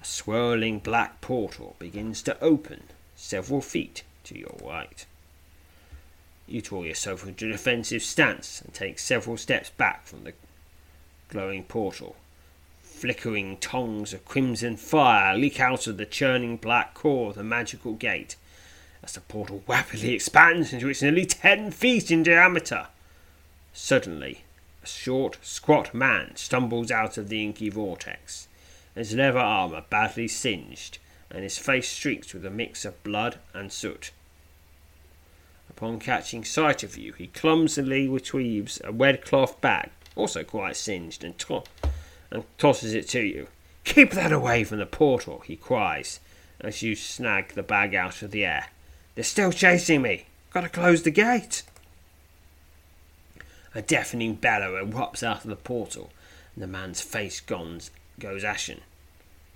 A 0.00 0.04
swirling 0.04 0.78
black 0.78 1.20
portal 1.22 1.74
begins 1.78 2.22
to 2.22 2.40
open 2.40 2.82
several 3.16 3.62
feet 3.62 4.02
to 4.24 4.38
your 4.38 4.56
right. 4.62 5.04
You 6.46 6.60
draw 6.60 6.82
yourself 6.82 7.26
into 7.26 7.48
a 7.48 7.52
defensive 7.52 8.02
stance 8.02 8.60
and 8.60 8.72
take 8.72 8.98
several 8.98 9.36
steps 9.36 9.70
back 9.70 10.06
from 10.06 10.24
the 10.24 10.34
glowing 11.28 11.64
portal. 11.64 12.16
Flickering 12.82 13.58
tongues 13.58 14.12
of 14.12 14.24
crimson 14.24 14.76
fire 14.76 15.36
leak 15.36 15.60
out 15.60 15.86
of 15.86 15.96
the 15.96 16.06
churning 16.06 16.56
black 16.56 16.94
core 16.94 17.30
of 17.30 17.36
the 17.36 17.44
magical 17.44 17.92
gate 17.92 18.36
as 19.02 19.12
the 19.12 19.20
portal 19.20 19.62
rapidly 19.68 20.12
expands 20.12 20.72
into 20.72 20.88
its 20.88 21.02
nearly 21.02 21.24
ten 21.24 21.70
feet 21.70 22.10
in 22.10 22.22
diameter. 22.22 22.88
Suddenly, 23.72 24.42
a 24.82 24.86
short, 24.86 25.38
squat 25.42 25.94
man 25.94 26.34
stumbles 26.34 26.90
out 26.90 27.16
of 27.16 27.28
the 27.28 27.44
inky 27.44 27.68
vortex, 27.68 28.48
his 28.94 29.14
leather 29.14 29.38
armour 29.38 29.84
badly 29.88 30.26
singed 30.26 30.98
and 31.30 31.42
his 31.42 31.58
face 31.58 31.88
streaked 31.88 32.34
with 32.34 32.44
a 32.44 32.50
mix 32.50 32.84
of 32.84 33.02
blood 33.04 33.38
and 33.54 33.70
soot. 33.70 34.10
Upon 35.70 36.00
catching 36.00 36.44
sight 36.44 36.82
of 36.82 36.96
you, 36.96 37.12
he 37.12 37.28
clumsily 37.28 38.08
retrieves 38.08 38.80
a 38.82 38.90
red 38.90 39.24
cloth 39.24 39.60
bag 39.60 39.90
also 40.18 40.44
quite 40.44 40.76
singed, 40.76 41.24
and, 41.24 41.38
to- 41.38 41.62
and 42.30 42.44
tosses 42.58 42.92
it 42.92 43.08
to 43.08 43.20
you. 43.20 43.48
Keep 43.84 44.10
that 44.12 44.32
away 44.32 44.64
from 44.64 44.78
the 44.78 44.86
portal, 44.86 45.40
he 45.40 45.56
cries 45.56 46.20
as 46.60 46.82
you 46.82 46.94
snag 46.94 47.54
the 47.54 47.62
bag 47.62 47.94
out 47.94 48.20
of 48.22 48.32
the 48.32 48.44
air. 48.44 48.66
They're 49.14 49.24
still 49.24 49.52
chasing 49.52 50.02
me. 50.02 50.26
Gotta 50.52 50.68
close 50.68 51.02
the 51.02 51.10
gate. 51.10 51.62
A 53.74 53.82
deafening 53.82 54.34
bellow 54.34 54.82
erupts 54.84 55.22
out 55.22 55.44
of 55.44 55.50
the 55.50 55.56
portal, 55.56 56.10
and 56.54 56.62
the 56.62 56.66
man's 56.66 57.00
face 57.00 57.40
goes, 57.40 57.90
goes 58.18 58.42
ashen. 58.42 58.80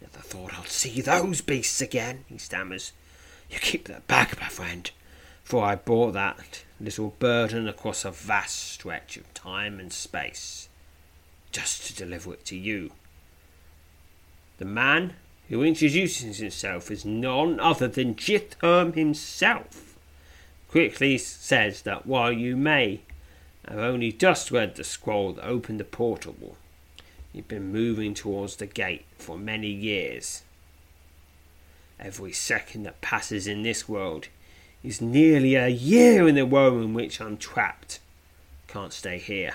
Never 0.01 0.19
thought 0.19 0.59
I'd 0.59 0.69
see 0.69 1.01
those 1.01 1.41
beasts 1.41 1.81
again, 1.81 2.25
he 2.29 2.39
stammers. 2.39 2.93
You 3.51 3.59
keep 3.59 3.89
that 3.89 4.07
bag, 4.07 4.39
my 4.41 4.49
friend, 4.49 4.91
for 5.43 5.65
I 5.65 5.75
bought 5.75 6.13
that 6.13 6.63
little 6.83 7.15
burden 7.19 7.69
across 7.69 8.05
a 8.05 8.11
vast 8.11 8.73
stretch 8.73 9.17
of 9.17 9.33
time 9.35 9.79
and 9.79 9.93
space, 9.93 10.69
just 11.53 11.87
to 11.87 11.95
deliver 11.95 12.35
it 12.35 12.45
to 12.47 12.57
you. 12.57 12.91
The 14.59 14.65
man 14.65 15.15
who 15.49 15.63
introduces 15.63 16.39
himself 16.39 16.91
as 16.91 17.05
none 17.05 17.61
other 17.61 17.89
than 17.89 18.15
Jithwan 18.15 18.95
himself, 18.95 19.97
quickly 20.69 21.19
says 21.19 21.83
that 21.83 22.07
while 22.07 22.33
you 22.33 22.57
may 22.57 23.01
have 23.69 23.79
only 23.79 24.11
just 24.13 24.51
read 24.51 24.75
the 24.75 24.85
scroll 24.85 25.35
that 25.35 25.47
opened 25.47 25.79
the 25.79 25.85
portal, 25.85 26.57
you've 27.33 27.49
been 27.49 27.71
moving 27.71 28.15
towards 28.15 28.57
the 28.57 28.67
gate 28.67 29.05
for 29.19 29.39
many 29.39 29.69
years. 29.69 30.43
Every 32.01 32.33
second 32.33 32.83
that 32.85 33.01
passes 33.01 33.47
in 33.47 33.63
this 33.63 33.89
world 33.89 34.29
is 34.83 35.01
nearly 35.01 35.55
a 35.55 35.69
year 35.69 36.27
in 36.27 36.35
the 36.35 36.47
world 36.47 36.83
in 36.83 36.95
which 36.95 37.21
I'm 37.21 37.37
trapped. 37.37 38.01
Can't 38.69 38.93
stay 38.93 39.19
here. 39.19 39.55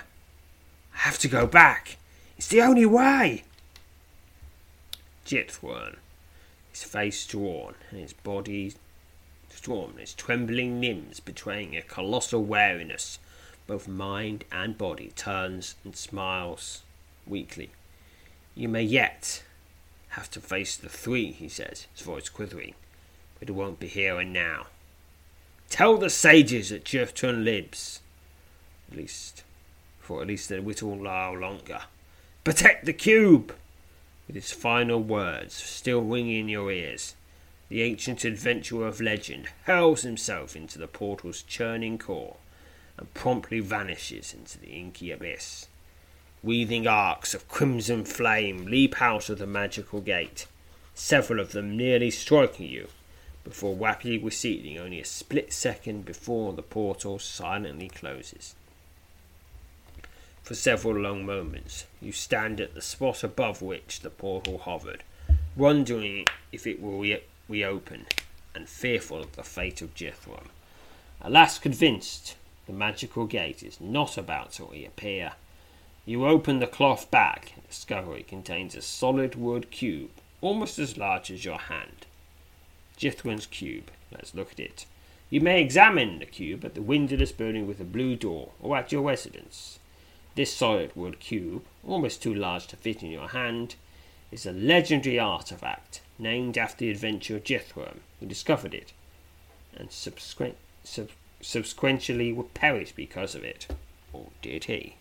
I 0.94 0.98
have 0.98 1.18
to 1.20 1.28
go 1.28 1.46
back. 1.46 1.96
It's 2.36 2.48
the 2.48 2.62
only 2.62 2.86
way. 2.86 3.44
Jithwan, 5.26 5.96
his 6.70 6.84
face 6.84 7.26
drawn 7.26 7.74
and 7.90 8.00
his 8.00 8.12
body 8.12 8.74
drawn, 9.60 9.94
his 9.98 10.14
trembling 10.14 10.80
limbs 10.80 11.20
betraying 11.20 11.76
a 11.76 11.82
colossal 11.82 12.42
weariness, 12.42 13.18
both 13.66 13.88
mind 13.88 14.44
and 14.50 14.78
body, 14.78 15.12
turns 15.16 15.74
and 15.84 15.96
smiles 15.96 16.82
weakly. 17.26 17.70
You 18.54 18.68
may 18.68 18.82
yet 18.82 19.42
have 20.10 20.30
to 20.30 20.40
face 20.40 20.76
the 20.76 20.88
three, 20.88 21.32
he 21.32 21.48
says, 21.48 21.86
his 21.94 22.04
voice 22.04 22.28
quivering, 22.28 22.74
but 23.38 23.48
it 23.48 23.52
won't 23.52 23.80
be 23.80 23.88
here 23.88 24.18
and 24.18 24.32
now. 24.32 24.66
Tell 25.70 25.96
the 25.96 26.10
sages 26.10 26.70
that 26.70 26.84
Jithwan 26.84 27.44
lives, 27.44 28.00
at 28.90 28.96
least, 28.96 29.44
for 30.00 30.22
at 30.22 30.28
least 30.28 30.50
a 30.50 30.60
little 30.60 30.96
while 30.96 31.38
longer. 31.38 31.82
Protect 32.42 32.86
the 32.86 32.92
cube! 32.92 33.54
With 34.26 34.36
his 34.36 34.52
final 34.52 35.02
words 35.02 35.54
still 35.54 36.00
ringing 36.00 36.40
in 36.40 36.48
your 36.48 36.70
ears, 36.70 37.14
the 37.68 37.82
ancient 37.82 38.24
adventurer 38.24 38.86
of 38.86 39.00
legend 39.00 39.48
hurls 39.64 40.02
himself 40.02 40.56
into 40.56 40.78
the 40.78 40.88
portal's 40.88 41.42
churning 41.42 41.98
core 41.98 42.36
and 42.96 43.12
promptly 43.14 43.60
vanishes 43.60 44.34
into 44.34 44.58
the 44.58 44.68
inky 44.68 45.10
abyss. 45.10 45.68
Weaving 46.42 46.86
arcs 46.86 47.34
of 47.34 47.48
crimson 47.48 48.04
flame 48.04 48.66
leap 48.66 49.00
out 49.02 49.28
of 49.28 49.38
the 49.38 49.46
magical 49.46 50.00
gate, 50.00 50.46
several 50.94 51.40
of 51.40 51.52
them 51.52 51.76
nearly 51.76 52.10
striking 52.10 52.68
you, 52.68 52.88
before 53.44 53.74
rapidly 53.74 54.18
receding 54.18 54.78
only 54.78 55.00
a 55.00 55.04
split 55.04 55.52
second 55.52 56.04
before 56.04 56.52
the 56.52 56.62
portal 56.62 57.18
silently 57.18 57.88
closes. 57.88 58.54
For 60.42 60.54
several 60.54 60.96
long 60.96 61.26
moments, 61.26 61.86
you 62.00 62.12
stand 62.12 62.60
at 62.60 62.74
the 62.74 62.82
spot 62.82 63.22
above 63.22 63.60
which 63.60 64.00
the 64.00 64.10
portal 64.10 64.58
hovered, 64.58 65.04
wondering 65.56 66.26
if 66.52 66.66
it 66.66 66.80
will 66.80 67.00
re- 67.00 67.22
reopen, 67.48 68.06
and 68.54 68.68
fearful 68.68 69.20
of 69.20 69.36
the 69.36 69.42
fate 69.42 69.82
of 69.82 69.94
Jithwan. 69.94 70.48
Alas, 71.20 71.58
convinced 71.58 72.36
the 72.66 72.72
magical 72.72 73.26
gate 73.26 73.62
is 73.62 73.80
not 73.80 74.16
about 74.16 74.52
to 74.52 74.64
reappear, 74.64 75.32
you 76.08 76.26
open 76.26 76.58
the 76.58 76.66
cloth 76.66 77.10
bag 77.10 77.52
and 77.54 77.68
discover 77.68 78.16
it 78.16 78.28
contains 78.28 78.74
a 78.74 78.80
solid 78.80 79.34
wood 79.34 79.70
cube 79.70 80.10
almost 80.40 80.78
as 80.78 80.96
large 80.96 81.30
as 81.30 81.44
your 81.44 81.58
hand. 81.58 82.06
Jithwan's 82.98 83.46
cube. 83.46 83.90
Let's 84.10 84.34
look 84.34 84.52
at 84.52 84.60
it. 84.60 84.84
You 85.30 85.40
may 85.40 85.60
examine 85.60 86.18
the 86.18 86.26
cube 86.26 86.64
at 86.64 86.74
the 86.74 86.82
windowless 86.82 87.32
building 87.32 87.66
with 87.66 87.80
a 87.80 87.84
blue 87.84 88.16
door 88.16 88.50
or 88.60 88.76
at 88.76 88.90
your 88.90 89.02
residence. 89.02 89.78
This 90.34 90.52
solid 90.52 90.94
wood 90.96 91.20
cube, 91.20 91.64
almost 91.86 92.22
too 92.22 92.34
large 92.34 92.66
to 92.68 92.76
fit 92.76 93.02
in 93.02 93.10
your 93.10 93.28
hand, 93.28 93.76
is 94.32 94.46
a 94.46 94.52
legendary 94.52 95.18
artifact 95.18 96.00
named 96.18 96.58
after 96.58 96.84
the 96.84 96.90
adventurer 96.90 97.38
Jithwan 97.38 98.00
who 98.18 98.26
discovered 98.26 98.74
it 98.74 98.92
and 99.76 99.92
subsequent, 99.92 100.56
sub, 100.82 101.10
subsequently 101.40 102.36
perished 102.54 102.96
because 102.96 103.34
of 103.34 103.44
it. 103.44 103.68
Or 104.12 104.28
did 104.42 104.64
he? 104.64 104.96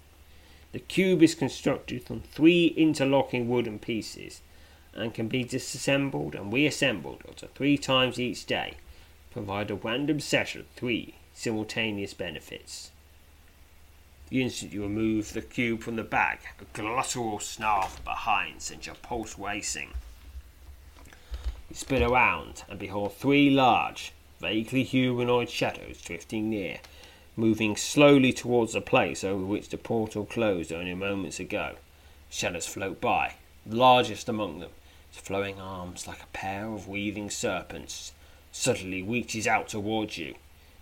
The 0.71 0.79
cube 0.79 1.23
is 1.23 1.33
constructed 1.33 2.03
from 2.03 2.21
three 2.21 2.67
interlocking 2.67 3.49
wooden 3.49 3.79
pieces 3.79 4.41
and 4.97 5.13
can 5.13 5.27
be 5.27 5.43
disassembled 5.43 6.35
and 6.35 6.51
reassembled 6.51 7.21
up 7.27 7.35
to 7.35 7.47
three 7.47 7.77
times 7.77 8.19
each 8.19 8.45
day, 8.45 8.73
provide 9.31 9.69
a 9.69 9.75
random 9.75 10.17
of 10.17 10.65
three 10.75 11.15
simultaneous 11.33 12.13
benefits. 12.13 12.91
The 14.29 14.41
instant 14.41 14.73
you 14.73 14.81
remove 14.81 15.31
the 15.31 15.41
cube 15.41 15.81
from 15.81 15.95
the 15.95 16.03
bag, 16.03 16.39
a 16.59 16.65
guttural 16.77 17.39
snarl 17.39 17.89
behind 18.03 18.61
sends 18.61 18.85
your 18.85 18.95
pulse 18.95 19.39
racing. 19.39 19.93
You 21.69 21.75
spin 21.75 22.03
around 22.03 22.63
and 22.67 22.79
behold 22.79 23.13
three 23.13 23.49
large, 23.49 24.11
vaguely 24.41 24.83
humanoid 24.83 25.49
shadows 25.49 26.01
drifting 26.01 26.49
near, 26.49 26.79
moving 27.37 27.77
slowly 27.77 28.33
towards 28.33 28.73
the 28.73 28.81
place 28.81 29.23
over 29.23 29.45
which 29.45 29.69
the 29.69 29.77
portal 29.77 30.25
closed 30.25 30.73
only 30.73 30.95
moments 30.95 31.39
ago. 31.39 31.75
Shadows 32.29 32.67
float 32.67 32.99
by, 32.99 33.35
the 33.65 33.75
largest 33.75 34.27
among 34.27 34.59
them, 34.59 34.71
its 35.09 35.19
flowing 35.19 35.59
arms 35.59 36.07
like 36.07 36.21
a 36.21 36.27
pair 36.33 36.67
of 36.67 36.87
weaving 36.87 37.29
serpents, 37.29 38.13
suddenly 38.51 39.01
reaches 39.01 39.47
out 39.47 39.67
towards 39.67 40.17
you. 40.17 40.35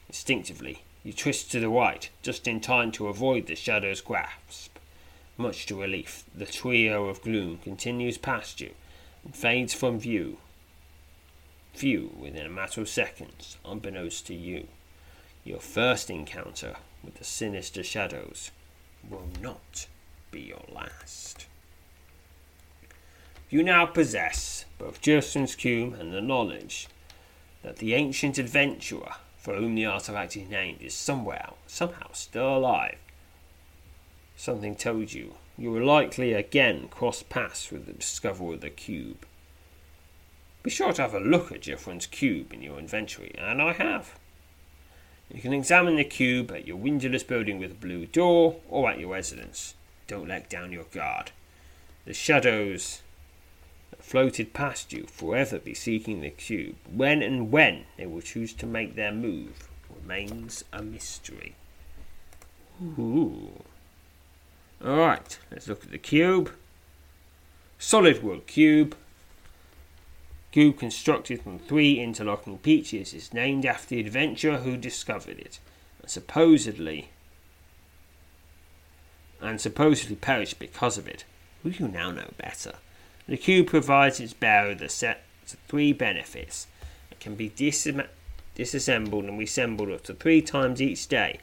Instinctively, 0.08 0.84
you 1.04 1.14
twist 1.14 1.52
to 1.52 1.60
the 1.60 1.70
right, 1.70 2.10
just 2.22 2.48
in 2.48 2.60
time 2.60 2.92
to 2.94 3.08
avoid 3.08 3.48
the 3.48 3.56
shadow's 3.56 4.02
grasp. 4.02 4.78
Much 5.38 5.66
to 5.66 5.80
relief, 5.80 6.24
the 6.34 6.46
trio 6.46 7.06
of 7.06 7.22
gloom 7.22 7.58
continues 7.58 8.18
past 8.18 8.62
you 8.62 8.72
and 9.24 9.36
fades 9.36 9.74
from 9.74 10.00
view. 10.00 10.38
Few 11.74 12.16
within 12.18 12.46
a 12.46 12.50
matter 12.50 12.82
of 12.82 12.88
seconds, 12.88 13.58
unbeknownst 13.66 14.26
to 14.28 14.34
you. 14.34 14.68
Your 15.44 15.60
first 15.60 16.10
encounter 16.10 16.78
with 17.04 17.16
the 17.16 17.26
sinister 17.26 17.84
shadows 17.84 18.52
will 19.08 19.28
not 19.42 19.88
be 20.32 20.42
your 20.42 20.64
last. 20.70 21.48
You 23.56 23.64
now 23.64 23.86
possess 23.86 24.66
both 24.78 25.02
Jithwan's 25.02 25.56
cube 25.56 25.94
and 25.94 26.12
the 26.12 26.20
knowledge 26.20 26.90
that 27.64 27.78
the 27.78 27.94
ancient 27.94 28.38
adventurer 28.38 29.14
for 29.38 29.56
whom 29.56 29.76
the 29.76 29.86
artifact 29.86 30.36
is 30.36 30.50
named 30.50 30.82
is 30.82 30.94
somewhere, 30.94 31.52
somehow 31.66 32.12
still 32.12 32.58
alive. 32.58 32.98
Something 34.36 34.76
told 34.76 35.14
you 35.14 35.36
you 35.58 35.72
will 35.72 35.86
likely 35.86 36.34
again 36.34 36.90
cross 36.90 37.24
paths 37.24 37.72
with 37.72 37.86
the 37.86 37.94
discoverer 37.94 38.56
of 38.56 38.60
the 38.60 38.70
cube. 38.70 39.26
Be 40.62 40.70
sure 40.70 40.92
to 40.92 41.04
have 41.04 41.14
a 41.14 41.22
look 41.22 41.50
at 41.54 41.62
Jithwan's 41.62 42.08
cube 42.08 42.52
in 42.52 42.62
your 42.62 42.78
inventory, 42.78 43.34
and 43.38 43.62
I 43.62 43.72
have. 43.72 44.20
You 45.34 45.40
can 45.40 45.54
examine 45.54 45.96
the 45.96 46.04
cube 46.04 46.52
at 46.52 46.68
your 46.68 46.76
windowless 46.76 47.24
building 47.24 47.60
with 47.60 47.72
a 47.72 47.76
blue 47.76 48.06
door 48.06 48.58
or 48.68 48.90
at 48.90 49.00
your 49.00 49.14
residence. 49.14 49.76
Don't 50.08 50.28
let 50.28 50.50
down 50.50 50.74
your 50.74 50.88
guard. 50.92 51.32
The 52.04 52.14
shadows 52.14 53.02
floated 54.00 54.54
past 54.54 54.94
you 54.94 55.06
forever 55.06 55.60
be 55.60 55.74
seeking 55.74 56.22
the 56.22 56.30
cube. 56.30 56.76
When 56.90 57.22
and 57.22 57.52
when 57.52 57.86
they 57.98 58.06
will 58.06 58.22
choose 58.22 58.54
to 58.54 58.66
make 58.66 58.96
their 58.96 59.12
move 59.12 59.68
remains 59.90 60.64
a 60.72 60.82
mystery. 60.82 61.56
Ooh. 62.82 63.64
Alright, 64.84 65.40
let's 65.52 65.68
look 65.68 65.84
at 65.84 65.92
the 65.92 65.98
cube. 65.98 66.52
Solid 67.78 68.24
wood 68.24 68.48
cube, 68.48 68.96
cube 70.52 70.80
constructed 70.80 71.42
from 71.42 71.60
three 71.60 72.00
interlocking 72.00 72.58
pieces 72.58 73.14
is 73.14 73.34
named 73.34 73.66
after 73.66 73.90
the 73.90 74.00
adventurer 74.00 74.58
who 74.58 74.78
discovered 74.78 75.40
it, 75.40 75.60
and 76.02 76.10
supposedly 76.10 77.10
and 79.42 79.60
supposedly 79.60 80.16
perished 80.16 80.60
because 80.60 80.98
of 80.98 81.08
it. 81.08 81.26
Will 81.64 81.72
you 81.72 81.88
now 81.88 82.12
know 82.12 82.32
better? 82.38 82.76
The 83.28 83.38
cube 83.38 83.68
provides 83.68 84.20
its 84.20 84.34
bearer 84.34 84.76
the 84.76 84.90
set 84.90 85.24
of 85.52 85.60
three 85.68 85.94
benefits. 85.94 86.68
It 87.10 87.20
can 87.20 87.36
be 87.36 87.50
disassembled 87.50 89.26
and 89.26 89.40
reassembled 89.40 89.90
up 89.92 90.04
to 90.04 90.14
three 90.14 90.42
times 90.42 90.82
each 90.82 91.08
day 91.08 91.40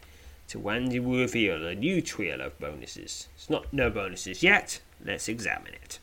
to 0.49 0.59
when 0.59 0.91
you 0.91 1.03
reveal 1.03 1.67
a 1.67 1.75
new 1.75 2.01
trio 2.01 2.39
of 2.39 2.59
bonuses. 2.61 3.29
It's 3.35 3.51
not 3.51 3.73
no 3.73 3.91
bonuses 3.91 4.43
yet. 4.43 4.81
Let's 5.05 5.29
examine 5.29 5.75
it. 5.75 5.99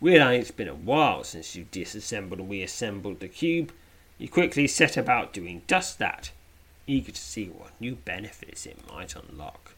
Realizing 0.00 0.40
it's 0.40 0.50
been 0.50 0.68
a 0.68 0.74
while 0.74 1.22
since 1.22 1.54
you 1.54 1.66
disassembled 1.70 2.40
and 2.40 2.50
reassembled 2.50 3.20
the 3.20 3.28
cube, 3.28 3.72
you 4.18 4.28
quickly 4.28 4.66
set 4.66 4.96
about 4.96 5.32
doing 5.32 5.62
just 5.68 6.00
that, 6.00 6.32
eager 6.88 7.12
to 7.12 7.20
see 7.20 7.46
what 7.46 7.80
new 7.80 7.94
benefits 7.94 8.66
it 8.66 8.78
might 8.90 9.14
unlock. 9.14 9.74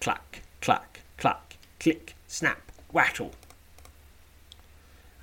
Clack, 0.00 0.42
clack, 0.60 1.02
clack, 1.16 1.56
click, 1.78 2.16
snap, 2.26 2.72
rattle. 2.92 3.32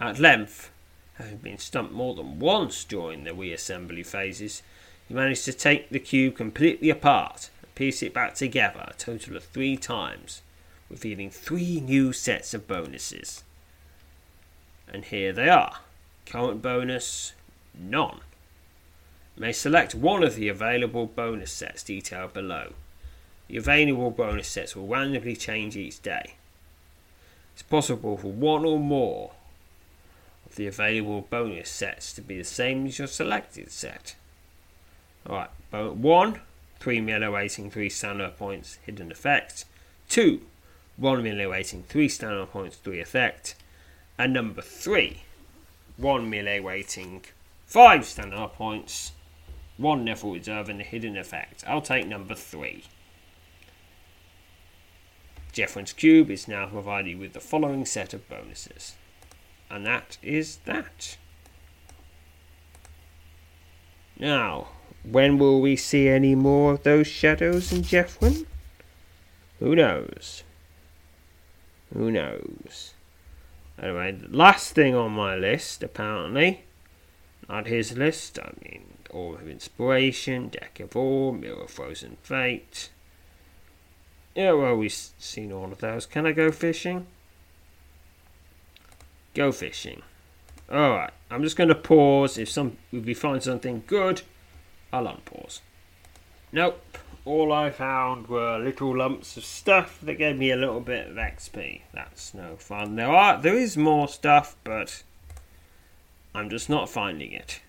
At 0.01 0.17
length, 0.17 0.71
having 1.15 1.37
been 1.37 1.57
stumped 1.57 1.91
more 1.91 2.15
than 2.15 2.39
once 2.39 2.85
during 2.85 3.25
the 3.25 3.31
reassembly 3.31 4.05
phases, 4.05 4.63
he 5.07 5.13
managed 5.13 5.43
to 5.45 5.53
take 5.53 5.89
the 5.89 5.99
cube 5.99 6.37
completely 6.37 6.89
apart 6.89 7.49
and 7.61 7.75
piece 7.75 8.01
it 8.01 8.13
back 8.13 8.33
together 8.35 8.85
a 8.87 8.93
total 8.93 9.35
of 9.35 9.43
three 9.43 9.75
times, 9.75 10.41
revealing 10.89 11.29
three 11.29 11.81
new 11.81 12.13
sets 12.13 12.53
of 12.53 12.65
bonuses 12.65 13.43
And 14.87 15.03
here 15.03 15.33
they 15.33 15.49
are. 15.49 15.79
Current 16.25 16.61
bonus, 16.61 17.33
none. 17.77 18.21
may 19.35 19.51
select 19.51 19.93
one 19.93 20.23
of 20.23 20.35
the 20.35 20.47
available 20.47 21.07
bonus 21.07 21.51
sets 21.51 21.83
detailed 21.83 22.33
below. 22.33 22.73
The 23.49 23.57
available 23.57 24.11
bonus 24.11 24.47
sets 24.47 24.75
will 24.75 24.87
randomly 24.87 25.35
change 25.35 25.75
each 25.75 26.01
day. 26.01 26.35
It's 27.53 27.63
possible 27.63 28.15
for 28.15 28.31
one 28.31 28.63
or 28.63 28.79
more 28.79 29.31
the 30.55 30.67
available 30.67 31.21
bonus 31.29 31.69
sets 31.69 32.13
to 32.13 32.21
be 32.21 32.37
the 32.37 32.43
same 32.43 32.85
as 32.85 32.97
your 32.97 33.07
selected 33.07 33.71
set. 33.71 34.15
Alright, 35.27 35.49
1, 35.71 36.39
3 36.79 37.01
melee 37.01 37.27
rating, 37.27 37.69
3 37.69 37.89
standard 37.89 38.37
points, 38.37 38.79
hidden 38.85 39.11
effect. 39.11 39.65
2, 40.09 40.41
1 40.97 41.23
melee 41.23 41.45
rating, 41.45 41.83
3 41.83 42.09
standard 42.09 42.51
points, 42.51 42.77
3 42.77 42.99
effect. 42.99 43.55
And 44.17 44.33
number 44.33 44.61
3, 44.61 45.21
1 45.97 46.29
melee 46.29 46.59
rating, 46.59 47.23
5 47.65 48.05
standard 48.05 48.49
points, 48.53 49.11
1 49.77 50.05
level 50.05 50.33
reserve, 50.33 50.69
and 50.69 50.81
a 50.81 50.83
hidden 50.83 51.17
effect. 51.17 51.63
I'll 51.67 51.81
take 51.81 52.07
number 52.07 52.35
3. 52.35 52.83
Jithwan's 55.51 55.93
Cube 55.93 56.29
is 56.29 56.47
now 56.47 56.67
provided 56.67 57.19
with 57.19 57.33
the 57.33 57.39
following 57.39 57.85
set 57.85 58.13
of 58.13 58.27
bonuses. 58.29 58.95
And 59.69 59.85
that 59.85 60.17
is 60.21 60.57
that. 60.65 61.17
Now, 64.17 64.69
when 65.03 65.37
will 65.37 65.61
we 65.61 65.75
see 65.75 66.09
any 66.09 66.35
more 66.35 66.73
of 66.73 66.83
those 66.83 67.07
shadows 67.07 67.71
in 67.71 67.83
Jithwan? 67.83 68.45
Who 69.59 69.75
knows? 69.75 70.43
Who 71.93 72.11
knows? 72.11 72.93
Anyway, 73.81 74.19
last 74.29 74.73
thing 74.73 74.93
on 74.93 75.11
my 75.11 75.35
list, 75.35 75.83
apparently, 75.83 76.63
not 77.47 77.67
his 77.67 77.97
list, 77.97 78.37
I 78.39 78.51
mean, 78.61 78.83
All 79.09 79.35
of 79.35 79.47
Inspiration, 79.47 80.49
Deck 80.49 80.79
of 80.79 80.95
Awe, 80.95 81.31
Mirror 81.31 81.63
of 81.63 81.71
Frozen 81.71 82.17
Fate. 82.21 82.89
Yeah, 84.35 84.51
well, 84.51 84.75
we've 84.75 84.91
seen 84.91 85.51
all 85.51 85.71
of 85.71 85.79
those. 85.79 86.05
Can 86.05 86.25
I 86.25 86.31
go 86.31 86.51
fishing? 86.51 87.07
Go 89.39 89.53
fishing. 89.53 90.01
Alright, 90.69 91.13
I'm 91.31 91.43
just 91.43 91.55
going 91.55 91.69
to 91.69 91.73
pause. 91.75 92.37
If 92.37 92.49
some 92.49 92.75
if 92.91 93.05
we 93.05 93.13
find 93.13 93.41
something 93.41 93.83
good, 93.87 94.23
I'll 94.91 95.05
unpause. 95.05 95.61
Nope. 96.51 96.97
All 97.23 97.53
I 97.53 97.69
found 97.69 98.27
were 98.27 98.59
little 98.59 98.97
lumps 98.97 99.37
of 99.37 99.45
stuff 99.45 99.97
that 100.03 100.15
gave 100.15 100.37
me 100.37 100.51
a 100.51 100.57
little 100.57 100.81
bit 100.81 101.07
of 101.07 101.15
XP. 101.15 101.83
That's 101.93 102.33
no 102.33 102.57
fun. 102.57 102.97
There 102.97 103.07
are 103.07 103.41
there 103.41 103.55
is 103.55 103.77
more 103.77 104.09
stuff, 104.09 104.57
but 104.65 105.03
I'm 106.35 106.49
just 106.49 106.69
not 106.69 106.89
finding 106.89 107.31
it. 107.31 107.61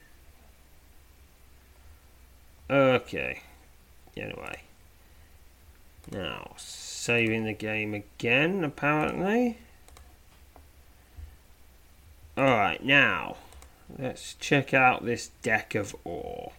Okay. 2.68 3.42
Anyway. 4.16 4.62
Now, 6.10 6.54
saving 6.56 7.44
the 7.44 7.52
game 7.52 7.94
again, 7.94 8.64
apparently. 8.64 9.58
Alright, 12.38 12.84
now, 12.84 13.36
let's 13.98 14.34
check 14.34 14.72
out 14.72 15.04
this 15.04 15.30
deck 15.42 15.74
of 15.74 15.94
ore. 16.04 16.52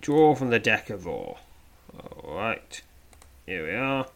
Draw 0.00 0.34
from 0.36 0.50
the 0.50 0.58
deck 0.58 0.90
of 0.90 1.06
ore. 1.06 1.38
Alright, 2.24 2.82
here 3.46 3.66
we 3.66 3.74
are. 3.74 4.06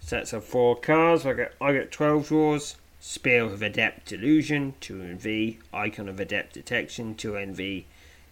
Sets 0.00 0.32
of 0.32 0.44
four 0.44 0.76
cards. 0.76 1.24
I 1.24 1.32
get 1.32 1.54
I 1.60 1.72
get 1.72 1.92
twelve 1.92 2.28
draws. 2.28 2.76
Spear 3.00 3.44
of 3.44 3.62
Adept 3.62 4.06
Delusion, 4.06 4.74
2 4.80 4.94
NV. 4.94 5.56
Icon 5.74 6.08
of 6.08 6.20
Adept 6.20 6.52
Detection, 6.52 7.16
2 7.16 7.32
NV. 7.32 7.84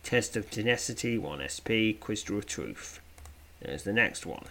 Test 0.05 0.37
of 0.37 0.49
Tenacity, 0.49 1.19
1 1.19 1.43
SP. 1.43 1.99
Crystal 1.99 2.39
of 2.39 2.47
Truth. 2.47 3.01
There's 3.61 3.83
the 3.83 3.93
next 3.93 4.27
one. 4.27 4.45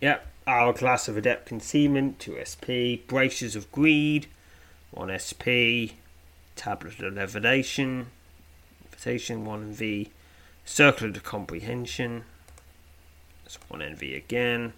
Yep, 0.00 0.26
Hourglass 0.46 1.08
of 1.08 1.16
Adept 1.16 1.46
Concealment, 1.46 2.20
2 2.20 2.38
SP. 2.38 3.02
Braces 3.06 3.56
of 3.56 3.70
Greed, 3.72 4.26
1 4.92 5.10
SP. 5.18 5.98
Tablet 6.54 7.00
of 7.00 7.14
Levitation, 7.14 8.06
Invitation, 8.84 9.44
1V, 9.44 10.08
Circle 10.64 11.08
of 11.10 11.22
Comprehension, 11.22 12.24
that's 13.44 13.58
1 13.68 13.80
NV 13.80 14.16
again. 14.16 14.72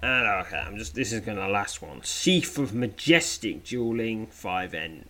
And 0.00 0.28
okay, 0.46 0.58
I'm 0.58 0.76
just 0.76 0.94
this 0.94 1.12
is 1.12 1.20
gonna 1.20 1.48
last 1.48 1.82
one. 1.82 2.02
Sheath 2.02 2.56
of 2.56 2.72
Majestic 2.72 3.64
Dueling, 3.64 4.28
5N 4.28 5.04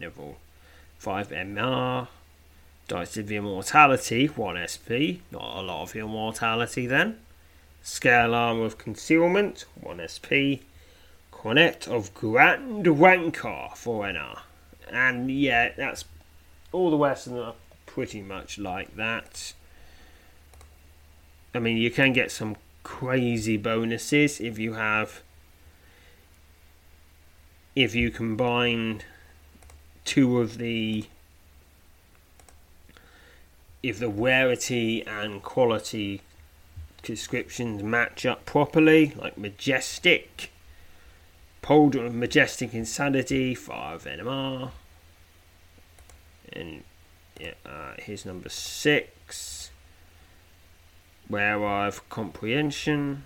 level 0.00 0.38
5 0.98 1.28
MR. 1.28 2.08
Dice 2.88 3.16
of 3.18 3.30
Immortality, 3.30 4.26
1 4.26 4.66
SP. 4.66 5.22
Not 5.30 5.58
a 5.58 5.62
lot 5.62 5.82
of 5.82 5.94
immortality 5.94 6.88
then. 6.88 7.18
Scale 7.82 8.34
Armor 8.34 8.64
of 8.64 8.78
Concealment, 8.78 9.64
1 9.80 10.00
SP. 10.06 10.62
Cornet 11.30 11.88
of 11.88 12.14
Grand 12.14 13.00
Rancor, 13.00 13.68
4 13.74 14.04
NR. 14.04 14.38
And 14.90 15.30
yeah, 15.30 15.72
that's 15.76 16.04
all 16.70 16.90
the 16.90 16.96
Western 16.96 17.38
are 17.38 17.54
pretty 17.86 18.22
much 18.22 18.58
like 18.58 18.94
that. 18.96 19.52
I 21.54 21.58
mean, 21.58 21.76
you 21.76 21.90
can 21.90 22.12
get 22.12 22.30
some 22.30 22.56
crazy 22.82 23.56
bonuses 23.56 24.40
if 24.40 24.58
you 24.58 24.74
have 24.74 25.22
if 27.74 27.94
you 27.94 28.10
combine 28.10 29.02
two 30.04 30.38
of 30.38 30.58
the 30.58 31.04
if 33.82 33.98
the 33.98 34.08
rarity 34.08 35.04
and 35.06 35.42
quality 35.42 36.20
descriptions 37.02 37.82
match 37.82 38.24
up 38.24 38.44
properly, 38.44 39.14
like 39.16 39.36
majestic, 39.36 40.50
Polder 41.60 42.06
of 42.06 42.14
Majestic 42.14 42.74
Insanity, 42.74 43.54
5 43.54 44.04
NMR, 44.04 44.70
and 46.52 46.82
yeah, 47.40 47.52
uh, 47.64 47.94
here's 47.98 48.26
number 48.26 48.48
6 48.48 49.70
where 51.28 51.64
I've 51.64 52.08
comprehension. 52.08 53.24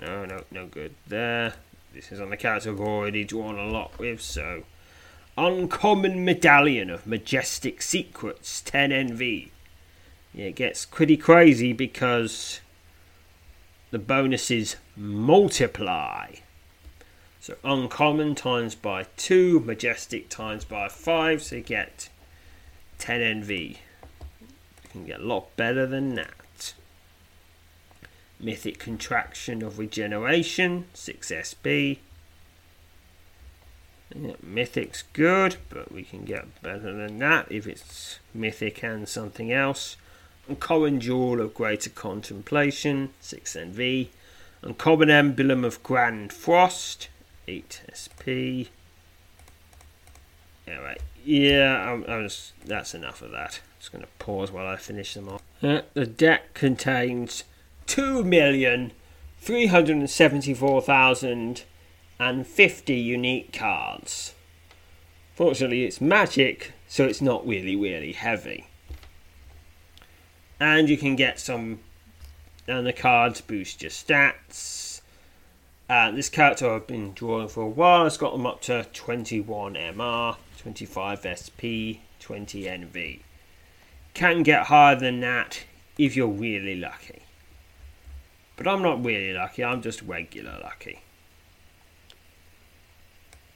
No, 0.00 0.24
no, 0.24 0.44
no 0.50 0.66
good 0.66 0.94
there. 1.06 1.54
This 1.94 2.12
is 2.12 2.20
on 2.20 2.30
the 2.30 2.36
character 2.36 2.70
I've 2.70 2.80
already 2.80 3.24
drawn 3.24 3.58
a 3.58 3.66
lot 3.66 3.98
with, 3.98 4.20
so. 4.20 4.64
Uncommon 5.36 6.24
Medallion 6.24 6.90
of 6.90 7.06
Majestic 7.06 7.80
Secrets, 7.80 8.60
10 8.60 8.90
NV. 8.90 9.50
Yeah, 10.34 10.46
it 10.46 10.56
gets 10.56 10.84
pretty 10.84 11.16
crazy 11.16 11.72
because 11.72 12.60
the 13.90 13.98
bonuses 13.98 14.76
multiply. 14.96 16.34
So 17.40 17.56
uncommon 17.64 18.34
times 18.34 18.74
by 18.74 19.06
2, 19.16 19.60
majestic 19.60 20.28
times 20.28 20.64
by 20.64 20.88
5, 20.88 21.42
so 21.42 21.56
you 21.56 21.62
get 21.62 22.08
10 22.98 23.42
NV. 23.42 23.70
You 23.70 23.76
can 24.90 25.06
get 25.06 25.20
a 25.20 25.24
lot 25.24 25.56
better 25.56 25.86
than 25.86 26.14
that. 26.16 26.74
Mythic 28.40 28.78
Contraction 28.78 29.62
of 29.62 29.78
Regeneration, 29.78 30.86
6SB. 30.94 31.98
Yeah, 34.14 34.32
Mythic's 34.42 35.04
good, 35.12 35.56
but 35.68 35.92
we 35.92 36.02
can 36.02 36.24
get 36.24 36.62
better 36.62 36.92
than 36.92 37.18
that 37.18 37.50
if 37.50 37.66
it's 37.66 38.18
Mythic 38.34 38.82
and 38.82 39.08
something 39.08 39.52
else. 39.52 39.96
Uncommon 40.48 41.00
Jewel 41.00 41.40
of 41.40 41.54
Greater 41.54 41.90
Contemplation, 41.90 43.10
6NV. 43.22 44.08
and 44.62 44.70
Uncommon 44.70 45.10
Emblem 45.10 45.64
of 45.64 45.82
Grand 45.82 46.32
Frost, 46.32 47.08
8SP. 47.46 48.68
Yeah. 50.66 50.94
Yeah, 51.24 51.92
I'm, 51.92 52.04
I'm 52.08 52.24
just, 52.24 52.52
that's 52.64 52.94
enough 52.94 53.20
of 53.20 53.32
that. 53.32 53.60
Just 53.78 53.92
going 53.92 54.02
to 54.02 54.08
pause 54.18 54.50
while 54.50 54.66
I 54.66 54.76
finish 54.76 55.12
them 55.12 55.28
off. 55.28 55.42
Uh, 55.62 55.82
the 55.92 56.06
deck 56.06 56.54
contains 56.54 57.44
two 57.86 58.24
million 58.24 58.92
three 59.38 59.66
hundred 59.66 59.96
and 59.96 60.08
seventy 60.08 60.54
four 60.54 60.80
thousand 60.80 61.64
and 62.18 62.46
fifty 62.46 62.96
unique 62.96 63.52
cards. 63.52 64.34
Fortunately, 65.34 65.84
it's 65.84 66.00
magic, 66.00 66.72
so 66.88 67.04
it's 67.04 67.20
not 67.20 67.46
really, 67.46 67.76
really 67.76 68.12
heavy. 68.12 68.67
And 70.60 70.88
you 70.88 70.96
can 70.96 71.16
get 71.16 71.38
some, 71.38 71.80
and 72.66 72.86
the 72.86 72.92
cards 72.92 73.40
boost 73.40 73.82
your 73.82 73.90
stats. 73.90 75.00
Uh, 75.88 76.10
this 76.10 76.28
character 76.28 76.70
I've 76.70 76.86
been 76.86 77.12
drawing 77.12 77.48
for 77.48 77.62
a 77.62 77.68
while. 77.68 78.06
It's 78.06 78.16
got 78.16 78.32
them 78.32 78.46
up 78.46 78.60
to 78.62 78.84
21 78.92 79.74
MR, 79.74 80.36
25 80.58 81.26
SP, 81.38 82.04
20 82.20 82.62
NV. 82.64 83.20
Can 84.14 84.42
get 84.42 84.64
higher 84.64 84.96
than 84.96 85.20
that 85.20 85.64
if 85.96 86.16
you're 86.16 86.26
really 86.26 86.76
lucky. 86.76 87.22
But 88.56 88.66
I'm 88.66 88.82
not 88.82 89.04
really 89.04 89.32
lucky, 89.32 89.62
I'm 89.64 89.80
just 89.80 90.02
regular 90.02 90.58
lucky. 90.62 91.00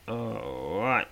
Alright. 0.08 1.08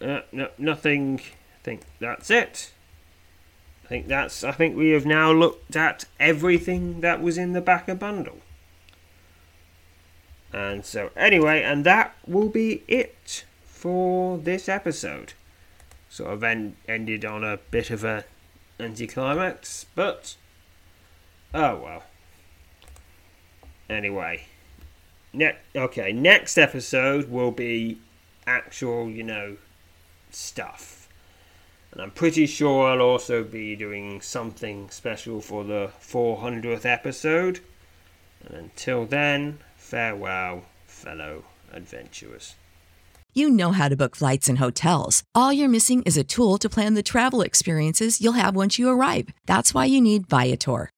Uh, 0.00 0.20
no, 0.32 0.48
nothing. 0.58 1.20
Think 1.64 1.80
that's 1.98 2.30
it. 2.30 2.72
I 3.84 3.88
think 3.88 4.06
that's. 4.06 4.44
I 4.44 4.52
think 4.52 4.76
we 4.76 4.90
have 4.90 5.06
now 5.06 5.32
looked 5.32 5.74
at 5.74 6.04
everything 6.20 7.00
that 7.00 7.22
was 7.22 7.38
in 7.38 7.54
the 7.54 7.60
backer 7.60 7.94
bundle. 7.94 8.38
And 10.52 10.84
so, 10.84 11.10
anyway, 11.16 11.62
and 11.62 11.84
that 11.84 12.14
will 12.26 12.48
be 12.48 12.84
it 12.86 13.44
for 13.64 14.38
this 14.38 14.68
episode. 14.68 15.32
Sort 16.08 16.32
of 16.32 16.44
en- 16.44 16.76
ended 16.86 17.24
on 17.24 17.42
a 17.42 17.56
bit 17.70 17.90
of 17.90 18.04
a 18.04 18.24
anticlimax, 18.78 19.86
but 19.94 20.36
oh 21.52 21.76
well. 21.76 22.02
Anyway, 23.88 24.44
ne- 25.32 25.56
okay, 25.74 26.12
next 26.12 26.58
episode 26.58 27.30
will 27.30 27.50
be 27.50 27.98
actual, 28.46 29.08
you 29.08 29.22
know, 29.22 29.56
stuff. 30.30 30.93
And 31.94 32.02
I'm 32.02 32.10
pretty 32.10 32.46
sure 32.46 32.88
I'll 32.88 33.00
also 33.00 33.44
be 33.44 33.76
doing 33.76 34.20
something 34.20 34.90
special 34.90 35.40
for 35.40 35.62
the 35.62 35.92
400th 36.02 36.84
episode. 36.84 37.60
And 38.44 38.56
until 38.56 39.06
then, 39.06 39.60
farewell, 39.76 40.64
fellow 40.88 41.44
adventurers. 41.72 42.56
You 43.32 43.48
know 43.48 43.70
how 43.70 43.88
to 43.88 43.96
book 43.96 44.16
flights 44.16 44.48
and 44.48 44.58
hotels. 44.58 45.22
All 45.36 45.52
you're 45.52 45.68
missing 45.68 46.02
is 46.02 46.16
a 46.16 46.24
tool 46.24 46.58
to 46.58 46.68
plan 46.68 46.94
the 46.94 47.02
travel 47.02 47.42
experiences 47.42 48.20
you'll 48.20 48.32
have 48.32 48.56
once 48.56 48.76
you 48.76 48.88
arrive. 48.88 49.28
That's 49.46 49.72
why 49.72 49.84
you 49.84 50.00
need 50.00 50.28
Viator. 50.28 50.90